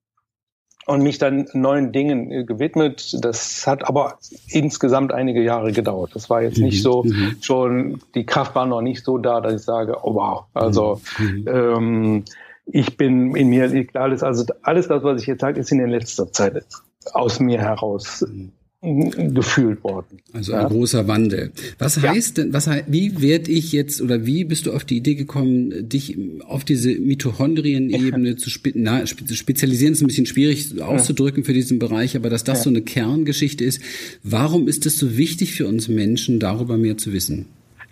und 0.86 1.02
mich 1.02 1.18
dann 1.18 1.48
neuen 1.52 1.92
Dingen 1.92 2.30
äh, 2.30 2.44
gewidmet. 2.44 3.16
Das 3.20 3.66
hat 3.66 3.86
aber 3.88 4.18
insgesamt 4.48 5.12
einige 5.12 5.42
Jahre 5.42 5.72
gedauert. 5.72 6.10
Das 6.14 6.28
war 6.30 6.42
jetzt 6.42 6.58
nicht 6.58 6.78
mhm, 6.78 6.82
so 6.82 7.02
mhm. 7.04 7.36
schon, 7.40 8.00
die 8.14 8.26
Kraft 8.26 8.54
war 8.54 8.66
noch 8.66 8.82
nicht 8.82 9.04
so 9.04 9.18
da, 9.18 9.40
dass 9.40 9.54
ich 9.54 9.62
sage, 9.62 9.96
oh 10.02 10.14
wow, 10.14 10.44
also 10.54 11.00
mhm. 11.18 11.48
ähm, 11.48 12.24
ich 12.66 12.96
bin 12.96 13.34
in 13.34 13.48
mir 13.48 13.66
liegt 13.66 13.96
alles, 13.96 14.22
also 14.22 14.44
alles 14.62 14.88
das, 14.88 15.02
was 15.02 15.20
ich 15.20 15.26
jetzt 15.26 15.40
sage, 15.40 15.60
ist 15.60 15.72
in 15.72 15.78
der 15.78 15.88
letzter 15.88 16.30
Zeit 16.32 16.64
aus 17.12 17.40
mir 17.40 17.60
heraus 17.60 18.24
mhm 18.28 18.52
gefühlt 18.82 19.84
worden. 19.84 20.18
Also 20.32 20.54
ein 20.54 20.62
ja? 20.62 20.68
großer 20.68 21.06
Wandel. 21.06 21.52
Was 21.78 21.96
ja. 21.96 22.10
heißt 22.10 22.38
denn, 22.38 22.52
was 22.52 22.68
wie 22.88 23.20
werde 23.20 23.50
ich 23.52 23.70
jetzt 23.70 24.02
oder 24.02 24.26
wie 24.26 24.44
bist 24.44 24.66
du 24.66 24.72
auf 24.72 24.84
die 24.84 24.96
Idee 24.96 25.14
gekommen, 25.14 25.88
dich 25.88 26.18
auf 26.44 26.64
diese 26.64 26.90
Mitochondrien-Ebene 26.90 28.34
zu 28.36 28.50
spe 28.50 28.72
na, 28.74 29.06
spezialisieren? 29.06 29.92
Ist 29.92 30.02
ein 30.02 30.08
bisschen 30.08 30.26
schwierig 30.26 30.80
auszudrücken 30.82 31.44
für 31.44 31.52
diesen 31.52 31.78
Bereich, 31.78 32.16
aber 32.16 32.28
dass 32.28 32.42
das 32.42 32.64
so 32.64 32.70
eine 32.70 32.82
Kerngeschichte 32.82 33.64
ist. 33.64 33.80
Warum 34.24 34.66
ist 34.66 34.84
es 34.84 34.98
so 34.98 35.16
wichtig 35.16 35.52
für 35.52 35.68
uns 35.68 35.86
Menschen, 35.86 36.40
darüber 36.40 36.76
mehr 36.76 36.98
zu 36.98 37.12
wissen? 37.12 37.46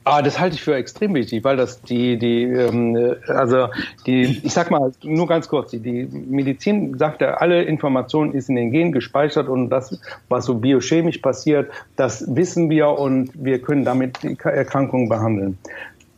Ah, 0.04 0.22
das 0.22 0.40
halte 0.40 0.56
ich 0.56 0.62
für 0.62 0.74
extrem 0.74 1.14
wichtig, 1.14 1.44
weil 1.44 1.56
das 1.56 1.82
die, 1.82 2.18
die, 2.18 2.44
ähm, 2.44 3.16
also 3.28 3.68
die, 4.06 4.40
ich 4.42 4.52
sag 4.52 4.70
mal 4.70 4.92
nur 5.02 5.26
ganz 5.26 5.48
kurz, 5.48 5.72
die, 5.72 5.78
die 5.78 6.04
Medizin 6.04 6.96
sagt 6.96 7.20
ja, 7.20 7.34
alle 7.34 7.62
Informationen 7.64 8.32
ist 8.32 8.48
in 8.48 8.56
den 8.56 8.70
Genen 8.70 8.92
gespeichert 8.92 9.48
und 9.48 9.68
das, 9.68 10.00
was 10.28 10.46
so 10.46 10.54
biochemisch 10.54 11.18
passiert, 11.18 11.70
das 11.96 12.24
wissen 12.34 12.70
wir 12.70 12.88
und 12.88 13.30
wir 13.34 13.60
können 13.60 13.84
damit 13.84 14.22
die 14.22 14.38
Erkrankungen 14.42 15.08
behandeln. 15.08 15.58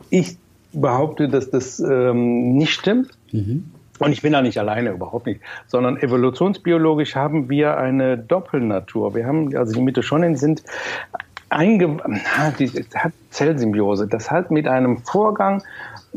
Ich 0.09 0.37
behaupte, 0.71 1.27
dass 1.27 1.49
das 1.49 1.79
ähm, 1.79 2.55
nicht 2.55 2.71
stimmt. 2.71 3.11
Mhm. 3.31 3.65
Und 3.99 4.11
ich 4.11 4.21
bin 4.21 4.33
da 4.33 4.41
nicht 4.41 4.57
alleine, 4.57 4.91
überhaupt 4.91 5.27
nicht, 5.27 5.39
sondern 5.67 5.97
evolutionsbiologisch 5.97 7.15
haben 7.15 7.47
wir 7.49 7.77
eine 7.77 8.17
Doppelnatur. 8.17 9.13
Wir 9.13 9.27
haben, 9.27 9.55
also 9.55 9.73
die 9.73 9.81
Mitochondrien 9.81 10.35
sind 10.35 10.63
einge, 11.55 11.97
die 12.59 12.69
hat 12.95 13.13
Zellsymbiose. 13.29 14.07
Das 14.07 14.31
hat 14.31 14.51
mit 14.51 14.67
einem 14.67 14.97
Vorgang 14.99 15.63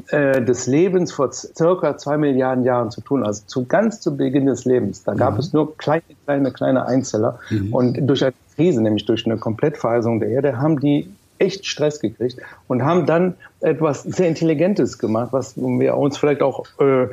äh, 0.09 0.43
des 0.43 0.66
Lebens 0.66 1.12
vor 1.12 1.32
circa 1.32 1.97
zwei 1.97 2.18
Milliarden 2.18 2.64
Jahren 2.64 2.91
zu 2.91 3.01
tun, 3.01 3.24
also 3.24 3.43
zu 3.47 3.64
ganz 3.66 4.01
zu 4.01 4.16
Beginn 4.16 4.47
des 4.47 4.64
Lebens. 4.64 5.05
Da 5.05 5.14
gab 5.14 5.34
mhm. 5.34 5.41
es 5.41 5.53
nur 5.53 5.76
kleine, 5.76 6.03
kleine, 6.24 6.53
kleine 6.53 6.87
Einzeller 6.87 7.39
mhm. 7.51 7.72
und 7.72 7.99
durch 8.07 8.22
eine 8.22 8.34
Krise, 8.55 8.82
nämlich 8.82 9.07
durch 9.07 9.24
eine 9.26 9.39
Komplettvereisung 9.39 10.20
der 10.20 10.28
Erde, 10.28 10.59
haben 10.59 10.80
die 10.80 11.11
echt 11.39 11.66
Stress 11.66 12.01
gekriegt 12.01 12.39
und 12.68 12.84
haben 12.84 13.07
dann 13.07 13.34
etwas 13.61 14.03
sehr 14.03 14.28
Intelligentes 14.28 14.99
gemacht, 14.99 15.32
was 15.32 15.57
wir 15.57 15.97
uns 15.97 16.18
vielleicht 16.18 16.43
auch 16.43 16.64
äh, 16.80 17.09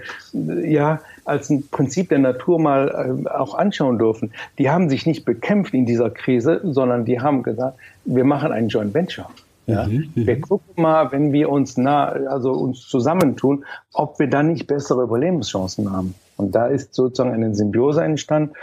ja 0.69 0.99
als 1.25 1.49
ein 1.49 1.67
Prinzip 1.69 2.09
der 2.09 2.19
Natur 2.19 2.59
mal 2.59 3.23
äh, 3.25 3.29
auch 3.29 3.55
anschauen 3.55 3.97
dürfen. 3.97 4.33
Die 4.57 4.69
haben 4.69 4.89
sich 4.89 5.05
nicht 5.05 5.25
bekämpft 5.25 5.73
in 5.73 5.85
dieser 5.85 6.09
Krise, 6.09 6.61
sondern 6.63 7.05
die 7.05 7.19
haben 7.19 7.43
gesagt, 7.43 7.77
wir 8.05 8.23
machen 8.23 8.51
ein 8.51 8.67
Joint 8.67 8.93
Venture. 8.93 9.29
Ja? 9.65 9.87
Mhm, 9.87 10.11
mhm. 10.15 10.27
wir 10.27 10.41
gucken 10.41 10.81
mal, 10.81 11.11
wenn 11.11 11.31
wir 11.31 11.49
uns 11.49 11.77
nah, 11.77 12.09
also 12.09 12.51
uns 12.51 12.87
zusammentun, 12.87 13.65
ob 13.93 14.19
wir 14.19 14.29
dann 14.29 14.47
nicht 14.47 14.67
bessere 14.67 15.03
Überlebenschancen 15.03 15.91
haben. 15.91 16.15
Und 16.35 16.53
da 16.55 16.67
ist 16.67 16.93
sozusagen 16.93 17.33
eine 17.33 17.55
Symbiose 17.55 18.03
entstanden. 18.03 18.53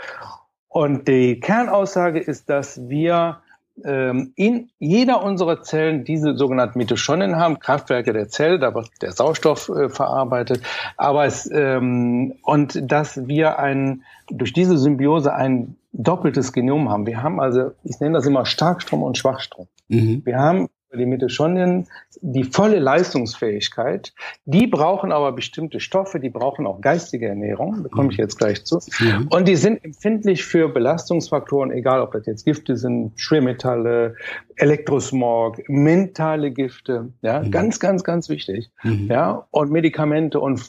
Und 0.67 1.07
die 1.07 1.39
Kernaussage 1.39 2.19
ist, 2.19 2.49
dass 2.49 2.87
wir 2.87 3.40
ähm, 3.83 4.33
in 4.35 4.69
jeder 4.79 5.23
unserer 5.23 5.63
Zellen 5.63 6.03
diese 6.03 6.35
sogenannten 6.35 6.77
Mitochondrien 6.77 7.37
haben, 7.37 7.59
Kraftwerke 7.59 8.13
der 8.13 8.29
Zelle, 8.29 8.59
da 8.59 8.73
wird 8.73 8.89
der 9.01 9.11
Sauerstoff 9.11 9.69
äh, 9.69 9.89
verarbeitet, 9.89 10.61
aber 10.97 11.25
es, 11.25 11.49
ähm, 11.51 12.35
und 12.43 12.91
dass 12.91 13.27
wir 13.27 13.59
ein, 13.59 14.03
durch 14.29 14.53
diese 14.53 14.77
Symbiose 14.77 15.33
ein 15.33 15.77
doppeltes 15.93 16.53
Genom 16.53 16.89
haben. 16.89 17.05
Wir 17.05 17.21
haben 17.21 17.39
also, 17.39 17.71
ich 17.83 17.99
nenne 17.99 18.17
das 18.17 18.25
immer 18.25 18.45
Starkstrom 18.45 19.03
und 19.03 19.17
Schwachstrom. 19.17 19.67
Mhm. 19.89 20.21
Wir 20.25 20.37
haben 20.37 20.69
die 20.97 21.05
Mitochondrien 21.05 21.87
die 22.21 22.43
volle 22.43 22.79
Leistungsfähigkeit. 22.79 24.13
Die 24.45 24.67
brauchen 24.67 25.11
aber 25.11 25.31
bestimmte 25.31 25.79
Stoffe, 25.79 26.19
die 26.19 26.29
brauchen 26.29 26.67
auch 26.67 26.81
geistige 26.81 27.27
Ernährung, 27.27 27.83
da 27.83 27.89
komme 27.89 28.11
ich 28.11 28.17
jetzt 28.17 28.37
gleich 28.37 28.65
zu. 28.65 28.79
Mhm. 28.99 29.27
Und 29.29 29.47
die 29.47 29.55
sind 29.55 29.83
empfindlich 29.83 30.43
für 30.43 30.69
Belastungsfaktoren, 30.69 31.71
egal 31.71 32.01
ob 32.01 32.11
das 32.13 32.25
jetzt 32.25 32.45
Gifte 32.45 32.77
sind, 32.77 33.13
Schwermetalle, 33.15 34.15
Elektrosmog, 34.55 35.57
mentale 35.67 36.51
Gifte, 36.51 37.11
ja, 37.21 37.41
mhm. 37.41 37.51
ganz, 37.51 37.79
ganz, 37.79 38.03
ganz 38.03 38.29
wichtig, 38.29 38.69
mhm. 38.83 39.07
ja, 39.09 39.47
und 39.51 39.71
Medikamente 39.71 40.39
und 40.39 40.61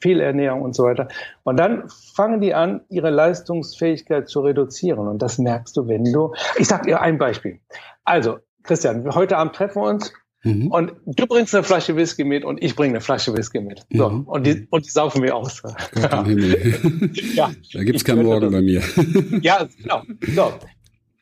Fehlernährung 0.00 0.62
und 0.62 0.74
so 0.74 0.84
weiter. 0.84 1.08
Und 1.44 1.58
dann 1.58 1.84
fangen 2.14 2.40
die 2.40 2.54
an, 2.54 2.80
ihre 2.88 3.10
Leistungsfähigkeit 3.10 4.28
zu 4.28 4.40
reduzieren. 4.40 5.08
Und 5.08 5.22
das 5.22 5.38
merkst 5.38 5.76
du, 5.76 5.88
wenn 5.88 6.04
du, 6.04 6.32
ich 6.56 6.68
sag 6.68 6.84
dir 6.84 7.00
ein 7.00 7.18
Beispiel. 7.18 7.60
Also, 8.04 8.38
Christian, 8.62 9.14
heute 9.14 9.36
Abend 9.36 9.54
treffen 9.54 9.82
wir 9.82 9.88
uns 9.88 10.12
mhm. 10.42 10.70
und 10.70 10.92
du 11.06 11.26
bringst 11.26 11.54
eine 11.54 11.64
Flasche 11.64 11.96
Whisky 11.96 12.24
mit 12.24 12.44
und 12.44 12.62
ich 12.62 12.76
bringe 12.76 12.94
eine 12.94 13.00
Flasche 13.00 13.36
Whisky 13.36 13.60
mit. 13.60 13.86
So, 13.90 14.10
mhm. 14.10 14.24
und, 14.24 14.46
die, 14.46 14.66
und 14.70 14.86
die 14.86 14.90
saufen 14.90 15.22
wir 15.22 15.36
aus. 15.36 15.62
ja. 15.96 16.26
ja. 17.34 17.50
Da 17.72 17.84
gibt's 17.84 18.04
keinen 18.04 18.24
Morgen 18.24 18.50
bei 18.50 18.60
mir. 18.60 18.82
ja, 19.42 19.66
genau. 19.80 20.02
So. 20.34 20.52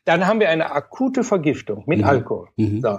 Dann 0.05 0.27
haben 0.27 0.41
wir 0.41 0.49
eine 0.49 0.71
akute 0.73 1.25
Vergiftung 1.25 1.85
mit 1.87 1.99
mhm. 1.99 2.05
Alkohol. 2.05 2.49
Mhm. 2.57 2.81
So. 2.81 2.99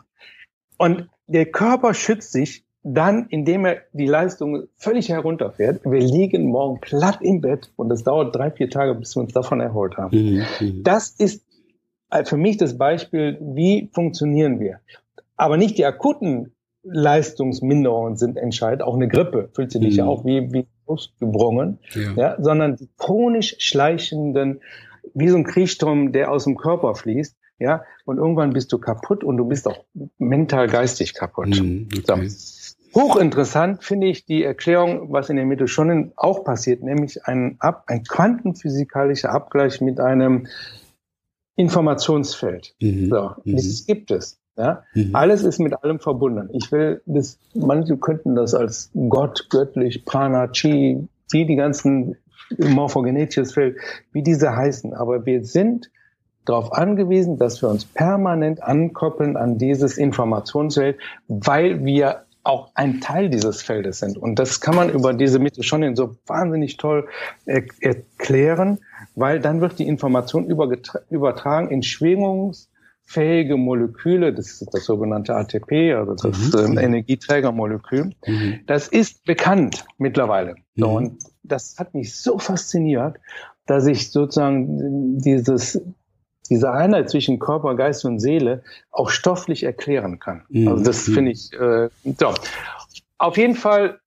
Und 0.78 1.10
der 1.28 1.46
Körper 1.48 1.94
schützt 1.94 2.32
sich 2.32 2.66
dann, 2.84 3.28
indem 3.30 3.66
er 3.66 3.82
die 3.92 4.06
Leistung 4.06 4.68
völlig 4.78 5.10
herunterfährt. 5.10 5.82
Wir 5.84 6.00
liegen 6.00 6.48
morgen 6.48 6.80
platt 6.80 7.20
im 7.22 7.42
Bett 7.42 7.72
und 7.76 7.92
es 7.92 8.04
dauert 8.04 8.36
drei, 8.36 8.52
vier 8.52 8.70
Tage, 8.70 8.96
bis 8.96 9.16
wir 9.16 9.22
uns 9.22 9.34
davon 9.34 9.60
erholt 9.60 9.98
haben. 9.98 10.18
Mhm. 10.18 10.46
mhm. 10.60 10.84
Das 10.84 11.10
ist 11.10 11.47
für 12.24 12.38
mich 12.38 12.58
das 12.58 12.78
Beispiel, 12.78 13.38
wie 13.42 13.90
funktionieren 13.94 14.60
wir. 14.60 14.80
Aber 15.36 15.58
nicht 15.58 15.78
die 15.78 15.86
akuten 15.86 16.54
Leistungsminderungen 16.84 18.16
sind 18.18 18.38
entscheidend, 18.38 18.84
auch 18.84 18.96
eine 18.96 19.08
Grippe 19.08 19.50
fühlt 19.54 19.72
sich 19.72 19.82
nicht 19.82 20.00
mhm. 20.00 20.08
auch 20.08 20.26
wie, 20.26 20.52
wie 20.54 20.66
gebrungen, 21.20 21.80
ja. 21.94 22.14
ja. 22.16 22.36
sondern 22.40 22.78
die 22.78 22.90
chronisch 22.98 23.56
schleichenden, 23.60 24.62
wie 25.14 25.28
so 25.28 25.36
ein 25.36 25.44
Kriechturm, 25.44 26.14
der 26.14 26.32
aus 26.32 26.46
dem 26.46 26.56
Körper 26.56 26.96
fließt, 26.96 27.36
ja, 27.60 27.84
und 28.06 28.18
irgendwann 28.18 28.54
bist 28.54 28.72
du 28.72 28.78
kaputt 28.78 29.24
und 29.24 29.38
du 29.38 29.46
bist 29.46 29.68
auch 29.68 29.84
mental, 30.18 30.68
geistig 30.68 31.14
kaputt. 31.14 31.60
Mhm, 31.60 31.90
okay. 31.98 32.30
so. 32.30 32.76
Hochinteressant 32.96 33.84
finde 33.84 34.08
ich 34.08 34.26
die 34.26 34.44
Erklärung, 34.44 35.12
was 35.12 35.30
in 35.30 35.36
der 35.36 35.46
Mitte 35.46 35.68
schon 35.68 36.14
auch 36.16 36.44
passiert, 36.44 36.84
nämlich 36.84 37.26
ein, 37.26 37.58
Ab, 37.60 37.84
ein 37.88 38.04
quantenphysikalischer 38.04 39.32
Abgleich 39.32 39.82
mit 39.82 40.00
einem 40.00 40.48
Informationsfeld. 41.58 42.76
Mhm. 42.80 43.10
So, 43.10 43.32
mhm. 43.44 43.56
das 43.56 43.86
gibt 43.86 44.12
es. 44.12 44.40
Ja? 44.56 44.84
Mhm. 44.94 45.14
Alles 45.14 45.44
ist 45.44 45.60
mit 45.60 45.74
allem 45.84 46.00
verbunden. 46.00 46.50
Ich 46.54 46.72
will 46.72 47.02
das, 47.06 47.38
manche 47.54 47.98
könnten 47.98 48.36
das 48.36 48.54
als 48.54 48.92
Gott, 49.10 49.48
göttlich, 49.50 50.06
Prana, 50.06 50.48
Chi, 50.48 51.08
wie 51.32 51.46
die 51.46 51.56
ganzen 51.56 52.16
morphogenetisches 52.58 53.54
Feld, 53.54 53.78
wie 54.14 54.24
diese 54.24 54.56
heißen. 54.56 54.94
Aber 54.94 55.26
wir 55.26 55.44
sind 55.44 55.92
darauf 56.46 56.72
angewiesen, 56.72 57.38
dass 57.38 57.62
wir 57.62 57.70
uns 57.70 57.86
permanent 57.86 58.64
ankoppeln 58.64 59.36
an 59.36 59.58
dieses 59.58 59.98
Informationsfeld, 59.98 60.98
weil 61.28 61.84
wir 61.84 62.24
auch 62.44 62.72
ein 62.76 63.02
Teil 63.02 63.30
dieses 63.30 63.62
Feldes 63.62 64.00
sind. 64.00 64.18
Und 64.18 64.40
das 64.40 64.62
kann 64.62 64.76
man 64.76 64.90
über 64.90 65.14
diese 65.14 65.38
Mitte 65.38 65.64
schon 65.64 65.96
so 65.98 66.16
wahnsinnig 66.28 66.78
toll 66.78 67.10
er 67.46 67.64
erklären, 67.82 68.80
weil 69.18 69.40
dann 69.40 69.62
wird 69.62 69.80
die 69.80 69.88
Information 69.88 70.46
übertragen 70.46 71.70
in 71.72 71.82
schwingungsfähige 71.82 73.58
Moleküle, 73.58 74.32
das 74.32 74.62
ist 74.62 74.72
das 74.72 74.86
sogenannte 74.86 75.36
ATP, 75.36 75.96
also 75.96 76.14
das 76.14 76.54
mhm. 76.54 76.78
äh, 76.78 76.84
Energieträgermolekül. 76.84 78.12
Mhm. 78.28 78.60
Das 78.68 78.88
ist 78.88 79.26
bekannt 79.26 79.86
mittlerweile. 79.98 80.56
Mhm. 80.76 80.84
Und 80.84 81.24
das 81.42 81.80
hat 81.80 81.96
mich 81.96 82.16
so 82.16 82.38
fasziniert, 82.38 83.18
dass 83.66 83.88
ich 83.88 84.12
sozusagen 84.12 85.18
dieses 85.18 85.82
diese 86.50 86.72
Einheit 86.72 87.10
zwischen 87.10 87.40
Körper, 87.40 87.76
Geist 87.76 88.06
und 88.06 88.20
Seele 88.20 88.64
auch 88.92 89.10
stofflich 89.10 89.64
erklären 89.64 90.20
kann. 90.20 90.44
Mhm. 90.50 90.68
Also 90.68 90.84
das 90.84 91.02
finde 91.02 91.32
ich 91.32 91.52
äh, 91.54 91.90
so. 92.20 92.34
Auf 93.18 93.36
jeden 93.36 93.56
Fall, 93.56 94.00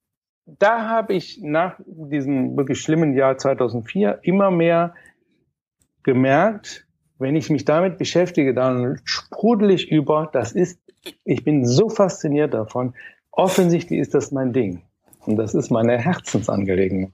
da 0.59 0.89
habe 0.89 1.15
ich 1.15 1.41
nach 1.43 1.81
diesem 1.87 2.57
wirklich 2.57 2.81
schlimmen 2.81 3.15
Jahr 3.15 3.39
2004 3.39 4.21
immer 4.23 4.51
mehr 4.51 4.95
gemerkt, 6.03 6.87
wenn 7.19 7.37
ich 7.37 7.51
mich 7.51 7.65
damit 7.65 7.99
beschäftige, 7.99 8.55
dann 8.55 8.99
sprudel 9.05 9.71
ich 9.71 9.91
über, 9.91 10.31
das 10.33 10.53
ist, 10.53 10.81
ich 11.25 11.45
bin 11.45 11.67
so 11.67 11.89
fasziniert 11.89 12.55
davon. 12.55 12.95
Offensichtlich 13.31 14.01
ist 14.01 14.15
das 14.15 14.33
mein 14.33 14.53
Ding. 14.53 14.83
Und 15.27 15.37
das 15.37 15.55
ist 15.55 15.71
meine 15.71 15.99
Herzensangelegenheit. 15.99 17.13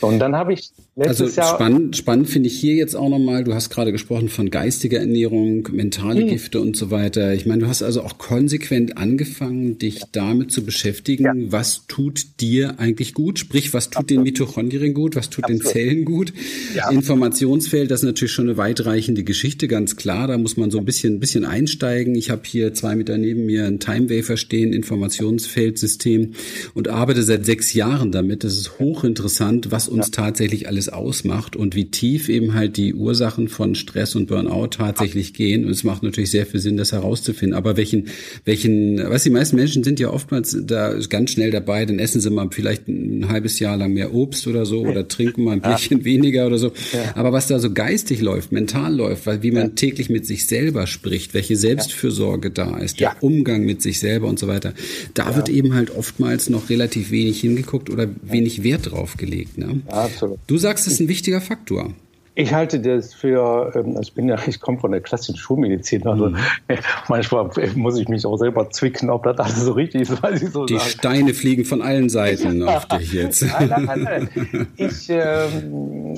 Und 0.00 0.18
dann 0.18 0.36
habe 0.36 0.52
ich 0.52 0.70
letztes 0.96 1.20
also 1.20 1.40
Jahr. 1.40 1.54
Spannend, 1.54 1.96
spannend 1.96 2.28
finde 2.28 2.48
ich 2.48 2.58
hier 2.58 2.74
jetzt 2.74 2.94
auch 2.94 3.08
nochmal, 3.08 3.44
du 3.44 3.54
hast 3.54 3.70
gerade 3.70 3.92
gesprochen 3.92 4.28
von 4.28 4.50
geistiger 4.50 4.98
Ernährung, 4.98 5.68
mentale 5.72 6.22
hm. 6.22 6.28
Gifte 6.28 6.60
und 6.60 6.76
so 6.76 6.90
weiter. 6.90 7.34
Ich 7.34 7.46
meine, 7.46 7.62
du 7.62 7.68
hast 7.68 7.82
also 7.82 8.02
auch 8.02 8.18
konsequent 8.18 8.96
angefangen, 8.96 9.78
dich 9.78 10.02
damit 10.12 10.52
zu 10.52 10.64
beschäftigen, 10.64 11.24
ja. 11.24 11.32
was 11.52 11.86
tut 11.88 12.40
dir 12.40 12.78
eigentlich 12.78 13.14
gut? 13.14 13.38
Sprich, 13.38 13.72
was 13.74 13.86
tut 13.86 13.98
Absolut. 13.98 14.10
den 14.10 14.22
Mitochondrien 14.22 14.94
gut? 14.94 15.16
Was 15.16 15.30
tut 15.30 15.44
Absolut. 15.44 15.64
den 15.64 15.70
Zellen 15.70 16.04
gut? 16.04 16.32
Ja. 16.74 16.90
Informationsfeld, 16.90 17.90
das 17.90 18.00
ist 18.00 18.06
natürlich 18.06 18.32
schon 18.32 18.48
eine 18.48 18.56
weitreichende 18.56 19.24
Geschichte, 19.24 19.68
ganz 19.68 19.96
klar. 19.96 20.28
Da 20.28 20.38
muss 20.38 20.56
man 20.56 20.70
so 20.70 20.78
ein 20.78 20.84
bisschen, 20.84 21.14
ein 21.14 21.20
bisschen 21.20 21.44
einsteigen. 21.44 22.14
Ich 22.14 22.30
habe 22.30 22.42
hier 22.44 22.74
zwei 22.74 22.96
Meter 22.96 23.18
neben 23.18 23.46
mir 23.46 23.66
ein 23.66 23.80
Timewafer 23.80 24.36
stehen, 24.36 24.72
Informationsfeldsystem 24.72 26.34
und 26.74 26.88
arbeite 26.88 27.22
seit 27.22 27.46
sechs 27.46 27.72
Jahren 27.72 28.12
damit. 28.12 28.44
Das 28.44 28.56
ist 28.56 28.78
hochinteressant, 28.78 29.70
was 29.70 29.87
uns 29.88 30.06
ja. 30.06 30.24
tatsächlich 30.24 30.68
alles 30.68 30.88
ausmacht 30.88 31.56
und 31.56 31.74
wie 31.74 31.90
tief 31.90 32.28
eben 32.28 32.54
halt 32.54 32.76
die 32.76 32.94
Ursachen 32.94 33.48
von 33.48 33.74
Stress 33.74 34.14
und 34.14 34.26
Burnout 34.26 34.68
tatsächlich 34.68 35.34
gehen. 35.34 35.64
Und 35.64 35.70
es 35.70 35.84
macht 35.84 36.02
natürlich 36.02 36.30
sehr 36.30 36.46
viel 36.46 36.60
Sinn, 36.60 36.76
das 36.76 36.92
herauszufinden. 36.92 37.56
Aber 37.56 37.76
welchen, 37.76 38.08
welchen, 38.44 38.98
was 39.08 39.22
die 39.22 39.30
meisten 39.30 39.56
Menschen 39.56 39.84
sind 39.84 40.00
ja 40.00 40.10
oftmals 40.10 40.56
da 40.64 40.94
ganz 41.08 41.32
schnell 41.32 41.50
dabei, 41.50 41.84
dann 41.84 41.98
essen 41.98 42.20
sie 42.20 42.30
mal 42.30 42.48
vielleicht 42.50 42.88
ein 42.88 43.28
halbes 43.28 43.58
Jahr 43.58 43.76
lang 43.76 43.92
mehr 43.92 44.14
Obst 44.14 44.46
oder 44.46 44.66
so 44.66 44.82
oder 44.82 45.08
trinken 45.08 45.44
mal 45.44 45.52
ein 45.52 45.60
Bierchen 45.60 45.98
ja. 45.98 46.04
weniger 46.04 46.46
oder 46.46 46.58
so. 46.58 46.72
Ja. 46.92 47.16
Aber 47.16 47.32
was 47.32 47.46
da 47.46 47.58
so 47.58 47.72
geistig 47.72 48.20
läuft, 48.20 48.52
mental 48.52 48.94
läuft, 48.94 49.26
weil 49.26 49.42
wie 49.42 49.50
man 49.50 49.74
täglich 49.74 50.10
mit 50.10 50.26
sich 50.26 50.46
selber 50.46 50.86
spricht, 50.86 51.34
welche 51.34 51.56
Selbstfürsorge 51.56 52.50
da 52.50 52.78
ist, 52.78 53.00
der 53.00 53.16
Umgang 53.22 53.64
mit 53.64 53.82
sich 53.82 53.98
selber 53.98 54.28
und 54.28 54.38
so 54.38 54.48
weiter, 54.48 54.74
da 55.14 55.36
wird 55.36 55.48
eben 55.48 55.74
halt 55.74 55.90
oftmals 55.94 56.48
noch 56.50 56.70
relativ 56.70 57.10
wenig 57.10 57.40
hingeguckt 57.40 57.90
oder 57.90 58.08
wenig 58.22 58.62
Wert 58.62 58.90
drauf 58.90 59.16
gelegt. 59.16 59.58
Ne? 59.58 59.77
Absolut. 59.88 60.38
Du 60.46 60.58
sagst, 60.58 60.86
es 60.86 60.94
ist 60.94 61.00
ein 61.00 61.08
wichtiger 61.08 61.40
Faktor. 61.40 61.92
Ich 62.34 62.54
halte 62.54 62.78
das 62.78 63.14
für, 63.14 63.72
ähm, 63.74 63.96
also 63.96 64.02
ich 64.02 64.14
bin 64.14 64.28
ja, 64.28 64.36
ich 64.46 64.60
komme 64.60 64.78
von 64.78 64.92
der 64.92 65.00
klassischen 65.00 65.36
Schulmedizin, 65.36 66.06
also 66.06 66.30
mhm. 66.30 66.36
manchmal 67.08 67.50
muss 67.74 67.98
ich 67.98 68.08
mich 68.08 68.24
auch 68.24 68.36
selber 68.36 68.70
zwicken, 68.70 69.10
ob 69.10 69.24
das 69.24 69.38
alles 69.38 69.64
so 69.64 69.72
richtig 69.72 70.02
ist, 70.02 70.22
was 70.22 70.40
ich 70.40 70.50
so 70.50 70.64
Die 70.64 70.78
sage. 70.78 70.88
Steine 70.88 71.34
fliegen 71.34 71.64
von 71.64 71.82
allen 71.82 72.08
Seiten 72.08 72.62
auf 72.62 72.86
dich 72.86 73.12
jetzt. 73.12 73.42
Nein, 73.42 73.84
nein, 73.84 74.02
nein, 74.04 74.68
Ich, 74.76 75.08
ähm, 75.10 76.14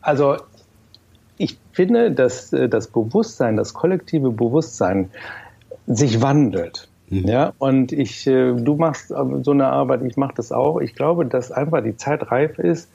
also 0.00 0.36
ich 1.36 1.58
finde, 1.72 2.12
dass 2.12 2.52
äh, 2.52 2.68
das 2.68 2.86
Bewusstsein, 2.86 3.56
das 3.56 3.74
kollektive 3.74 4.30
Bewusstsein 4.30 5.10
sich 5.88 6.22
wandelt. 6.22 6.88
Mhm. 7.08 7.28
Ja, 7.28 7.52
und 7.58 7.92
ich, 7.92 8.26
äh, 8.26 8.52
du 8.52 8.76
machst 8.76 9.08
so 9.08 9.50
eine 9.50 9.66
Arbeit, 9.66 10.02
ich 10.02 10.16
mache 10.16 10.34
das 10.36 10.52
auch. 10.52 10.80
Ich 10.80 10.94
glaube, 10.94 11.26
dass 11.26 11.52
einfach 11.52 11.82
die 11.82 11.96
Zeit 11.96 12.30
reif 12.30 12.58
ist, 12.58 12.90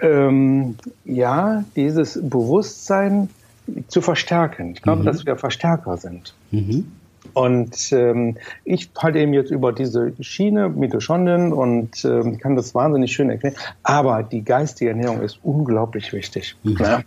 ähm, 0.00 0.76
ja, 1.04 1.64
dieses 1.74 2.20
Bewusstsein 2.22 3.28
zu 3.88 4.00
verstärken. 4.00 4.72
Ich 4.72 4.82
glaube, 4.82 5.02
mhm. 5.02 5.06
dass 5.06 5.26
wir 5.26 5.36
Verstärker 5.36 5.96
sind. 5.96 6.34
Mhm. 6.50 6.92
Und 7.38 7.92
ähm, 7.92 8.36
ich 8.64 8.90
halte 9.00 9.20
eben 9.20 9.32
jetzt 9.32 9.52
über 9.52 9.72
diese 9.72 10.12
Schiene 10.18 10.68
Mitochondrien 10.68 11.52
und 11.52 12.04
ähm, 12.04 12.36
kann 12.38 12.56
das 12.56 12.74
wahnsinnig 12.74 13.12
schön 13.12 13.30
erklären. 13.30 13.54
Aber 13.84 14.24
die 14.24 14.42
geistige 14.42 14.90
Ernährung 14.90 15.22
ist 15.22 15.38
unglaublich 15.44 16.12
wichtig. 16.12 16.56
Mhm. 16.64 16.76
Ja? 16.80 17.02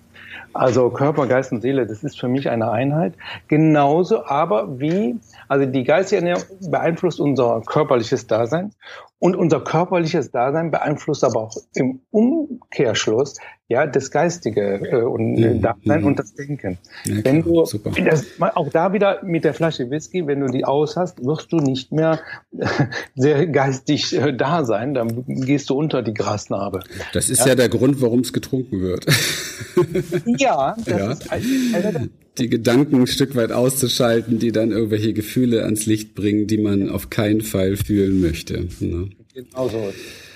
Also 0.53 0.89
Körper, 0.89 1.27
Geist 1.27 1.51
und 1.51 1.59
Seele, 1.59 1.85
das 1.85 2.05
ist 2.05 2.17
für 2.17 2.29
mich 2.29 2.49
eine 2.49 2.71
Einheit. 2.71 3.15
Genauso 3.49 4.25
aber 4.25 4.79
wie, 4.79 5.19
also 5.49 5.65
die 5.65 5.83
geistige 5.83 6.21
Ernährung 6.21 6.43
beeinflusst 6.69 7.19
unser 7.19 7.61
körperliches 7.65 8.25
Dasein 8.25 8.71
und 9.19 9.35
unser 9.35 9.59
körperliches 9.59 10.31
Dasein 10.31 10.71
beeinflusst 10.71 11.25
aber 11.25 11.41
auch 11.41 11.57
im 11.75 11.99
Umkehrschluss 12.11 13.35
ja 13.71 13.87
das 13.87 14.11
geistige 14.11 14.61
äh, 14.61 15.01
und 15.03 15.37
äh, 15.37 15.55
mhm. 15.55 15.61
Dasein 15.61 16.01
mhm. 16.01 16.07
und 16.07 16.19
das 16.19 16.33
Denken. 16.33 16.77
Ja, 17.05 17.23
wenn 17.23 17.41
du 17.41 17.63
das, 18.05 18.25
auch 18.39 18.69
da 18.69 18.93
wieder 18.93 19.23
mit 19.23 19.43
der 19.43 19.53
Flasche 19.53 19.89
Whisky, 19.89 20.27
wenn 20.27 20.41
du 20.41 20.47
die 20.47 20.65
aus 20.65 20.97
hast, 20.97 21.23
wirst 21.25 21.51
du 21.51 21.57
nicht 21.57 21.91
mehr 21.91 22.19
sehr 23.15 23.47
geistig 23.47 24.15
äh, 24.15 24.33
da 24.33 24.65
sein, 24.65 24.93
dann 24.93 25.23
gehst 25.25 25.69
du 25.69 25.75
unter 25.75 26.03
die 26.03 26.13
Grasnarbe. 26.13 26.81
Das 27.13 27.29
ist 27.29 27.39
ja, 27.39 27.47
ja 27.47 27.55
der 27.55 27.69
Grund, 27.69 28.01
warum 28.01 28.19
es 28.19 28.33
getrunken 28.33 28.81
wird. 28.81 29.05
ja, 30.25 30.75
das 30.85 30.99
ja. 30.99 31.11
ist 31.11 31.31
eine, 31.31 32.09
die 32.37 32.49
Gedanken 32.49 33.01
ein 33.01 33.07
Stück 33.07 33.35
weit 33.35 33.51
auszuschalten, 33.51 34.39
die 34.39 34.51
dann 34.51 34.71
irgendwelche 34.71 35.13
Gefühle 35.13 35.63
ans 35.63 35.85
Licht 35.85 36.15
bringen, 36.15 36.47
die 36.47 36.57
man 36.57 36.89
auf 36.89 37.09
keinen 37.09 37.41
Fall 37.41 37.75
fühlen 37.77 38.21
möchte. 38.21 38.67
Ne? 38.79 39.09
Genau 39.33 39.67
so. 39.67 39.93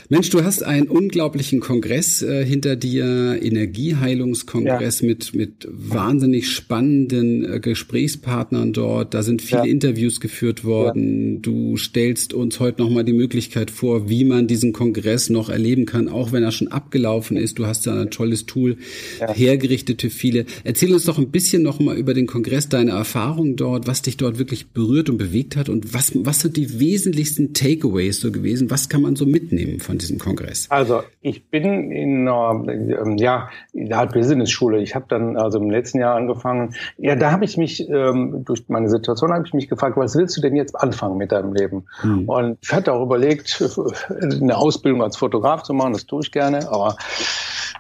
Mensch, 0.08 0.30
du 0.30 0.44
hast 0.44 0.62
einen 0.62 0.88
unglaublichen 0.88 1.60
Kongress 1.60 2.22
äh, 2.22 2.46
hinter 2.46 2.76
dir, 2.76 3.40
Energieheilungskongress 3.42 5.02
ja. 5.02 5.08
mit, 5.08 5.34
mit 5.34 5.68
wahnsinnig 5.68 6.52
spannenden 6.52 7.44
äh, 7.44 7.60
Gesprächspartnern 7.60 8.72
dort. 8.72 9.16
Da 9.16 9.24
sind 9.24 9.42
viele 9.42 9.66
ja. 9.66 9.72
Interviews 9.72 10.20
geführt 10.20 10.64
worden. 10.64 11.36
Ja. 11.36 11.40
Du 11.42 11.78
stellst 11.78 12.36
uns 12.36 12.60
heute 12.60 12.84
nochmal 12.84 13.04
die 13.04 13.14
Möglichkeit 13.14 13.72
vor, 13.72 14.08
wie 14.08 14.26
man 14.26 14.46
diesen 14.46 14.74
Kongress 14.74 15.32
noch 15.32 15.50
erleben 15.50 15.88
kann, 15.88 16.08
auch 16.08 16.32
wenn 16.32 16.44
er 16.44 16.52
schon 16.52 16.68
abgelaufen 16.68 17.36
ist. 17.36 17.58
Du 17.58 17.66
hast 17.66 17.88
da 17.88 18.00
ein 18.00 18.12
tolles 18.12 18.46
Tool 18.46 18.78
hergerichtet 19.20 20.02
für 20.02 20.12
viele. 20.12 20.46
Erzähl 20.64 20.94
uns 20.94 21.06
doch 21.06 21.18
ein 21.18 21.32
bisschen 21.32 21.64
nochmal 21.64 21.98
über 21.98 22.14
den 22.14 22.28
Kongress, 22.28 22.70
deine 22.70 22.92
Erfahrungen 22.92 23.56
dort, 23.56 23.88
was 23.88 24.04
dich 24.04 24.18
dort 24.18 24.38
wirklich 24.38 24.68
berührt 24.68 25.10
und 25.10 25.18
bewegt 25.18 25.56
hat 25.56 25.68
und 25.68 25.96
was, 25.96 26.12
was 26.14 26.42
sind 26.42 26.58
die 26.58 26.80
wesentlichsten 26.80 27.54
Takeaways 27.56 28.20
so 28.20 28.32
gewesen? 28.32 28.70
Was 28.70 28.88
kann 28.88 29.02
man 29.02 29.16
so 29.16 29.26
mitnehmen 29.26 29.80
von 29.80 29.95
von 29.96 30.00
diesem 30.00 30.20
Kongress? 30.20 30.68
Also 30.70 31.04
ich 31.22 31.50
bin 31.50 31.92
in 31.92 32.28
einer 32.28 32.64
ähm, 32.68 33.18
ja, 33.18 33.50
der 33.74 34.06
Business-Schule. 34.08 34.82
Ich 34.82 34.96
habe 34.96 35.06
dann 35.08 35.38
also 35.38 35.60
im 35.60 35.70
letzten 35.70 36.00
Jahr 36.00 36.16
angefangen. 36.16 36.76
Ja, 36.98 37.16
da 37.16 37.32
habe 37.32 37.46
ich 37.46 37.58
mich 37.58 37.88
ähm, 37.90 38.44
durch 38.46 38.68
meine 38.68 38.90
Situation 38.90 39.32
habe 39.32 39.46
ich 39.46 39.54
mich 39.54 39.70
gefragt, 39.70 39.98
was 39.98 40.16
willst 40.16 40.38
du 40.38 40.42
denn 40.42 40.56
jetzt 40.56 40.76
anfangen 40.76 41.18
mit 41.18 41.32
deinem 41.32 41.54
Leben? 41.54 41.86
Hm. 42.02 42.28
Und 42.28 42.58
ich 42.62 42.74
hatte 42.74 42.94
auch 42.94 43.04
überlegt, 43.04 43.64
eine 44.20 44.58
Ausbildung 44.58 45.02
als 45.02 45.18
Fotograf 45.18 45.64
zu 45.64 45.74
machen. 45.74 45.94
Das 45.94 46.06
tue 46.06 46.22
ich 46.22 46.32
gerne, 46.32 46.70
aber 46.70 46.98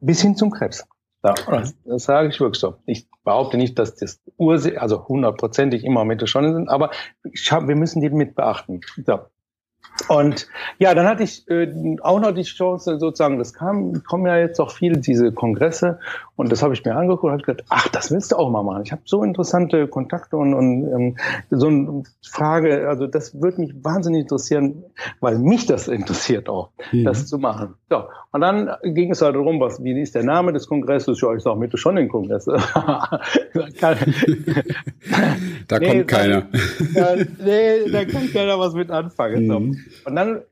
bis 0.00 0.20
hin 0.20 0.36
zum 0.36 0.50
Krebs. 0.50 0.84
Ja, 1.24 1.34
das, 1.84 2.04
sage 2.04 2.28
ich 2.28 2.38
wirklich 2.38 2.60
so. 2.60 2.76
Ich 2.86 3.08
behaupte 3.24 3.56
nicht, 3.56 3.78
dass 3.78 3.96
das 3.96 4.20
Ursache, 4.36 4.80
also 4.80 5.08
hundertprozentig 5.08 5.82
immer 5.82 6.04
Mitochondrien 6.04 6.54
sind, 6.54 6.68
aber 6.68 6.90
hab, 7.50 7.66
wir 7.66 7.74
müssen 7.74 8.00
die 8.00 8.10
mit 8.10 8.36
beachten. 8.36 8.80
So. 9.04 9.20
Und 10.08 10.48
ja, 10.78 10.94
dann 10.94 11.06
hatte 11.06 11.22
ich 11.22 11.48
äh, 11.48 11.96
auch 12.02 12.20
noch 12.20 12.32
die 12.32 12.42
Chance, 12.42 12.98
sozusagen, 12.98 13.38
das 13.38 13.52
kam, 13.52 14.02
kommen 14.04 14.26
ja 14.26 14.36
jetzt 14.38 14.60
auch 14.60 14.70
viele 14.70 14.98
diese 14.98 15.32
Kongresse 15.32 15.98
und 16.36 16.52
das 16.52 16.62
habe 16.62 16.74
ich 16.74 16.84
mir 16.84 16.94
angeguckt 16.94 17.24
und 17.24 17.32
habe 17.32 17.42
gedacht, 17.42 17.66
ach, 17.70 17.88
das 17.88 18.10
willst 18.10 18.32
du 18.32 18.36
auch 18.36 18.50
mal 18.50 18.62
machen. 18.62 18.82
Ich 18.84 18.92
habe 18.92 19.02
so 19.04 19.22
interessante 19.22 19.88
Kontakte 19.88 20.36
und, 20.36 20.52
und 20.54 20.84
ähm, 20.92 21.16
so 21.50 21.68
eine 21.68 22.02
Frage, 22.22 22.88
also 22.88 23.06
das 23.06 23.40
würde 23.40 23.62
mich 23.62 23.74
wahnsinnig 23.82 24.22
interessieren, 24.22 24.84
weil 25.20 25.38
mich 25.38 25.66
das 25.66 25.88
interessiert 25.88 26.48
auch, 26.48 26.70
mhm. 26.92 27.04
das 27.04 27.26
zu 27.26 27.38
machen. 27.38 27.74
So, 27.88 28.04
und 28.32 28.40
dann 28.42 28.70
ging 28.82 29.10
es 29.12 29.22
halt 29.22 29.34
darum, 29.34 29.60
was, 29.60 29.82
wie 29.82 29.98
ist 29.98 30.14
der 30.14 30.24
Name 30.24 30.52
des 30.52 30.68
Kongresses? 30.68 31.20
Ja, 31.22 31.34
ich 31.34 31.42
sage 31.42 31.58
bitte 31.58 31.78
schon 31.78 31.96
den 31.96 32.08
Kongress. 32.08 32.44
da 32.44 32.58
nee, 35.78 35.88
kommt 35.88 36.08
keiner. 36.08 36.42
Da, 36.94 37.14
nee, 37.42 37.90
da 37.90 38.04
kann 38.04 38.30
keiner 38.30 38.58
was 38.58 38.74
mit 38.74 38.90
anfangen. 38.90 39.46
Mhm. 39.46 39.72
So. 39.72 39.85
Und 40.04 40.16
dann 40.16 40.42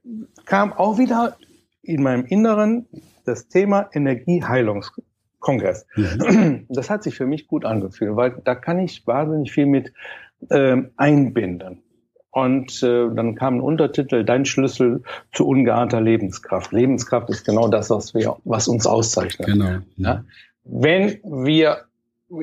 kam 0.45 0.73
auch 0.73 0.99
wieder 0.99 1.37
in 1.83 2.03
meinem 2.03 2.25
Inneren 2.25 2.87
das 3.25 3.49
Thema 3.49 3.89
Energieheilungskongress. 3.93 5.87
Mhm. 5.97 6.67
Das 6.69 6.91
hat 6.91 7.03
sich 7.03 7.15
für 7.15 7.27
mich 7.27 7.47
gut 7.47 7.65
angefühlt, 7.65 8.17
weil 8.17 8.41
da 8.45 8.55
kann 8.55 8.79
ich 8.79 9.07
wahnsinnig 9.07 9.53
viel 9.53 9.67
mit 9.67 9.93
ähm, 10.51 10.91
einbinden. 10.97 11.83
Und 12.31 12.83
äh, 12.83 13.15
dann 13.15 13.37
kam 13.37 13.59
ein 13.59 13.61
Untertitel, 13.61 14.25
Dein 14.25 14.45
Schlüssel 14.45 15.05
zu 15.33 15.47
ungeahnter 15.47 16.01
Lebenskraft. 16.01 16.73
Lebenskraft 16.73 17.31
ist 17.31 17.45
genau 17.45 17.69
das, 17.69 17.91
was 17.91 18.13
wir, 18.13 18.37
was 18.45 18.67
uns 18.67 18.89
auszeichnet. 18.89 19.47
Genau. 19.47 19.79
Ja? 19.97 20.25
Wenn 20.65 21.21
wir 21.23 21.85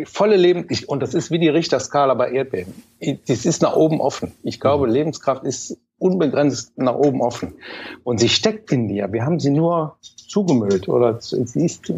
volle 0.05 0.37
Leben, 0.37 0.65
ich, 0.69 0.87
und 0.87 1.01
das 1.01 1.13
ist 1.13 1.31
wie 1.31 1.39
die 1.39 1.49
Richterskala 1.49 2.13
bei 2.13 2.31
Erdbeben. 2.31 2.73
Das 3.27 3.45
ist 3.45 3.61
nach 3.61 3.75
oben 3.75 3.99
offen. 3.99 4.31
Ich 4.43 4.61
glaube, 4.61 4.87
mhm. 4.87 4.93
Lebenskraft 4.93 5.43
ist 5.43 5.77
unbegrenzt 6.01 6.77
nach 6.77 6.95
oben 6.95 7.21
offen. 7.21 7.53
Und 8.03 8.19
sie 8.19 8.29
steckt 8.29 8.71
in 8.71 8.87
dir. 8.87 9.11
Wir 9.11 9.23
haben 9.23 9.39
sie 9.39 9.51
nur 9.51 9.95
zugemüllt 10.01 10.87
oder 10.89 11.19
sie 11.19 11.65
ist 11.65 11.91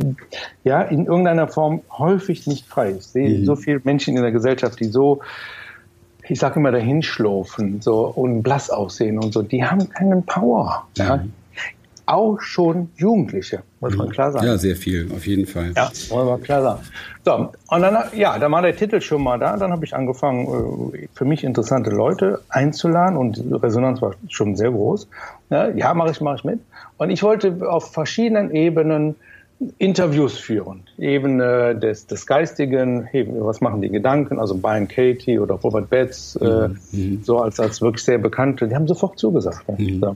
ja 0.63 0.81
in 0.81 1.05
irgendeiner 1.05 1.47
Form 1.47 1.81
häufig 1.97 2.47
nicht 2.47 2.65
frei. 2.65 2.95
Ich 2.97 3.05
sehe 3.05 3.39
mhm. 3.39 3.45
so 3.45 3.55
viele 3.55 3.81
Menschen 3.83 4.15
in 4.17 4.23
der 4.23 4.31
Gesellschaft, 4.31 4.79
die 4.79 4.85
so, 4.85 5.19
ich 6.27 6.39
sage 6.39 6.59
immer, 6.59 6.71
dahinschlurfen 6.71 7.81
so 7.81 8.07
und 8.07 8.43
blass 8.43 8.69
aussehen 8.69 9.19
und 9.19 9.33
so. 9.33 9.41
Die 9.41 9.63
haben 9.63 9.89
keinen 9.89 10.23
Power. 10.23 10.87
Mhm. 10.97 11.33
Auch 12.05 12.41
schon 12.41 12.89
Jugendliche, 12.97 13.63
muss 13.79 13.95
man 13.95 14.07
mhm. 14.07 14.11
klar 14.11 14.31
sagen. 14.31 14.45
Ja, 14.45 14.57
sehr 14.57 14.75
viel, 14.75 15.09
auf 15.15 15.25
jeden 15.25 15.45
Fall. 15.45 15.71
Ja, 15.75 15.89
muss 15.89 16.09
man 16.09 16.41
klar 16.41 16.61
sagen. 16.61 16.81
So, 17.23 17.33
und 17.33 17.81
dann, 17.81 17.97
ja, 18.13 18.37
da 18.37 18.51
war 18.51 18.61
der 18.61 18.75
Titel 18.75 18.99
schon 18.99 19.23
mal 19.23 19.39
da. 19.39 19.55
Dann 19.55 19.71
habe 19.71 19.85
ich 19.85 19.95
angefangen, 19.95 20.91
äh, 20.93 21.07
für 21.13 21.25
mich 21.25 21.43
interessante 21.43 21.89
Leute 21.91 22.41
einzuladen 22.49 23.17
und 23.17 23.37
die 23.37 23.53
Resonanz 23.53 24.01
war 24.01 24.15
schon 24.27 24.55
sehr 24.55 24.71
groß. 24.71 25.07
Ja, 25.49 25.93
mache 25.93 26.11
ich, 26.11 26.19
mache 26.19 26.37
ich 26.37 26.43
mit. 26.43 26.59
Und 26.97 27.09
ich 27.09 27.23
wollte 27.23 27.69
auf 27.69 27.93
verschiedenen 27.93 28.51
Ebenen 28.51 29.15
Interviews 29.77 30.37
führen, 30.37 30.83
Ebene 30.97 31.75
des, 31.75 32.07
des 32.07 32.25
Geistigen, 32.25 33.07
was 33.39 33.61
machen 33.61 33.81
die 33.81 33.89
Gedanken, 33.89 34.39
also 34.39 34.55
Brian 34.55 34.87
Katie 34.87 35.39
oder 35.39 35.55
Robert 35.55 35.89
Betz, 35.89 36.37
äh, 36.41 36.69
mhm. 36.91 37.23
so 37.23 37.39
als, 37.39 37.59
als 37.59 37.81
wirklich 37.81 38.03
sehr 38.03 38.17
bekannte, 38.17 38.67
die 38.67 38.75
haben 38.75 38.87
sofort 38.87 39.17
zugesagt. 39.19 39.63
Mhm. 39.77 39.99
So. 39.99 40.15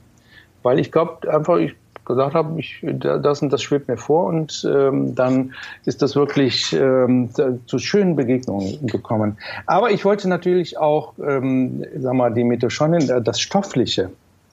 Weil 0.68 0.80
ich 0.80 0.92
glaube 0.92 1.32
einfach, 1.32 1.56
ich 1.60 1.76
gesagt 2.04 2.34
habe, 2.36 2.60
ich, 2.60 2.84
das 2.84 3.42
und 3.42 3.54
das 3.54 3.62
schwebt 3.62 3.88
mir 3.88 3.96
vor 3.96 4.26
und 4.26 4.70
ähm, 4.70 5.16
dann 5.16 5.54
ist 5.86 6.02
das 6.02 6.14
wirklich 6.14 6.74
ähm, 6.74 7.30
zu 7.66 7.80
schönen 7.80 8.18
Begegnungen 8.18 8.86
gekommen. 8.86 9.38
Aber 9.66 9.92
ich 9.92 10.04
wollte 10.04 10.28
natürlich 10.28 10.78
auch, 10.78 11.14
ähm, 11.26 11.86
sag 11.98 12.14
mal, 12.16 12.34
die 12.34 12.44
Mitochondrien, 12.44 13.10
äh, 13.10 13.22
das 13.22 13.40
Stoffliche 13.40 14.10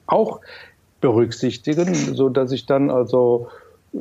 auch 0.07 0.39
berücksichtigen, 1.01 1.93
so 2.15 2.29
dass 2.29 2.53
ich 2.53 2.65
dann 2.65 2.89
also 2.89 3.49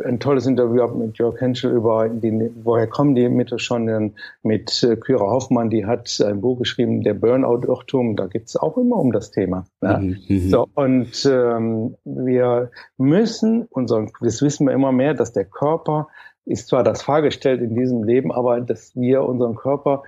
ein 0.04 0.18
tolles 0.18 0.46
Interview 0.46 0.86
mit 0.88 1.18
Jörg 1.18 1.40
Henschel 1.40 1.72
über 1.72 2.08
die, 2.08 2.50
woher 2.62 2.86
kommen 2.86 3.14
die 3.14 3.28
Mitochondrien 3.28 4.14
mit 4.42 4.82
äh, 4.82 4.96
Kyra 4.96 5.30
Hoffmann, 5.30 5.70
die 5.70 5.86
hat 5.86 6.20
ein 6.24 6.40
Buch 6.40 6.58
geschrieben, 6.58 7.02
der 7.02 7.14
Burnout-Irrtum, 7.14 8.16
da 8.16 8.26
geht 8.26 8.46
es 8.46 8.56
auch 8.56 8.76
immer 8.76 8.96
um 8.96 9.12
das 9.12 9.30
Thema. 9.30 9.66
Ja. 9.82 9.98
Mhm, 9.98 10.18
mhm. 10.28 10.48
So, 10.50 10.68
und 10.74 11.26
ähm, 11.30 11.96
wir 12.04 12.70
müssen, 12.96 13.64
unseren, 13.70 14.10
das 14.20 14.42
wissen 14.42 14.66
wir 14.66 14.74
immer 14.74 14.92
mehr, 14.92 15.14
dass 15.14 15.32
der 15.32 15.44
Körper 15.44 16.08
ist 16.46 16.68
zwar 16.68 16.82
das 16.82 17.02
Fahrgestell 17.02 17.60
in 17.62 17.74
diesem 17.74 18.04
Leben, 18.04 18.32
aber 18.32 18.60
dass 18.60 18.94
wir 18.94 19.22
unseren 19.22 19.54
Körper 19.54 20.02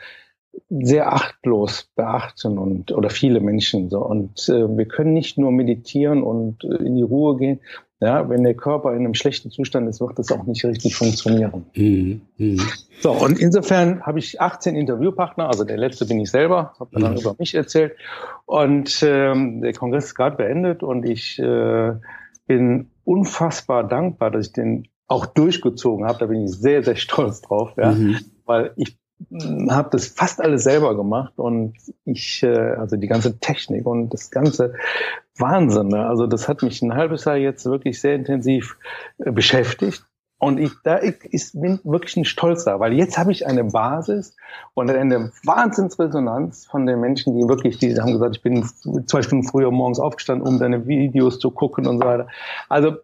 sehr 0.69 1.13
achtlos 1.13 1.91
beachten 1.97 2.59
und 2.59 2.93
oder 2.93 3.11
viele 3.11 3.41
Menschen 3.41 3.91
so 3.91 4.01
und 4.01 4.49
äh, 4.49 4.77
wir 4.77 4.87
können 4.87 5.13
nicht 5.13 5.37
nur 5.39 5.53
meditieren 5.53 6.23
und 6.23 6.65
äh, 6.65 6.77
in 6.77 6.97
die 6.97 7.03
Ruhe 7.03 7.37
gehen, 7.37 7.61
ja, 8.01 8.29
wenn 8.29 8.45
der 8.45 8.55
Körper 8.55 8.93
in 8.93 8.99
einem 8.99 9.15
schlechten 9.15 9.51
Zustand 9.51 9.89
ist, 9.89 10.01
wird 10.01 10.19
das 10.19 10.31
auch 10.31 10.45
nicht 10.45 10.65
richtig 10.65 10.97
funktionieren. 10.97 11.65
Mhm. 11.75 12.21
Mhm. 12.37 12.61
So, 13.01 13.13
und 13.13 13.39
insofern 13.39 14.03
habe 14.03 14.19
ich 14.19 14.41
18 14.41 14.77
Interviewpartner, 14.77 15.49
also 15.49 15.65
der 15.65 15.79
letzte 15.79 16.05
bin 16.07 16.21
ich 16.21 16.31
selber, 16.31 16.75
habe 16.79 17.01
dann 17.01 17.13
mhm. 17.13 17.21
über 17.21 17.35
mich 17.39 17.55
erzählt. 17.55 17.97
Und 18.45 19.03
ähm, 19.03 19.63
der 19.63 19.73
Kongress 19.73 20.07
ist 20.07 20.15
gerade 20.15 20.37
beendet 20.37 20.83
und 20.83 21.05
ich 21.05 21.39
äh, 21.39 21.93
bin 22.47 22.91
unfassbar 23.05 23.85
dankbar, 23.85 24.31
dass 24.31 24.49
ich 24.49 24.53
den 24.53 24.89
auch 25.07 25.25
durchgezogen 25.25 26.07
habe. 26.07 26.19
Da 26.19 26.27
bin 26.27 26.45
ich 26.45 26.53
sehr, 26.53 26.83
sehr 26.83 26.97
stolz 26.97 27.41
drauf, 27.41 27.73
ja, 27.79 27.93
mhm. 27.93 28.19
weil 28.45 28.73
ich 28.77 28.99
habe 29.71 29.89
das 29.91 30.09
fast 30.09 30.41
alles 30.41 30.65
selber 30.65 30.97
gemacht 30.97 31.35
und 31.37 31.75
ich, 32.05 32.43
äh, 32.43 32.75
also 32.75 32.97
die 32.97 33.07
ganze 33.07 33.39
Technik 33.39 33.87
und 33.87 34.11
das 34.11 34.31
ganze 34.31 34.75
Wahnsinn. 35.37 35.89
Ne? 35.89 36.07
Also 36.07 36.27
das 36.27 36.49
hat 36.49 36.63
mich 36.63 36.83
ein 36.83 36.95
halbes 36.95 37.25
Jahr 37.25 37.37
jetzt 37.37 37.65
wirklich 37.65 38.01
sehr 38.01 38.15
intensiv 38.15 38.77
äh, 39.19 39.31
beschäftigt. 39.31 40.05
Und 40.39 40.59
ich, 40.61 40.73
da 40.85 41.01
ich, 41.01 41.17
ich 41.31 41.53
bin 41.55 41.81
wirklich 41.85 42.15
ein 42.19 42.27
Stolz 42.27 42.65
da, 42.65 42.79
weil 42.79 42.93
jetzt 42.93 43.17
habe 43.17 43.33
ich 43.33 43.47
eine 43.47 43.65
Basis 43.65 44.37
und 44.75 44.91
eine 44.91 45.33
Wahnsinnsresonanz 45.45 46.67
von 46.67 46.85
den 46.85 47.01
Menschen, 47.01 47.35
die 47.39 47.49
wirklich, 47.49 47.79
die 47.79 47.99
haben 47.99 48.13
gesagt, 48.13 48.37
ich 48.37 48.43
bin 48.43 48.69
zwei 49.07 49.23
Stunden 49.23 49.49
früher 49.49 49.71
morgens 49.71 49.99
aufgestanden, 49.99 50.47
um 50.47 50.59
deine 50.59 50.87
Videos 50.87 51.39
zu 51.39 51.51
gucken 51.51 51.87
und 51.87 52.01
so 52.01 52.05
weiter. 52.05 52.29
Also 52.69 52.97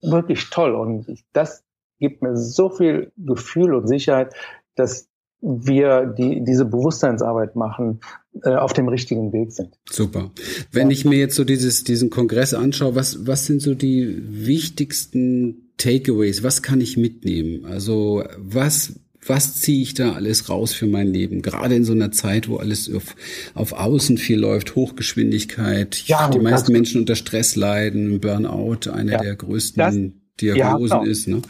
wirklich 0.00 0.48
toll. 0.48 0.74
Und 0.74 1.22
das 1.34 1.62
gibt 1.98 2.22
mir 2.22 2.36
so 2.36 2.70
viel 2.70 3.12
Gefühl 3.18 3.74
und 3.74 3.86
Sicherheit, 3.86 4.34
dass 4.74 5.07
wir 5.40 6.06
die, 6.06 6.42
diese 6.44 6.64
Bewusstseinsarbeit 6.64 7.54
machen, 7.56 8.00
äh, 8.42 8.54
auf 8.54 8.72
dem 8.72 8.88
richtigen 8.88 9.32
Weg 9.32 9.52
sind. 9.52 9.78
Super. 9.90 10.30
Wenn 10.72 10.90
ja. 10.90 10.92
ich 10.92 11.04
mir 11.04 11.18
jetzt 11.18 11.36
so 11.36 11.44
dieses, 11.44 11.84
diesen 11.84 12.10
Kongress 12.10 12.54
anschaue, 12.54 12.94
was, 12.94 13.26
was 13.26 13.46
sind 13.46 13.62
so 13.62 13.74
die 13.74 14.16
wichtigsten 14.46 15.72
Takeaways? 15.76 16.42
Was 16.42 16.62
kann 16.62 16.80
ich 16.80 16.96
mitnehmen? 16.96 17.64
Also 17.64 18.24
was, 18.36 18.94
was 19.24 19.54
ziehe 19.54 19.82
ich 19.82 19.94
da 19.94 20.12
alles 20.12 20.48
raus 20.48 20.72
für 20.72 20.86
mein 20.86 21.06
Leben? 21.12 21.40
Gerade 21.42 21.76
in 21.76 21.84
so 21.84 21.92
einer 21.92 22.10
Zeit, 22.10 22.48
wo 22.48 22.56
alles 22.56 22.92
auf, 22.92 23.14
auf 23.54 23.72
Außen 23.72 24.18
viel 24.18 24.38
läuft, 24.38 24.74
Hochgeschwindigkeit, 24.74 26.02
ja, 26.06 26.28
die 26.30 26.40
meisten 26.40 26.72
Menschen 26.72 27.00
unter 27.00 27.14
Stress 27.14 27.54
leiden, 27.54 28.20
Burnout, 28.20 28.90
eine 28.92 29.12
ja, 29.12 29.22
der 29.22 29.36
größten 29.36 30.27
Diagnosen 30.40 30.88
ja, 30.88 30.98
genau. 30.98 31.10
ist. 31.10 31.28
Ne? 31.28 31.42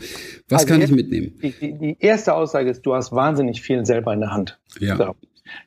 Was 0.49 0.63
also 0.63 0.75
kann 0.75 0.83
ich 0.83 0.91
mitnehmen? 0.91 1.39
Die, 1.43 1.79
die, 1.79 1.97
erste 2.01 2.35
Aussage 2.35 2.71
ist, 2.71 2.83
du 2.83 2.95
hast 2.95 3.13
wahnsinnig 3.13 3.63
viel 3.63 3.85
selber 3.85 4.13
in 4.13 4.21
der 4.21 4.33
Hand. 4.33 4.59
Ja. 4.81 4.97
So. 4.97 5.15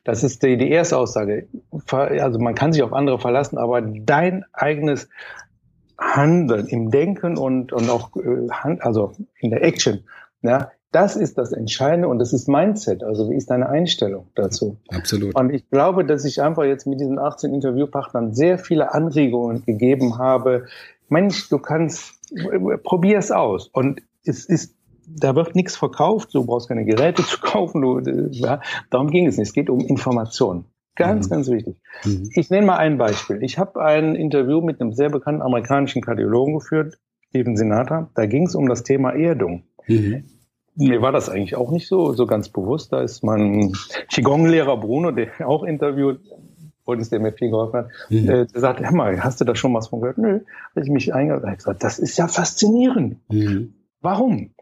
Das 0.04 0.22
ist 0.22 0.42
die, 0.42 0.56
die 0.56 0.70
erste 0.70 0.96
Aussage. 0.96 1.48
Also 1.90 2.38
man 2.38 2.54
kann 2.54 2.72
sich 2.72 2.82
auf 2.82 2.92
andere 2.92 3.18
verlassen, 3.18 3.58
aber 3.58 3.80
dein 3.80 4.44
eigenes 4.52 5.08
Handeln 5.98 6.66
im 6.66 6.90
Denken 6.90 7.36
und, 7.36 7.72
und 7.72 7.88
auch 7.88 8.10
äh, 8.16 8.78
also 8.80 9.12
in 9.38 9.50
der 9.50 9.62
Action, 9.64 10.04
ja, 10.42 10.70
das 10.90 11.16
ist 11.16 11.38
das 11.38 11.52
Entscheidende 11.52 12.08
und 12.08 12.18
das 12.18 12.32
ist 12.32 12.48
Mindset. 12.48 13.02
Also 13.02 13.30
wie 13.30 13.36
ist 13.36 13.50
deine 13.50 13.68
Einstellung 13.68 14.26
dazu? 14.34 14.76
Absolut. 14.88 15.34
Und 15.34 15.50
ich 15.50 15.68
glaube, 15.70 16.04
dass 16.04 16.24
ich 16.24 16.42
einfach 16.42 16.64
jetzt 16.64 16.86
mit 16.86 17.00
diesen 17.00 17.18
18 17.18 17.54
Interviewpartnern 17.54 18.34
sehr 18.34 18.58
viele 18.58 18.92
Anregungen 18.92 19.64
gegeben 19.64 20.18
habe. 20.18 20.66
Mensch, 21.08 21.48
du 21.48 21.58
kannst 21.58 22.14
probier 22.82 23.18
es 23.18 23.30
aus. 23.30 23.68
Und 23.68 24.02
es 24.24 24.44
ist, 24.46 24.76
da 25.06 25.34
wird 25.34 25.54
nichts 25.54 25.76
verkauft, 25.76 26.34
du 26.34 26.44
brauchst 26.44 26.68
keine 26.68 26.84
Geräte 26.84 27.22
zu 27.26 27.40
kaufen, 27.40 27.82
du, 27.82 28.28
ja, 28.30 28.60
darum 28.90 29.10
ging 29.10 29.26
es 29.26 29.36
nicht. 29.36 29.48
Es 29.48 29.54
geht 29.54 29.70
um 29.70 29.80
Information. 29.80 30.66
Ganz, 30.94 31.26
mhm. 31.26 31.30
ganz 31.30 31.50
wichtig. 31.50 31.76
Mhm. 32.04 32.30
Ich 32.34 32.50
nenne 32.50 32.66
mal 32.66 32.76
ein 32.76 32.98
Beispiel. 32.98 33.42
Ich 33.42 33.58
habe 33.58 33.82
ein 33.82 34.14
Interview 34.14 34.60
mit 34.60 34.80
einem 34.80 34.92
sehr 34.92 35.08
bekannten 35.08 35.42
amerikanischen 35.42 36.02
Kardiologen 36.02 36.58
geführt, 36.58 36.98
Steven 37.28 37.56
Sinatra. 37.56 38.10
Da 38.14 38.26
ging 38.26 38.46
es 38.46 38.54
um 38.54 38.68
das 38.68 38.82
Thema 38.82 39.12
Erdung. 39.12 39.64
Mhm. 39.86 40.24
Mir 40.74 41.02
war 41.02 41.12
das 41.12 41.28
eigentlich 41.28 41.54
auch 41.56 41.70
nicht 41.70 41.86
so, 41.86 42.12
so 42.12 42.26
ganz 42.26 42.48
bewusst. 42.48 42.92
Da 42.92 43.02
ist 43.02 43.22
mein 43.22 43.72
Qigong-Lehrer 44.10 44.78
Bruno, 44.78 45.10
der 45.10 45.28
auch 45.46 45.64
interviewt, 45.64 46.20
Freund 46.92 47.12
der 47.12 47.20
mir 47.20 47.32
viel 47.32 47.50
geholfen 47.50 47.76
hat, 47.78 47.88
mhm. 48.10 48.28
äh, 48.28 48.46
der 48.46 48.60
sagt, 48.60 48.80
hör 48.80 48.92
mal, 48.92 49.22
hast 49.22 49.40
du 49.40 49.44
da 49.44 49.54
schon 49.54 49.74
was 49.74 49.88
von 49.88 50.00
gehört? 50.00 50.18
Nö, 50.18 50.40
habe 50.70 50.84
ich 50.84 50.90
mich 50.90 51.14
eingeladen. 51.14 51.56
das 51.78 51.98
ist 51.98 52.18
ja 52.18 52.28
faszinierend. 52.28 53.18
Mhm. 53.30 53.74
Warum? 54.00 54.54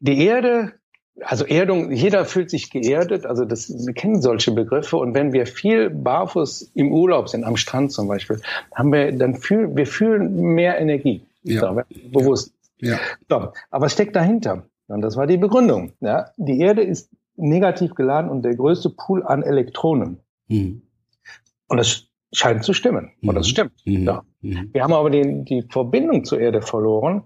Die 0.00 0.24
Erde, 0.24 0.72
also 1.20 1.44
Erdung, 1.44 1.92
jeder 1.92 2.24
fühlt 2.24 2.50
sich 2.50 2.70
geerdet, 2.70 3.26
also 3.26 3.44
das, 3.44 3.68
wir 3.86 3.94
kennen 3.94 4.22
solche 4.22 4.52
Begriffe 4.52 4.96
und 4.96 5.14
wenn 5.14 5.32
wir 5.32 5.46
viel 5.46 5.90
barfuß 5.90 6.72
im 6.74 6.92
Urlaub 6.92 7.28
sind, 7.28 7.44
am 7.44 7.56
Strand 7.56 7.92
zum 7.92 8.08
Beispiel, 8.08 8.40
haben 8.74 8.92
wir, 8.92 9.12
dann 9.12 9.36
fühlen, 9.36 9.76
wir 9.76 9.86
fühlen 9.86 10.34
mehr 10.54 10.78
Energie. 10.78 11.26
Ja. 11.42 11.60
So, 11.60 11.82
bewusst. 12.10 12.54
Ja. 12.78 12.98
So, 13.28 13.52
aber 13.70 13.86
was 13.86 13.92
steckt 13.92 14.16
dahinter? 14.16 14.64
Und 14.88 15.02
das 15.02 15.16
war 15.16 15.26
die 15.26 15.36
Begründung. 15.36 15.92
Ja, 16.00 16.30
die 16.36 16.60
Erde 16.60 16.82
ist 16.82 17.10
negativ 17.36 17.94
geladen 17.94 18.30
und 18.30 18.42
der 18.42 18.56
größte 18.56 18.90
Pool 18.90 19.22
an 19.22 19.42
Elektronen. 19.42 20.18
Mhm. 20.48 20.82
Und 21.70 21.76
das 21.76 22.08
scheint 22.32 22.64
zu 22.64 22.72
stimmen. 22.72 23.12
Und 23.22 23.34
das 23.36 23.46
mhm. 23.46 23.50
stimmt. 23.50 23.72
Mhm. 23.84 24.06
Ja. 24.06 24.22
Mhm. 24.40 24.70
Wir 24.72 24.82
haben 24.82 24.92
aber 24.92 25.08
die, 25.08 25.44
die 25.44 25.62
Verbindung 25.70 26.24
zur 26.24 26.40
Erde 26.40 26.62
verloren. 26.62 27.22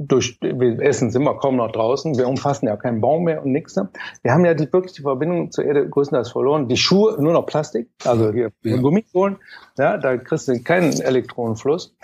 Durch, 0.00 0.38
wir 0.40 0.80
essen 0.80 1.10
sind 1.10 1.24
wir 1.24 1.36
kaum 1.38 1.56
noch 1.56 1.72
draußen, 1.72 2.16
wir 2.16 2.28
umfassen 2.28 2.66
ja 2.66 2.76
keinen 2.76 3.00
Baum 3.00 3.24
mehr 3.24 3.42
und 3.42 3.50
nichts. 3.50 3.74
Wir 4.22 4.32
haben 4.32 4.44
ja 4.44 4.54
die, 4.54 4.72
wirklich 4.72 4.92
die 4.92 5.02
Verbindung 5.02 5.50
zur 5.50 5.64
Erde 5.64 5.88
größtenteils 5.88 6.30
verloren. 6.30 6.68
Die 6.68 6.76
Schuhe 6.76 7.20
nur 7.20 7.32
noch 7.32 7.46
Plastik, 7.46 7.88
also 8.04 8.32
hier 8.32 8.52
ja. 8.62 8.76
Gummisohlen, 8.76 9.38
ja, 9.76 9.96
da 9.96 10.16
kriegst 10.16 10.46
du 10.46 10.62
keinen 10.62 10.92
Elektronenfluss. 11.00 11.96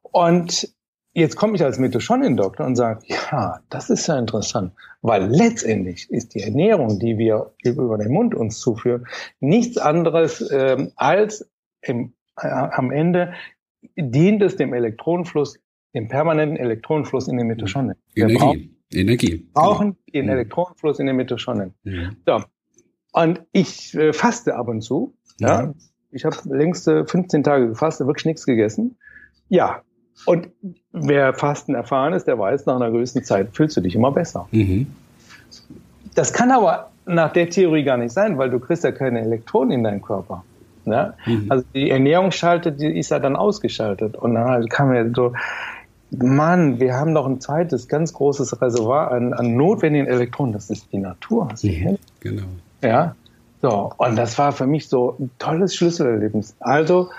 Und 0.00 0.74
jetzt 1.14 1.36
komme 1.36 1.54
ich 1.54 1.64
als 1.64 1.78
Mitochondrien-Doktor 1.78 2.66
und 2.66 2.76
sage, 2.76 3.00
ja, 3.06 3.60
das 3.70 3.88
ist 3.88 4.06
ja 4.06 4.18
interessant, 4.18 4.72
weil 5.00 5.24
letztendlich 5.24 6.10
ist 6.10 6.34
die 6.34 6.40
Ernährung, 6.40 6.98
die 6.98 7.16
wir 7.16 7.52
über 7.64 7.96
den 7.96 8.12
Mund 8.12 8.34
uns 8.34 8.58
zuführen, 8.58 9.06
nichts 9.40 9.78
anderes 9.78 10.46
ähm, 10.52 10.92
als 10.96 11.48
im, 11.80 12.14
äh, 12.36 12.48
am 12.48 12.90
Ende 12.90 13.34
dient 13.96 14.42
es 14.42 14.56
dem 14.56 14.74
Elektronenfluss, 14.74 15.58
dem 15.94 16.08
permanenten 16.08 16.56
Elektronenfluss 16.56 17.28
in 17.28 17.36
den 17.36 17.46
Mitochondrien. 17.46 17.98
Energie. 18.14 18.36
Brauchen, 18.38 18.76
Energie. 18.92 19.48
Brauchen 19.52 19.96
genau. 20.06 20.12
den 20.12 20.28
Elektronenfluss 20.28 20.98
in 20.98 21.06
den 21.06 21.16
Mitochondrien. 21.16 21.74
Ja. 21.84 22.10
So. 22.26 22.44
Und 23.12 23.42
ich 23.52 23.94
äh, 23.94 24.12
faste 24.12 24.56
ab 24.56 24.68
und 24.68 24.80
zu. 24.80 25.16
Ja. 25.38 25.62
ja. 25.62 25.74
Ich 26.10 26.24
habe 26.24 26.36
längste 26.44 27.06
15 27.06 27.42
Tage 27.42 27.68
gefastet, 27.68 28.06
wirklich 28.06 28.24
nichts 28.24 28.46
gegessen. 28.46 28.96
Ja. 29.48 29.82
Und 30.26 30.48
wer 30.92 31.34
Fasten 31.34 31.74
erfahren 31.74 32.12
ist, 32.12 32.26
der 32.26 32.38
weiß, 32.38 32.66
nach 32.66 32.76
einer 32.76 32.90
gewissen 32.90 33.24
Zeit 33.24 33.48
fühlst 33.52 33.76
du 33.76 33.80
dich 33.80 33.94
immer 33.94 34.12
besser. 34.12 34.46
Mhm. 34.52 34.86
Das 36.14 36.32
kann 36.32 36.50
aber 36.50 36.90
nach 37.06 37.32
der 37.32 37.50
Theorie 37.50 37.84
gar 37.84 37.96
nicht 37.96 38.12
sein, 38.12 38.38
weil 38.38 38.50
du 38.50 38.58
kriegst 38.58 38.84
ja 38.84 38.92
keine 38.92 39.20
Elektronen 39.20 39.72
in 39.72 39.84
deinen 39.84 40.02
Körper. 40.02 40.44
Ne? 40.84 41.14
Mhm. 41.26 41.46
Also 41.48 41.64
die 41.74 41.90
Ernährung 41.90 42.30
schaltet, 42.30 42.80
die 42.80 42.98
ist 42.98 43.10
ja 43.10 43.18
dann 43.18 43.36
ausgeschaltet. 43.36 44.16
Und 44.16 44.34
dann 44.34 44.44
halt 44.44 44.70
kam 44.70 44.90
mir 44.90 45.10
so, 45.14 45.32
Mann, 46.10 46.78
wir 46.78 46.94
haben 46.94 47.14
doch 47.14 47.26
ein 47.26 47.40
zweites 47.40 47.88
ganz 47.88 48.12
großes 48.12 48.60
Reservoir 48.60 49.10
an, 49.10 49.32
an 49.32 49.56
notwendigen 49.56 50.06
Elektronen. 50.06 50.52
Das 50.52 50.70
ist 50.70 50.92
die 50.92 50.98
Natur. 50.98 51.48
Mhm. 51.62 51.98
Genau. 52.20 52.44
Ja. 52.82 53.14
So. 53.62 53.92
Und 53.96 54.16
das 54.16 54.38
war 54.38 54.52
für 54.52 54.66
mich 54.66 54.88
so 54.88 55.16
ein 55.18 55.30
tolles 55.38 55.74
Schlüsselerlebnis. 55.74 56.54
Also 56.60 57.10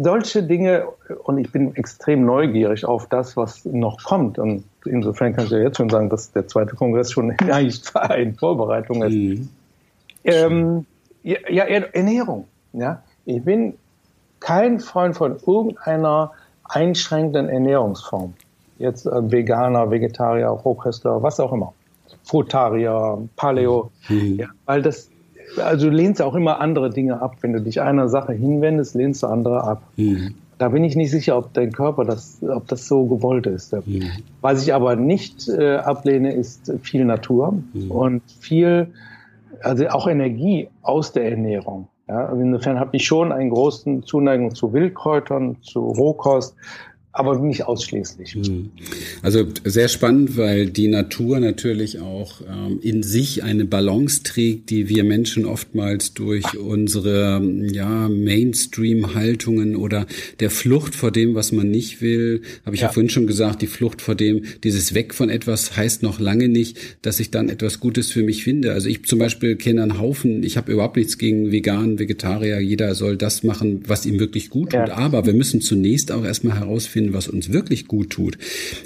solche 0.00 0.42
Dinge, 0.42 0.86
und 1.24 1.38
ich 1.38 1.50
bin 1.50 1.74
extrem 1.74 2.24
neugierig 2.24 2.84
auf 2.84 3.06
das, 3.08 3.36
was 3.36 3.64
noch 3.64 4.02
kommt. 4.04 4.38
Und 4.38 4.64
insofern 4.84 5.34
kann 5.34 5.46
ich 5.46 5.50
ja 5.50 5.58
jetzt 5.58 5.76
schon 5.76 5.90
sagen, 5.90 6.08
dass 6.08 6.32
der 6.32 6.46
zweite 6.46 6.76
Kongress 6.76 7.10
schon 7.12 7.30
eigentlich 7.50 7.82
in 8.16 8.34
Vorbereitung 8.34 9.02
ist. 9.02 9.12
Mhm. 9.12 9.48
Ähm, 10.24 10.86
ja, 11.22 11.38
ja, 11.48 11.64
Ernährung. 11.64 12.46
Ja, 12.72 13.02
ich 13.24 13.42
bin 13.42 13.74
kein 14.40 14.78
Freund 14.78 15.16
von 15.16 15.36
irgendeiner 15.46 16.32
einschränkenden 16.64 17.48
Ernährungsform. 17.48 18.34
Jetzt 18.78 19.06
äh, 19.06 19.32
Veganer, 19.32 19.90
Vegetarier, 19.90 20.48
Rohköstler, 20.48 21.22
was 21.22 21.40
auch 21.40 21.52
immer. 21.52 21.72
Frutarier, 22.24 23.18
Paleo. 23.36 23.90
Mhm. 24.08 24.36
Ja, 24.36 24.46
weil 24.66 24.82
das, 24.82 25.10
also 25.56 25.88
du 25.88 25.96
lehnst 25.96 26.20
auch 26.22 26.34
immer 26.34 26.60
andere 26.60 26.90
Dinge 26.90 27.20
ab. 27.20 27.36
Wenn 27.40 27.52
du 27.52 27.60
dich 27.60 27.80
einer 27.80 28.08
Sache 28.08 28.32
hinwendest, 28.32 28.94
lehnst 28.94 29.22
du 29.22 29.26
andere 29.26 29.64
ab. 29.64 29.82
Mhm. 29.96 30.34
Da 30.58 30.68
bin 30.68 30.82
ich 30.82 30.96
nicht 30.96 31.10
sicher, 31.10 31.38
ob 31.38 31.52
dein 31.54 31.72
Körper 31.72 32.04
das, 32.04 32.42
ob 32.42 32.66
das 32.66 32.88
so 32.88 33.06
gewollt 33.06 33.46
ist. 33.46 33.72
Mhm. 33.86 34.10
Was 34.40 34.62
ich 34.62 34.74
aber 34.74 34.96
nicht 34.96 35.48
äh, 35.48 35.76
ablehne, 35.76 36.34
ist 36.34 36.72
viel 36.82 37.04
Natur 37.04 37.54
mhm. 37.72 37.90
und 37.90 38.22
viel, 38.40 38.88
also 39.62 39.86
auch 39.88 40.08
Energie 40.08 40.68
aus 40.82 41.12
der 41.12 41.30
Ernährung. 41.30 41.88
Ja, 42.08 42.26
also 42.26 42.40
insofern 42.40 42.80
habe 42.80 42.96
ich 42.96 43.04
schon 43.04 43.32
einen 43.32 43.50
großen 43.50 44.02
Zuneigung 44.02 44.54
zu 44.54 44.72
Wildkräutern, 44.72 45.58
zu 45.62 45.80
Rohkost, 45.80 46.56
aber 47.18 47.36
nicht 47.40 47.64
ausschließlich. 47.64 48.34
Hm. 48.34 48.70
Also 49.22 49.44
sehr 49.64 49.88
spannend, 49.88 50.36
weil 50.36 50.70
die 50.70 50.86
Natur 50.86 51.40
natürlich 51.40 51.98
auch 51.98 52.40
ähm, 52.42 52.78
in 52.80 53.02
sich 53.02 53.42
eine 53.42 53.64
Balance 53.64 54.22
trägt, 54.22 54.70
die 54.70 54.88
wir 54.88 55.02
Menschen 55.02 55.44
oftmals 55.44 56.14
durch 56.14 56.56
unsere 56.56 57.42
ja, 57.72 58.08
Mainstream-Haltungen 58.08 59.74
oder 59.74 60.06
der 60.38 60.50
Flucht 60.50 60.94
vor 60.94 61.10
dem, 61.10 61.34
was 61.34 61.50
man 61.50 61.68
nicht 61.68 62.00
will, 62.00 62.42
habe 62.64 62.76
ich 62.76 62.82
ja. 62.82 62.86
ja 62.86 62.92
vorhin 62.92 63.10
schon 63.10 63.26
gesagt, 63.26 63.62
die 63.62 63.66
Flucht 63.66 64.00
vor 64.00 64.14
dem, 64.14 64.44
dieses 64.62 64.94
Weg 64.94 65.12
von 65.12 65.28
etwas 65.28 65.76
heißt 65.76 66.04
noch 66.04 66.20
lange 66.20 66.48
nicht, 66.48 66.78
dass 67.02 67.18
ich 67.18 67.32
dann 67.32 67.48
etwas 67.48 67.80
Gutes 67.80 68.12
für 68.12 68.22
mich 68.22 68.44
finde. 68.44 68.72
Also 68.72 68.88
ich 68.88 69.04
zum 69.06 69.18
Beispiel 69.18 69.56
kenne 69.56 69.82
einen 69.82 69.98
Haufen, 69.98 70.44
ich 70.44 70.56
habe 70.56 70.70
überhaupt 70.70 70.96
nichts 70.96 71.18
gegen 71.18 71.50
Vegan, 71.50 71.98
Vegetarier, 71.98 72.60
jeder 72.60 72.94
soll 72.94 73.16
das 73.16 73.42
machen, 73.42 73.82
was 73.88 74.06
ihm 74.06 74.20
wirklich 74.20 74.50
gut 74.50 74.70
tut. 74.70 74.88
Ja. 74.88 74.94
Aber 74.94 75.26
wir 75.26 75.34
müssen 75.34 75.60
zunächst 75.60 76.12
auch 76.12 76.24
erstmal 76.24 76.58
herausfinden, 76.58 77.07
finden, 77.08 77.14
was 77.14 77.28
uns 77.28 77.52
wirklich 77.52 77.86
gut 77.86 78.10
tut. 78.10 78.38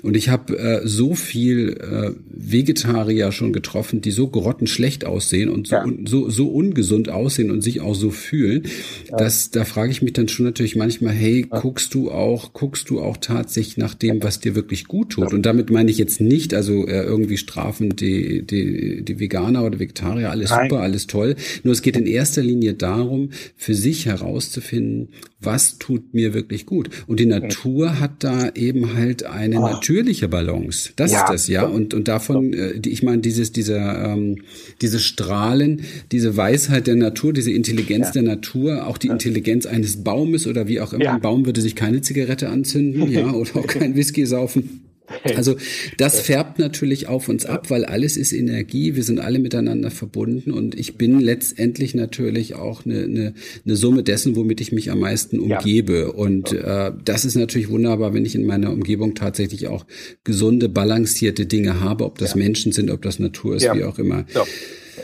Und 0.02 0.16
ich 0.16 0.28
habe 0.28 0.58
äh, 0.58 0.80
so 0.84 1.14
viel 1.14 1.76
äh, 1.80 2.10
Vegetarier 2.28 3.32
schon 3.32 3.52
getroffen, 3.52 4.00
die 4.00 4.10
so 4.10 4.28
grottenschlecht 4.28 5.04
aussehen 5.04 5.48
und 5.48 5.68
so, 5.68 5.76
ja. 5.76 5.84
un, 5.84 6.06
so, 6.06 6.30
so 6.30 6.48
ungesund 6.48 7.08
aussehen 7.08 7.50
und 7.50 7.62
sich 7.62 7.80
auch 7.80 7.94
so 7.94 8.10
fühlen, 8.10 8.64
ja. 9.10 9.16
dass 9.16 9.50
da 9.50 9.64
frage 9.64 9.90
ich 9.90 10.02
mich 10.02 10.12
dann 10.12 10.28
schon 10.28 10.46
natürlich 10.46 10.76
manchmal, 10.76 11.12
hey, 11.12 11.46
ja. 11.50 11.60
guckst 11.60 11.94
du 11.94 12.10
auch, 12.10 12.52
guckst 12.52 12.90
du 12.90 13.00
auch 13.00 13.16
tatsächlich 13.16 13.76
nach 13.76 13.94
dem, 13.94 14.22
was 14.22 14.40
dir 14.40 14.54
wirklich 14.54 14.86
gut 14.86 15.10
tut? 15.10 15.32
Und 15.32 15.46
damit 15.46 15.70
meine 15.70 15.90
ich 15.90 15.98
jetzt 15.98 16.20
nicht, 16.20 16.54
also 16.54 16.86
äh, 16.86 17.02
irgendwie 17.02 17.36
strafen 17.36 17.96
die, 17.96 18.46
die, 18.46 19.04
die 19.04 19.20
Veganer 19.20 19.64
oder 19.64 19.78
Vegetarier, 19.78 20.30
alles 20.30 20.50
Nein. 20.50 20.68
super, 20.68 20.82
alles 20.82 21.06
toll. 21.06 21.36
Nur 21.62 21.72
es 21.72 21.82
geht 21.82 21.96
in 21.96 22.06
erster 22.06 22.42
Linie 22.42 22.74
darum, 22.74 23.30
für 23.56 23.74
sich 23.74 24.06
herauszufinden, 24.06 25.08
was 25.40 25.78
tut 25.78 26.14
mir 26.14 26.34
wirklich 26.34 26.66
gut. 26.66 26.90
Und 27.06 27.20
die 27.20 27.26
Natur 27.26 27.98
hat 27.98 28.11
da 28.18 28.50
eben 28.50 28.94
halt 28.94 29.24
eine 29.24 29.58
oh. 29.58 29.68
natürliche 29.68 30.28
Balance. 30.28 30.90
Das 30.96 31.12
ja. 31.12 31.24
ist 31.24 31.30
das, 31.30 31.48
ja. 31.48 31.64
Und, 31.64 31.94
und 31.94 32.08
davon, 32.08 32.52
äh, 32.52 32.80
ich 32.86 33.02
meine, 33.02 33.22
dieses, 33.22 33.52
dieser, 33.52 34.12
ähm, 34.12 34.42
diese 34.80 34.98
Strahlen, 34.98 35.82
diese 36.10 36.36
Weisheit 36.36 36.86
der 36.86 36.96
Natur, 36.96 37.32
diese 37.32 37.50
Intelligenz 37.50 38.08
ja. 38.08 38.12
der 38.12 38.22
Natur, 38.22 38.86
auch 38.86 38.98
die 38.98 39.08
Intelligenz 39.08 39.66
eines 39.66 40.02
Baumes 40.04 40.46
oder 40.46 40.68
wie 40.68 40.80
auch 40.80 40.92
immer. 40.92 41.04
Ja. 41.04 41.14
Ein 41.14 41.20
Baum 41.20 41.46
würde 41.46 41.60
sich 41.60 41.74
keine 41.74 42.00
Zigarette 42.00 42.48
anzünden, 42.48 43.08
ja, 43.10 43.30
oder 43.32 43.56
auch 43.56 43.66
kein 43.66 43.96
Whisky 43.96 44.26
saufen. 44.26 44.82
Also 45.36 45.56
das 45.98 46.20
färbt 46.20 46.58
natürlich 46.58 47.08
auf 47.08 47.28
uns 47.28 47.44
ab, 47.44 47.70
weil 47.70 47.84
alles 47.84 48.16
ist 48.16 48.32
Energie, 48.32 48.94
wir 48.94 49.02
sind 49.02 49.20
alle 49.20 49.38
miteinander 49.38 49.90
verbunden 49.90 50.50
und 50.52 50.78
ich 50.78 50.96
bin 50.96 51.20
letztendlich 51.20 51.94
natürlich 51.94 52.54
auch 52.54 52.84
eine, 52.84 53.02
eine, 53.02 53.34
eine 53.64 53.76
Summe 53.76 54.02
dessen, 54.02 54.36
womit 54.36 54.60
ich 54.60 54.72
mich 54.72 54.90
am 54.90 55.00
meisten 55.00 55.38
umgebe. 55.38 56.12
Und 56.12 56.52
äh, 56.52 56.92
das 57.04 57.24
ist 57.24 57.34
natürlich 57.34 57.68
wunderbar, 57.68 58.14
wenn 58.14 58.24
ich 58.24 58.34
in 58.34 58.46
meiner 58.46 58.72
Umgebung 58.72 59.14
tatsächlich 59.14 59.66
auch 59.66 59.86
gesunde, 60.24 60.68
balancierte 60.68 61.46
Dinge 61.46 61.80
habe, 61.80 62.04
ob 62.04 62.18
das 62.18 62.30
ja. 62.30 62.38
Menschen 62.38 62.72
sind, 62.72 62.90
ob 62.90 63.02
das 63.02 63.18
Natur 63.18 63.56
ist, 63.56 63.64
ja. 63.64 63.74
wie 63.76 63.84
auch 63.84 63.98
immer. 63.98 64.24
Ja. 64.34 64.44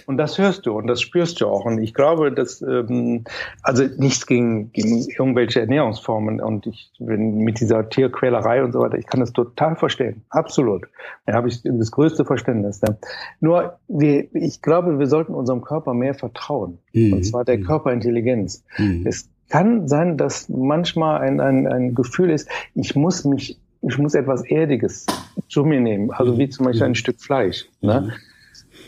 Und 0.07 0.16
das 0.18 0.39
hörst 0.39 0.66
du 0.66 0.72
und 0.72 0.86
das 0.86 1.01
spürst 1.01 1.41
du 1.41 1.47
auch. 1.47 1.64
Und 1.64 1.82
ich 1.82 1.95
glaube, 1.95 2.32
dass, 2.32 2.62
ähm, 2.62 3.24
also 3.62 3.84
nichts 3.97 4.26
gegen, 4.26 4.72
gegen 4.72 5.07
irgendwelche 5.09 5.61
Ernährungsformen 5.61 6.41
und 6.41 6.66
ich 6.66 6.91
bin 6.99 7.39
mit 7.39 7.61
dieser 7.61 7.89
Tierquälerei 7.89 8.62
und 8.62 8.72
so 8.72 8.80
weiter, 8.80 8.99
ich 8.99 9.07
kann 9.07 9.20
das 9.20 9.32
total 9.32 9.76
verstehen. 9.76 10.22
Absolut. 10.30 10.89
Da 11.26 11.34
habe 11.34 11.49
ich 11.49 11.62
das 11.62 11.91
größte 11.91 12.24
Verständnis. 12.24 12.82
Ne? 12.82 12.97
Nur, 13.41 13.78
wir, 13.89 14.34
ich 14.34 14.62
glaube, 14.62 14.99
wir 14.99 15.07
sollten 15.07 15.34
unserem 15.34 15.62
Körper 15.62 15.95
mehr 15.95 16.14
vertrauen. 16.14 16.78
Mhm. 16.93 17.14
Und 17.14 17.22
zwar 17.24 17.45
der 17.45 17.59
mhm. 17.59 17.64
Körperintelligenz. 17.64 18.64
Mhm. 18.76 19.05
Es 19.07 19.28
kann 19.49 19.89
sein, 19.89 20.16
dass 20.18 20.49
manchmal 20.49 21.20
ein, 21.20 21.41
ein, 21.41 21.66
ein 21.66 21.95
Gefühl 21.95 22.30
ist, 22.30 22.49
ich 22.74 22.95
muss 22.95 23.24
mich 23.24 23.59
ich 23.82 23.99
muss 23.99 24.14
etwas 24.14 24.45
Erdiges 24.45 25.07
zu 25.49 25.64
mir 25.64 25.80
nehmen, 25.80 26.11
also 26.11 26.36
wie 26.36 26.49
zum 26.49 26.66
Beispiel 26.66 26.84
ein 26.84 26.91
mhm. 26.91 26.97
Stück 26.97 27.20
Fleisch. 27.20 27.68
Ne? 27.80 28.12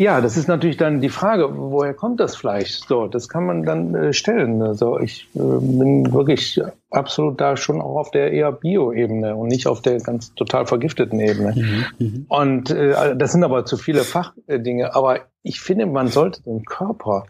Ja, 0.01 0.23
das 0.23 0.39
ist 0.39 0.49
natürlich 0.49 0.79
dann 0.79 1.03
die 1.03 1.11
Frage, 1.11 1.59
woher 1.59 1.93
kommt 1.93 2.21
das 2.21 2.35
Fleisch? 2.35 2.81
So, 2.89 3.07
das 3.07 3.29
kann 3.29 3.45
man 3.45 3.65
dann 3.65 3.95
äh, 3.95 4.13
stellen. 4.15 4.63
Also 4.63 4.99
ich 4.99 5.29
äh, 5.35 5.39
bin 5.39 6.11
wirklich 6.15 6.59
absolut 6.89 7.39
da 7.39 7.59
schon 7.59 7.83
auch 7.83 7.97
auf 7.97 8.11
der 8.11 8.33
eher 8.33 8.51
Bio-Ebene 8.51 9.37
und 9.37 9.49
nicht 9.49 9.67
auf 9.67 9.83
der 9.83 10.01
ganz 10.01 10.33
total 10.33 10.65
vergifteten 10.65 11.21
Ebene. 11.21 11.53
Mhm, 11.55 11.85
mhm. 11.99 12.27
und 12.31 12.71
äh, 12.71 13.15
das 13.15 13.33
sind 13.33 13.45
aber 13.45 13.67
zu 13.67 13.77
viele 13.77 14.05
Fachdinge. 14.05 14.95
Aber 14.95 15.21
ich 15.43 15.61
finde, 15.61 15.85
man 15.85 16.09
sollte 16.09 16.43
dem 16.45 16.65
Körper 16.65 17.27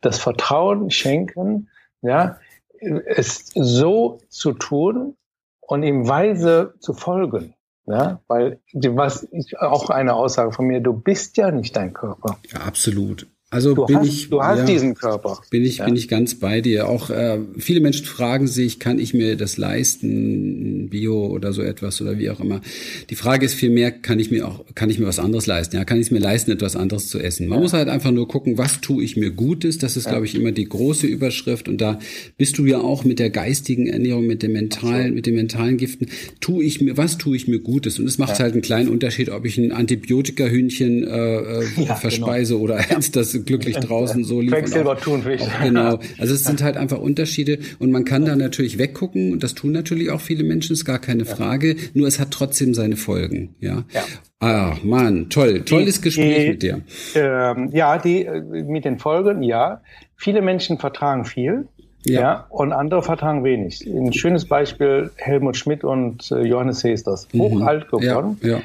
das 0.00 0.18
Vertrauen 0.18 0.90
schenken, 0.90 1.68
ja, 2.00 2.38
es 2.80 3.50
so 3.54 4.20
zu 4.30 4.54
tun 4.54 5.14
und 5.60 5.82
ihm 5.82 6.08
weise 6.08 6.72
zu 6.78 6.94
folgen. 6.94 7.53
Ja, 7.86 8.20
weil 8.28 8.60
was 8.72 9.28
ich, 9.30 9.58
auch 9.58 9.90
eine 9.90 10.14
Aussage 10.14 10.52
von 10.52 10.66
mir, 10.66 10.80
du 10.80 10.94
bist 10.94 11.36
ja 11.36 11.50
nicht 11.50 11.76
dein 11.76 11.92
Körper. 11.92 12.38
Ja, 12.50 12.60
absolut. 12.60 13.26
Also 13.54 13.72
du 13.72 13.86
bin 13.86 13.98
hast, 13.98 14.08
ich. 14.08 14.30
Du 14.30 14.42
hast 14.42 14.58
ja, 14.58 14.64
diesen 14.64 14.94
Körper. 14.94 15.40
Bin 15.48 15.64
ich, 15.64 15.76
ja. 15.76 15.84
bin 15.84 15.94
ich 15.94 16.08
ganz 16.08 16.34
bei 16.34 16.60
dir. 16.60 16.88
Auch 16.88 17.08
äh, 17.10 17.38
viele 17.56 17.78
Menschen 17.78 18.04
fragen 18.04 18.48
sich, 18.48 18.80
kann 18.80 18.98
ich 18.98 19.14
mir 19.14 19.36
das 19.36 19.58
leisten, 19.58 20.88
Bio 20.90 21.26
oder 21.28 21.52
so 21.52 21.62
etwas 21.62 22.02
oder 22.02 22.18
wie 22.18 22.30
auch 22.30 22.40
immer. 22.40 22.62
Die 23.10 23.14
Frage 23.14 23.46
ist 23.46 23.54
vielmehr, 23.54 23.92
kann 23.92 24.18
ich 24.18 24.32
mir 24.32 24.48
auch, 24.48 24.64
kann 24.74 24.90
ich 24.90 24.98
mir 24.98 25.06
was 25.06 25.20
anderes 25.20 25.46
leisten? 25.46 25.76
Ja, 25.76 25.84
kann 25.84 25.98
ich 25.98 26.08
es 26.08 26.10
mir 26.10 26.18
leisten, 26.18 26.50
etwas 26.50 26.74
anderes 26.74 27.08
zu 27.08 27.20
essen? 27.20 27.46
Man 27.46 27.58
ja. 27.58 27.62
muss 27.62 27.72
halt 27.72 27.88
einfach 27.88 28.10
nur 28.10 28.26
gucken, 28.26 28.58
was 28.58 28.80
tue 28.80 29.04
ich 29.04 29.16
mir 29.16 29.30
Gutes. 29.30 29.78
Das 29.78 29.96
ist, 29.96 30.08
glaube 30.08 30.26
ich, 30.26 30.34
immer 30.34 30.50
die 30.50 30.68
große 30.68 31.06
Überschrift. 31.06 31.68
Und 31.68 31.80
da 31.80 32.00
bist 32.36 32.58
du 32.58 32.66
ja 32.66 32.80
auch 32.80 33.04
mit 33.04 33.20
der 33.20 33.30
geistigen 33.30 33.86
Ernährung, 33.86 34.26
mit 34.26 34.42
dem 34.42 34.52
mentalen, 34.52 35.10
so. 35.10 35.14
mit 35.14 35.26
den 35.26 35.36
mentalen 35.36 35.76
Giften. 35.76 36.08
Tue 36.40 36.64
ich 36.64 36.80
mir, 36.80 36.96
was 36.96 37.18
tue 37.18 37.36
ich 37.36 37.46
mir 37.46 37.60
Gutes? 37.60 38.00
Und 38.00 38.06
es 38.06 38.18
macht 38.18 38.40
halt 38.40 38.54
einen 38.54 38.62
kleinen 38.62 38.88
Unterschied, 38.88 39.30
ob 39.30 39.44
ich 39.44 39.58
ein 39.58 39.70
Antibiotika-Hühnchen 39.70 41.04
äh, 41.04 41.36
äh, 41.36 41.64
genau. 41.76 41.94
verspeise 41.94 42.54
genau. 42.54 42.64
oder 42.64 42.78
eins, 42.90 43.12
das 43.12 43.43
glücklich 43.44 43.76
draußen 43.76 44.24
so 44.24 44.40
liefern. 44.40 44.60
Quecksilber 44.60 44.96
Thunfisch. 44.98 45.42
Genau. 45.62 45.98
Also 46.18 46.34
es 46.34 46.44
sind 46.44 46.62
halt 46.62 46.76
einfach 46.76 46.98
Unterschiede 46.98 47.58
und 47.78 47.90
man 47.90 48.04
kann 48.04 48.24
da 48.24 48.36
natürlich 48.36 48.78
weggucken 48.78 49.32
und 49.32 49.42
das 49.42 49.54
tun 49.54 49.72
natürlich 49.72 50.10
auch 50.10 50.20
viele 50.20 50.44
Menschen, 50.44 50.72
ist 50.74 50.84
gar 50.84 50.98
keine 50.98 51.24
Frage. 51.24 51.76
Nur 51.94 52.06
es 52.06 52.20
hat 52.20 52.30
trotzdem 52.30 52.74
seine 52.74 52.96
Folgen. 52.96 53.54
Ja. 53.60 53.84
ja. 53.92 54.02
Ah, 54.40 54.76
Mann, 54.82 55.30
toll, 55.30 55.62
tolles 55.64 55.96
die, 55.96 56.02
Gespräch 56.02 56.42
die, 56.42 56.48
mit 56.50 56.62
dir. 56.62 56.80
Ähm, 57.14 57.70
ja, 57.72 57.98
die 57.98 58.26
äh, 58.26 58.40
mit 58.40 58.84
den 58.84 58.98
Folgen, 58.98 59.42
ja. 59.42 59.80
Viele 60.16 60.42
Menschen 60.42 60.78
vertragen 60.78 61.24
viel. 61.24 61.68
Ja. 62.06 62.20
ja. 62.20 62.46
und 62.50 62.72
andere 62.72 63.02
vertragen 63.02 63.44
wenig. 63.44 63.86
Ein 63.86 64.12
schönes 64.12 64.46
Beispiel 64.46 65.10
Helmut 65.16 65.56
Schmidt 65.56 65.84
und 65.84 66.30
äh, 66.30 66.42
Johannes 66.42 66.84
Hesters. 66.84 67.28
Mhm. 67.32 67.40
Hochalt 67.40 67.88
geworden. 67.90 68.38
Ja, 68.42 68.58
ja. 68.58 68.62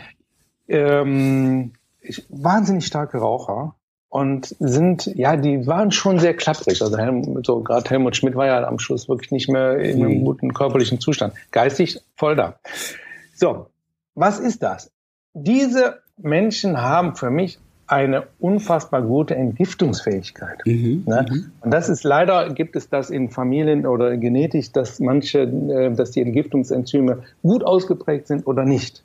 Ähm, 0.67 1.71
wahnsinnig 2.29 2.85
starke 2.85 3.17
Raucher 3.17 3.75
und 4.09 4.55
sind, 4.59 5.05
ja, 5.15 5.37
die 5.37 5.67
waren 5.67 5.91
schon 5.91 6.19
sehr 6.19 6.33
klapprig. 6.33 6.81
Also 6.81 6.97
Helmut, 6.97 7.45
so 7.45 7.61
gerade 7.61 7.89
Helmut 7.89 8.15
Schmidt 8.15 8.35
war 8.35 8.47
ja 8.47 8.67
am 8.67 8.79
Schluss 8.79 9.07
wirklich 9.07 9.31
nicht 9.31 9.49
mehr 9.49 9.77
in 9.77 10.03
einem 10.03 10.19
mhm. 10.19 10.25
guten 10.25 10.53
körperlichen 10.53 10.99
Zustand. 10.99 11.33
Geistig 11.51 12.01
voll 12.15 12.35
da. 12.35 12.55
So, 13.35 13.67
was 14.15 14.39
ist 14.39 14.63
das? 14.63 14.91
Diese 15.33 15.99
Menschen 16.17 16.81
haben 16.81 17.15
für 17.15 17.29
mich 17.29 17.59
eine 17.85 18.27
unfassbar 18.39 19.01
gute 19.01 19.35
Entgiftungsfähigkeit. 19.35 20.59
Mhm, 20.65 21.03
ne? 21.07 21.25
Mhm. 21.27 21.51
Und 21.61 21.71
das 21.71 21.89
ist 21.89 22.03
leider, 22.03 22.49
gibt 22.49 22.75
es 22.75 22.89
das 22.89 23.09
in 23.09 23.29
Familien 23.29 23.87
oder 23.87 24.15
genetisch, 24.17 24.71
dass 24.71 24.99
manche, 24.99 25.41
äh, 25.41 25.91
dass 25.91 26.11
die 26.11 26.21
Entgiftungsenzyme 26.21 27.23
gut 27.41 27.63
ausgeprägt 27.63 28.27
sind 28.27 28.45
oder 28.45 28.65
nicht 28.65 29.03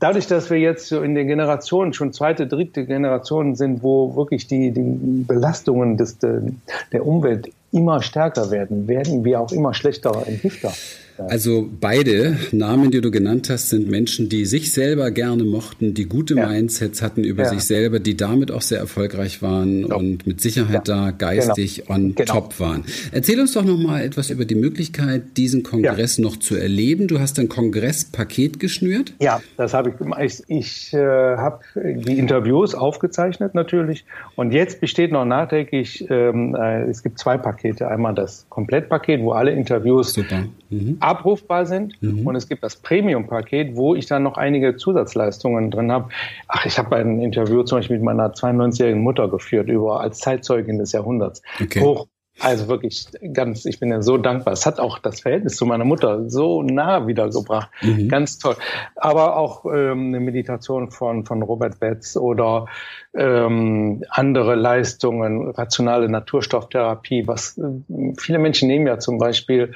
dadurch, 0.00 0.26
dass 0.26 0.50
wir 0.50 0.58
jetzt 0.58 0.88
so 0.88 1.02
in 1.02 1.14
den 1.14 1.26
Generationen, 1.26 1.92
schon 1.92 2.12
zweite, 2.12 2.46
dritte 2.46 2.86
Generation 2.86 3.56
sind, 3.56 3.82
wo 3.82 4.14
wirklich 4.16 4.46
die, 4.46 4.70
die 4.70 5.24
Belastungen 5.26 5.96
des, 5.96 6.18
der 6.18 7.06
Umwelt 7.06 7.50
immer 7.76 8.02
stärker 8.02 8.50
werden, 8.50 8.88
werden 8.88 9.24
wir 9.24 9.40
auch 9.40 9.52
immer 9.52 9.74
schlechter 9.74 10.26
Entgifter. 10.26 10.72
Also 11.18 11.68
beide 11.80 12.36
Namen, 12.52 12.90
die 12.90 13.00
du 13.00 13.10
genannt 13.10 13.48
hast, 13.48 13.70
sind 13.70 13.88
Menschen, 13.88 14.28
die 14.28 14.44
sich 14.44 14.72
selber 14.72 15.10
gerne 15.10 15.44
mochten, 15.44 15.94
die 15.94 16.06
gute 16.06 16.34
ja. 16.34 16.46
Mindsets 16.46 17.00
hatten 17.00 17.24
über 17.24 17.44
ja. 17.44 17.48
sich 17.48 17.62
selber, 17.62 18.00
die 18.00 18.16
damit 18.16 18.50
auch 18.50 18.60
sehr 18.60 18.78
erfolgreich 18.78 19.40
waren 19.40 19.82
genau. 19.82 19.98
und 19.98 20.26
mit 20.26 20.40
Sicherheit 20.40 20.88
ja. 20.88 21.06
da 21.06 21.10
geistig 21.12 21.84
genau. 21.86 21.94
on 21.94 22.14
genau. 22.14 22.32
top 22.32 22.60
waren. 22.60 22.84
Erzähl 23.12 23.40
uns 23.40 23.52
doch 23.52 23.64
noch 23.64 23.78
mal 23.78 24.02
etwas 24.02 24.30
über 24.30 24.44
die 24.44 24.54
Möglichkeit, 24.54 25.36
diesen 25.36 25.62
Kongress 25.62 26.18
noch 26.18 26.36
zu 26.36 26.56
erleben. 26.56 27.08
Du 27.08 27.18
hast 27.18 27.38
ein 27.38 27.48
Kongresspaket 27.48 28.60
geschnürt? 28.60 29.14
Ja, 29.20 29.40
das 29.56 29.72
habe 29.72 29.90
ich 29.90 29.96
gemacht. 29.96 30.20
Ich, 30.22 30.42
ich 30.48 30.92
äh, 30.92 30.98
habe 30.98 31.60
die 31.74 32.18
Interviews 32.18 32.74
aufgezeichnet 32.74 33.54
natürlich 33.54 34.04
und 34.34 34.52
jetzt 34.52 34.80
besteht 34.80 35.12
noch 35.12 35.24
nachträglich, 35.24 36.06
ähm, 36.10 36.54
äh, 36.54 36.82
es 36.84 37.02
gibt 37.02 37.18
zwei 37.18 37.38
Pakete. 37.38 37.65
Einmal 37.82 38.14
das 38.14 38.46
Komplettpaket, 38.48 39.20
wo 39.22 39.32
alle 39.32 39.52
Interviews. 39.52 40.16
Mhm 40.16 40.52
abrufbar 41.00 41.66
sind. 41.66 42.00
Mhm. 42.02 42.26
Und 42.26 42.36
es 42.36 42.48
gibt 42.48 42.62
das 42.62 42.76
Premium-Paket, 42.76 43.76
wo 43.76 43.94
ich 43.94 44.06
dann 44.06 44.22
noch 44.22 44.36
einige 44.36 44.76
Zusatzleistungen 44.76 45.70
drin 45.70 45.92
habe. 45.92 46.08
Ach, 46.48 46.64
ich 46.66 46.78
habe 46.78 46.96
ein 46.96 47.20
Interview 47.20 47.62
zum 47.62 47.78
Beispiel 47.78 47.96
mit 47.96 48.04
meiner 48.04 48.32
92-jährigen 48.32 49.02
Mutter 49.02 49.28
geführt 49.28 49.68
über 49.68 50.00
als 50.00 50.18
Zeitzeugin 50.18 50.78
des 50.78 50.92
Jahrhunderts. 50.92 51.42
Okay. 51.62 51.80
Hoch, 51.80 52.06
also 52.40 52.68
wirklich 52.68 53.06
ganz, 53.32 53.64
ich 53.64 53.80
bin 53.80 53.90
ja 53.90 54.02
so 54.02 54.18
dankbar. 54.18 54.52
Es 54.52 54.66
hat 54.66 54.78
auch 54.78 54.98
das 54.98 55.20
Verhältnis 55.20 55.56
zu 55.56 55.64
meiner 55.64 55.84
Mutter 55.84 56.28
so 56.28 56.62
nah 56.62 57.06
wiedergebracht. 57.06 57.70
Mhm. 57.82 58.08
Ganz 58.08 58.38
toll. 58.38 58.56
Aber 58.94 59.36
auch 59.36 59.64
ähm, 59.64 60.08
eine 60.08 60.20
Meditation 60.20 60.90
von, 60.90 61.24
von 61.24 61.42
Robert 61.42 61.80
Betz 61.80 62.16
oder 62.16 62.66
ähm, 63.14 64.04
andere 64.10 64.54
Leistungen, 64.54 65.50
rationale 65.50 66.08
Naturstofftherapie, 66.08 67.26
was 67.26 67.56
äh, 67.58 68.12
viele 68.18 68.38
Menschen 68.38 68.68
nehmen 68.68 68.86
ja 68.86 68.98
zum 68.98 69.18
Beispiel 69.18 69.72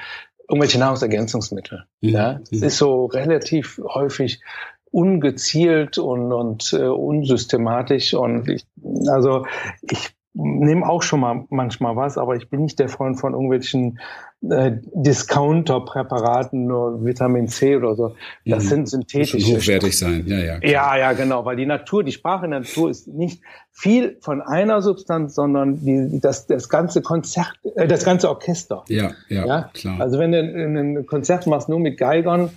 irgendwelche 0.48 0.78
Nahrungsergänzungsmittel. 0.78 1.84
Mhm. 2.02 2.08
Ja, 2.08 2.40
es 2.50 2.62
ist 2.62 2.76
so 2.76 3.06
relativ 3.06 3.80
häufig 3.82 4.42
ungezielt 4.90 5.98
und, 5.98 6.32
und 6.32 6.72
äh, 6.72 6.86
unsystematisch 6.86 8.12
und 8.12 8.48
ich, 8.48 8.66
also 9.06 9.46
ich 9.82 10.10
nehme 10.32 10.88
auch 10.88 11.02
schon 11.02 11.20
mal 11.20 11.44
manchmal 11.50 11.96
was, 11.96 12.16
aber 12.16 12.36
ich 12.36 12.48
bin 12.48 12.62
nicht 12.62 12.78
der 12.78 12.88
Freund 12.88 13.18
von 13.18 13.32
irgendwelchen 13.32 13.98
äh, 14.48 14.72
Discounter-Präparaten, 14.94 16.66
nur 16.66 17.04
Vitamin 17.04 17.48
C 17.48 17.76
oder 17.76 17.96
so. 17.96 18.14
Das 18.46 18.64
mhm. 18.64 18.68
sind 18.68 18.88
synthetische. 18.88 19.36
Muss 19.38 19.62
hochwertig 19.62 19.98
sein, 19.98 20.24
ja, 20.26 20.38
ja. 20.38 20.58
Klar. 20.60 20.72
Ja, 20.72 20.96
ja, 20.96 21.12
genau, 21.14 21.44
weil 21.44 21.56
die 21.56 21.66
Natur, 21.66 22.04
die 22.04 22.12
Sprache 22.12 22.44
in 22.44 22.52
der 22.52 22.60
Natur 22.60 22.90
ist 22.90 23.08
nicht 23.08 23.42
viel 23.72 24.18
von 24.20 24.40
einer 24.40 24.82
Substanz, 24.82 25.34
sondern 25.34 25.84
die, 25.84 26.20
das, 26.20 26.46
das 26.46 26.68
ganze 26.68 27.02
Konzert, 27.02 27.52
äh, 27.74 27.88
das 27.88 28.04
ganze 28.04 28.28
Orchester. 28.28 28.84
Ja, 28.88 29.12
ja, 29.28 29.46
ja, 29.46 29.70
klar. 29.74 30.00
Also 30.00 30.18
wenn 30.18 30.32
du 30.32 30.38
ein 30.38 31.06
Konzert 31.06 31.46
machst 31.46 31.68
nur 31.68 31.80
mit 31.80 31.98
Geigern, 31.98 32.50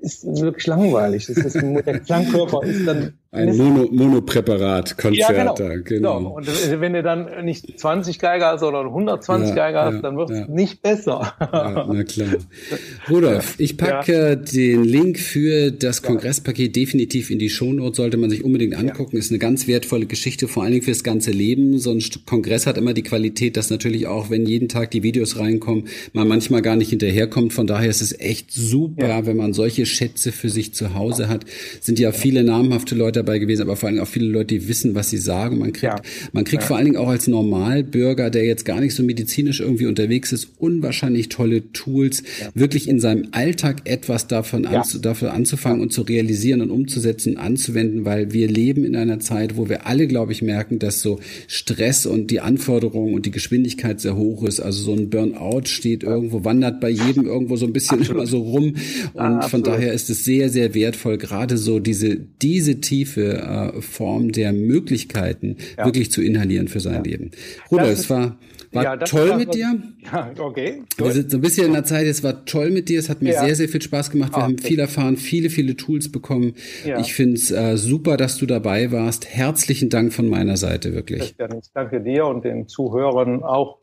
ist 0.00 0.24
wirklich 0.40 0.66
langweilig. 0.66 1.26
Das 1.26 1.36
ist, 1.36 1.54
der 1.54 2.00
Klangkörper 2.00 2.62
ist 2.62 2.86
dann 2.86 3.18
ein 3.30 3.54
Mono, 3.58 3.88
Monopräparat, 3.92 4.96
Konzert. 4.96 5.58
Ja, 5.58 5.76
genau. 5.76 5.82
genau. 5.84 6.20
So, 6.42 6.52
und 6.72 6.80
wenn 6.80 6.94
du 6.94 7.02
dann 7.02 7.44
nicht 7.44 7.78
20 7.78 8.18
Geiger 8.18 8.52
hast 8.52 8.62
oder 8.62 8.80
120 8.80 9.50
ja, 9.50 9.54
Geiger 9.54 9.84
hast, 9.84 9.94
ja, 9.96 10.00
dann 10.00 10.16
wird 10.16 10.30
es 10.30 10.38
ja. 10.38 10.46
nicht 10.48 10.80
besser. 10.80 11.34
Na 11.38 12.04
klar. 12.04 12.36
Rudolf, 13.10 13.56
ich 13.58 13.76
packe 13.76 14.38
den 14.38 14.82
Link 14.82 15.18
für 15.18 15.70
das 15.70 16.00
Kongresspaket 16.00 16.74
definitiv 16.74 17.30
in 17.30 17.38
die 17.38 17.50
Shownotes, 17.50 17.98
sollte 17.98 18.16
man 18.16 18.30
sich 18.30 18.44
unbedingt 18.44 18.74
angucken. 18.74 19.18
Ist 19.18 19.30
eine 19.30 19.38
ganz 19.38 19.68
wertvolle 19.68 20.06
Geschichte, 20.06 20.48
vor 20.48 20.62
allen 20.62 20.72
Dingen 20.72 20.84
fürs 20.84 21.04
ganze 21.04 21.30
Leben. 21.30 21.78
So 21.78 21.90
ein 21.90 22.02
Kongress 22.24 22.66
hat 22.66 22.78
immer 22.78 22.94
die 22.94 23.02
Qualität, 23.02 23.58
dass 23.58 23.68
natürlich 23.68 24.06
auch, 24.06 24.30
wenn 24.30 24.46
jeden 24.46 24.70
Tag 24.70 24.90
die 24.90 25.02
Videos 25.02 25.38
reinkommen, 25.38 25.88
man 26.14 26.28
manchmal 26.28 26.62
gar 26.62 26.76
nicht 26.76 26.88
hinterherkommt. 26.88 27.52
Von 27.52 27.66
daher 27.66 27.90
ist 27.90 28.00
es 28.00 28.18
echt 28.18 28.52
super, 28.52 29.26
wenn 29.26 29.36
man 29.36 29.52
solche 29.52 29.84
Schätze 29.84 30.32
für 30.32 30.48
sich 30.48 30.72
zu 30.72 30.94
Hause 30.94 31.28
hat. 31.28 31.44
Sind 31.82 31.98
ja 31.98 32.12
viele 32.12 32.42
namhafte 32.42 32.94
Leute 32.94 33.17
dabei 33.18 33.38
gewesen, 33.38 33.62
aber 33.62 33.76
vor 33.76 33.88
allem 33.88 34.00
auch 34.00 34.08
viele 34.08 34.26
Leute, 34.26 34.58
die 34.58 34.68
wissen, 34.68 34.94
was 34.94 35.10
sie 35.10 35.18
sagen. 35.18 35.58
Man 35.58 35.72
kriegt, 35.72 35.82
ja. 35.94 36.00
man 36.32 36.44
kriegt 36.44 36.62
ja. 36.62 36.66
vor 36.66 36.76
allen 36.76 36.86
Dingen 36.86 36.96
auch 36.96 37.08
als 37.08 37.26
Normalbürger, 37.26 38.30
der 38.30 38.44
jetzt 38.44 38.64
gar 38.64 38.80
nicht 38.80 38.94
so 38.94 39.02
medizinisch 39.02 39.60
irgendwie 39.60 39.86
unterwegs 39.86 40.32
ist, 40.32 40.48
unwahrscheinlich 40.58 41.28
tolle 41.28 41.72
Tools, 41.72 42.22
ja. 42.40 42.48
wirklich 42.54 42.88
in 42.88 43.00
seinem 43.00 43.28
Alltag 43.32 43.82
etwas 43.84 44.26
davon 44.26 44.66
an, 44.66 44.82
dafür 45.02 45.32
anzufangen 45.32 45.80
und 45.80 45.92
zu 45.92 46.02
realisieren 46.02 46.60
und 46.60 46.70
umzusetzen, 46.70 47.36
anzuwenden, 47.36 48.04
weil 48.04 48.32
wir 48.32 48.48
leben 48.48 48.84
in 48.84 48.96
einer 48.96 49.20
Zeit, 49.20 49.56
wo 49.56 49.68
wir 49.68 49.86
alle, 49.86 50.06
glaube 50.06 50.32
ich, 50.32 50.42
merken, 50.42 50.78
dass 50.78 51.00
so 51.00 51.20
Stress 51.46 52.06
und 52.06 52.30
die 52.30 52.40
Anforderungen 52.40 53.14
und 53.14 53.26
die 53.26 53.30
Geschwindigkeit 53.30 54.00
sehr 54.00 54.16
hoch 54.16 54.44
ist. 54.44 54.60
Also 54.60 54.84
so 54.84 54.92
ein 54.94 55.10
Burnout 55.10 55.66
steht 55.66 56.02
irgendwo, 56.02 56.44
wandert 56.44 56.80
bei 56.80 56.90
jedem 56.90 57.26
irgendwo 57.26 57.56
so 57.56 57.66
ein 57.66 57.72
bisschen 57.72 58.00
Absolut. 58.00 58.22
immer 58.22 58.26
so 58.26 58.38
rum. 58.40 58.74
Und 59.14 59.22
ah, 59.22 59.48
von 59.48 59.62
daher 59.62 59.92
ist 59.92 60.10
es 60.10 60.24
sehr, 60.24 60.48
sehr 60.48 60.74
wertvoll, 60.74 61.18
gerade 61.18 61.56
so 61.56 61.78
diese, 61.78 62.16
diese 62.42 62.80
tiefe 62.80 63.07
tiefe 63.08 63.72
äh, 63.74 63.80
Form 63.80 64.32
der 64.32 64.52
Möglichkeiten 64.52 65.56
ja. 65.76 65.84
wirklich 65.84 66.10
zu 66.10 66.22
inhalieren 66.22 66.68
für 66.68 66.80
sein 66.80 67.04
ja. 67.04 67.10
Leben. 67.10 67.30
Rudolf, 67.70 67.90
es 67.90 68.10
war, 68.10 68.38
war 68.72 68.84
ja, 68.84 68.96
toll 68.98 69.36
mit 69.36 69.54
dir. 69.54 69.82
Ja, 70.12 70.30
okay. 70.38 70.82
Wir 70.96 71.10
sind 71.12 71.30
so 71.30 71.38
ein 71.38 71.40
bisschen 71.40 71.66
in 71.66 71.72
der 71.72 71.84
Zeit, 71.84 72.06
es 72.06 72.22
war 72.22 72.44
toll 72.44 72.70
mit 72.70 72.88
dir, 72.88 72.98
es 72.98 73.08
hat 73.08 73.22
mir 73.22 73.32
sehr, 73.32 73.54
sehr 73.54 73.68
viel 73.68 73.82
Spaß 73.82 74.10
gemacht. 74.10 74.32
Wir 74.32 74.38
okay. 74.38 74.44
haben 74.44 74.58
viel 74.58 74.78
erfahren, 74.78 75.16
viele, 75.16 75.50
viele 75.50 75.76
Tools 75.76 76.10
bekommen. 76.10 76.54
Ich 77.00 77.14
finde 77.14 77.36
es 77.36 77.50
äh, 77.50 77.76
super, 77.76 78.16
dass 78.16 78.36
du 78.36 78.46
dabei 78.46 78.92
warst. 78.92 79.28
Herzlichen 79.28 79.90
Dank 79.90 80.12
von 80.12 80.28
meiner 80.28 80.56
Seite, 80.56 80.92
wirklich. 80.94 81.34
Ich 81.38 81.72
danke 81.74 82.00
dir 82.00 82.26
und 82.26 82.44
den 82.44 82.68
Zuhörern 82.68 83.42
auch 83.42 83.78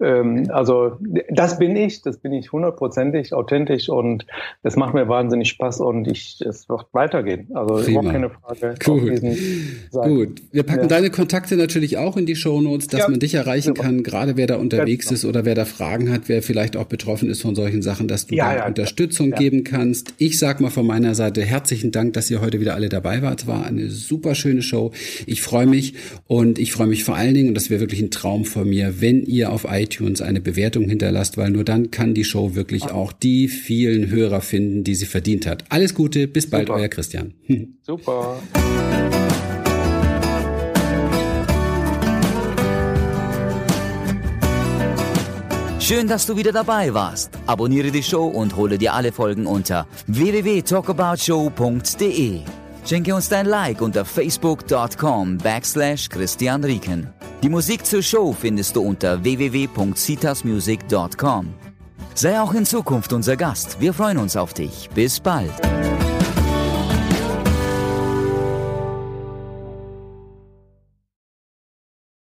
ähm, 0.00 0.46
also 0.50 0.96
das 1.30 1.58
bin 1.58 1.76
ich, 1.76 2.02
das 2.02 2.18
bin 2.18 2.32
ich 2.32 2.52
hundertprozentig 2.52 3.32
authentisch 3.32 3.88
und 3.88 4.26
es 4.62 4.76
macht 4.76 4.94
mir 4.94 5.08
wahnsinnig 5.08 5.48
Spaß 5.48 5.80
und 5.80 6.06
ich, 6.06 6.40
es 6.40 6.68
wird 6.68 6.86
weitergehen. 6.92 7.48
Also 7.54 7.74
Prima. 7.74 8.00
überhaupt 8.00 8.12
keine 8.12 8.30
Frage. 8.30 8.74
Gut. 8.84 9.20
Gut. 9.92 10.42
Wir 10.52 10.62
packen 10.62 10.82
ja. 10.82 10.86
deine 10.86 11.10
Kontakte 11.10 11.56
natürlich 11.56 11.98
auch 11.98 12.16
in 12.16 12.26
die 12.26 12.36
Show 12.36 12.60
Notes, 12.60 12.88
dass 12.88 13.00
ja. 13.00 13.08
man 13.08 13.20
dich 13.20 13.34
erreichen 13.34 13.68
Super. 13.68 13.82
kann, 13.82 14.02
gerade 14.02 14.36
wer 14.36 14.46
da 14.46 14.56
unterwegs 14.56 15.06
genau. 15.06 15.14
ist 15.14 15.24
oder 15.24 15.44
wer 15.44 15.54
da 15.54 15.64
Fragen 15.64 16.10
hat, 16.10 16.22
wer 16.26 16.42
vielleicht 16.42 16.76
auch 16.76 16.86
betroffen 16.86 17.28
ist 17.28 17.42
von 17.42 17.54
solchen 17.54 17.82
Sachen, 17.82 18.08
dass 18.08 18.26
du 18.26 18.34
ja, 18.34 18.54
da 18.54 18.66
Unterstützung 18.66 19.30
geben 19.32 19.64
kannst. 19.64 20.14
Ich 20.18 20.38
sag 20.38 20.60
mal 20.60 20.70
von 20.70 20.86
meiner 20.86 21.14
Seite 21.14 21.42
herzlichen 21.42 21.92
Dank, 21.92 22.14
dass 22.14 22.30
ihr 22.30 22.40
heute 22.40 22.60
wieder 22.60 22.74
alle 22.74 22.88
dabei 22.88 23.22
wart. 23.22 23.42
Es 23.42 23.46
war 23.46 23.66
eine 23.66 23.90
super 23.90 24.34
schöne 24.34 24.62
Show. 24.62 24.92
Ich 25.26 25.42
freue 25.42 25.66
mich 25.66 25.94
und 26.26 26.58
ich 26.58 26.72
freue 26.72 26.86
mich 26.86 27.04
vor 27.04 27.16
allen 27.16 27.34
Dingen, 27.34 27.48
und 27.48 27.54
das 27.54 27.70
wäre 27.70 27.80
wirklich 27.80 28.00
ein 28.00 28.10
Traum 28.10 28.44
von 28.44 28.68
mir, 28.68 29.00
wenn 29.00 29.24
ihr 29.24 29.50
auf 29.64 29.70
iTunes 29.70 30.22
eine 30.22 30.40
Bewertung 30.40 30.88
hinterlasst, 30.88 31.36
weil 31.36 31.50
nur 31.50 31.64
dann 31.64 31.90
kann 31.90 32.14
die 32.14 32.24
Show 32.24 32.54
wirklich 32.54 32.90
auch 32.90 33.12
die 33.12 33.48
vielen 33.48 34.08
Hörer 34.10 34.40
finden, 34.40 34.84
die 34.84 34.94
sie 34.94 35.04
verdient 35.06 35.46
hat. 35.46 35.64
Alles 35.68 35.94
Gute, 35.94 36.28
bis 36.28 36.48
bald, 36.48 36.68
Super. 36.68 36.80
euer 36.80 36.88
Christian. 36.88 37.34
Super. 37.82 38.40
Schön, 45.78 46.06
dass 46.06 46.26
du 46.26 46.36
wieder 46.36 46.52
dabei 46.52 46.94
warst. 46.94 47.30
Abonniere 47.46 47.90
die 47.90 48.04
Show 48.04 48.28
und 48.28 48.54
hole 48.54 48.78
dir 48.78 48.94
alle 48.94 49.10
Folgen 49.10 49.46
unter 49.46 49.88
www.talkaboutshow.de. 50.06 52.42
Schenke 52.84 53.14
uns 53.14 53.28
dein 53.28 53.46
Like 53.46 53.80
unter 53.82 54.04
facebook.com 54.04 55.38
backslash 55.38 56.08
Christian 56.08 56.64
Rieken. 56.64 57.12
Die 57.42 57.48
Musik 57.48 57.86
zur 57.86 58.02
Show 58.02 58.32
findest 58.32 58.74
du 58.76 58.82
unter 58.82 59.24
www.citasmusic.com. 59.24 61.54
Sei 62.14 62.40
auch 62.40 62.54
in 62.54 62.64
Zukunft 62.66 63.12
unser 63.12 63.36
Gast. 63.36 63.80
Wir 63.80 63.92
freuen 63.94 64.18
uns 64.18 64.36
auf 64.36 64.52
dich. 64.52 64.90
Bis 64.94 65.20
bald. 65.20 65.52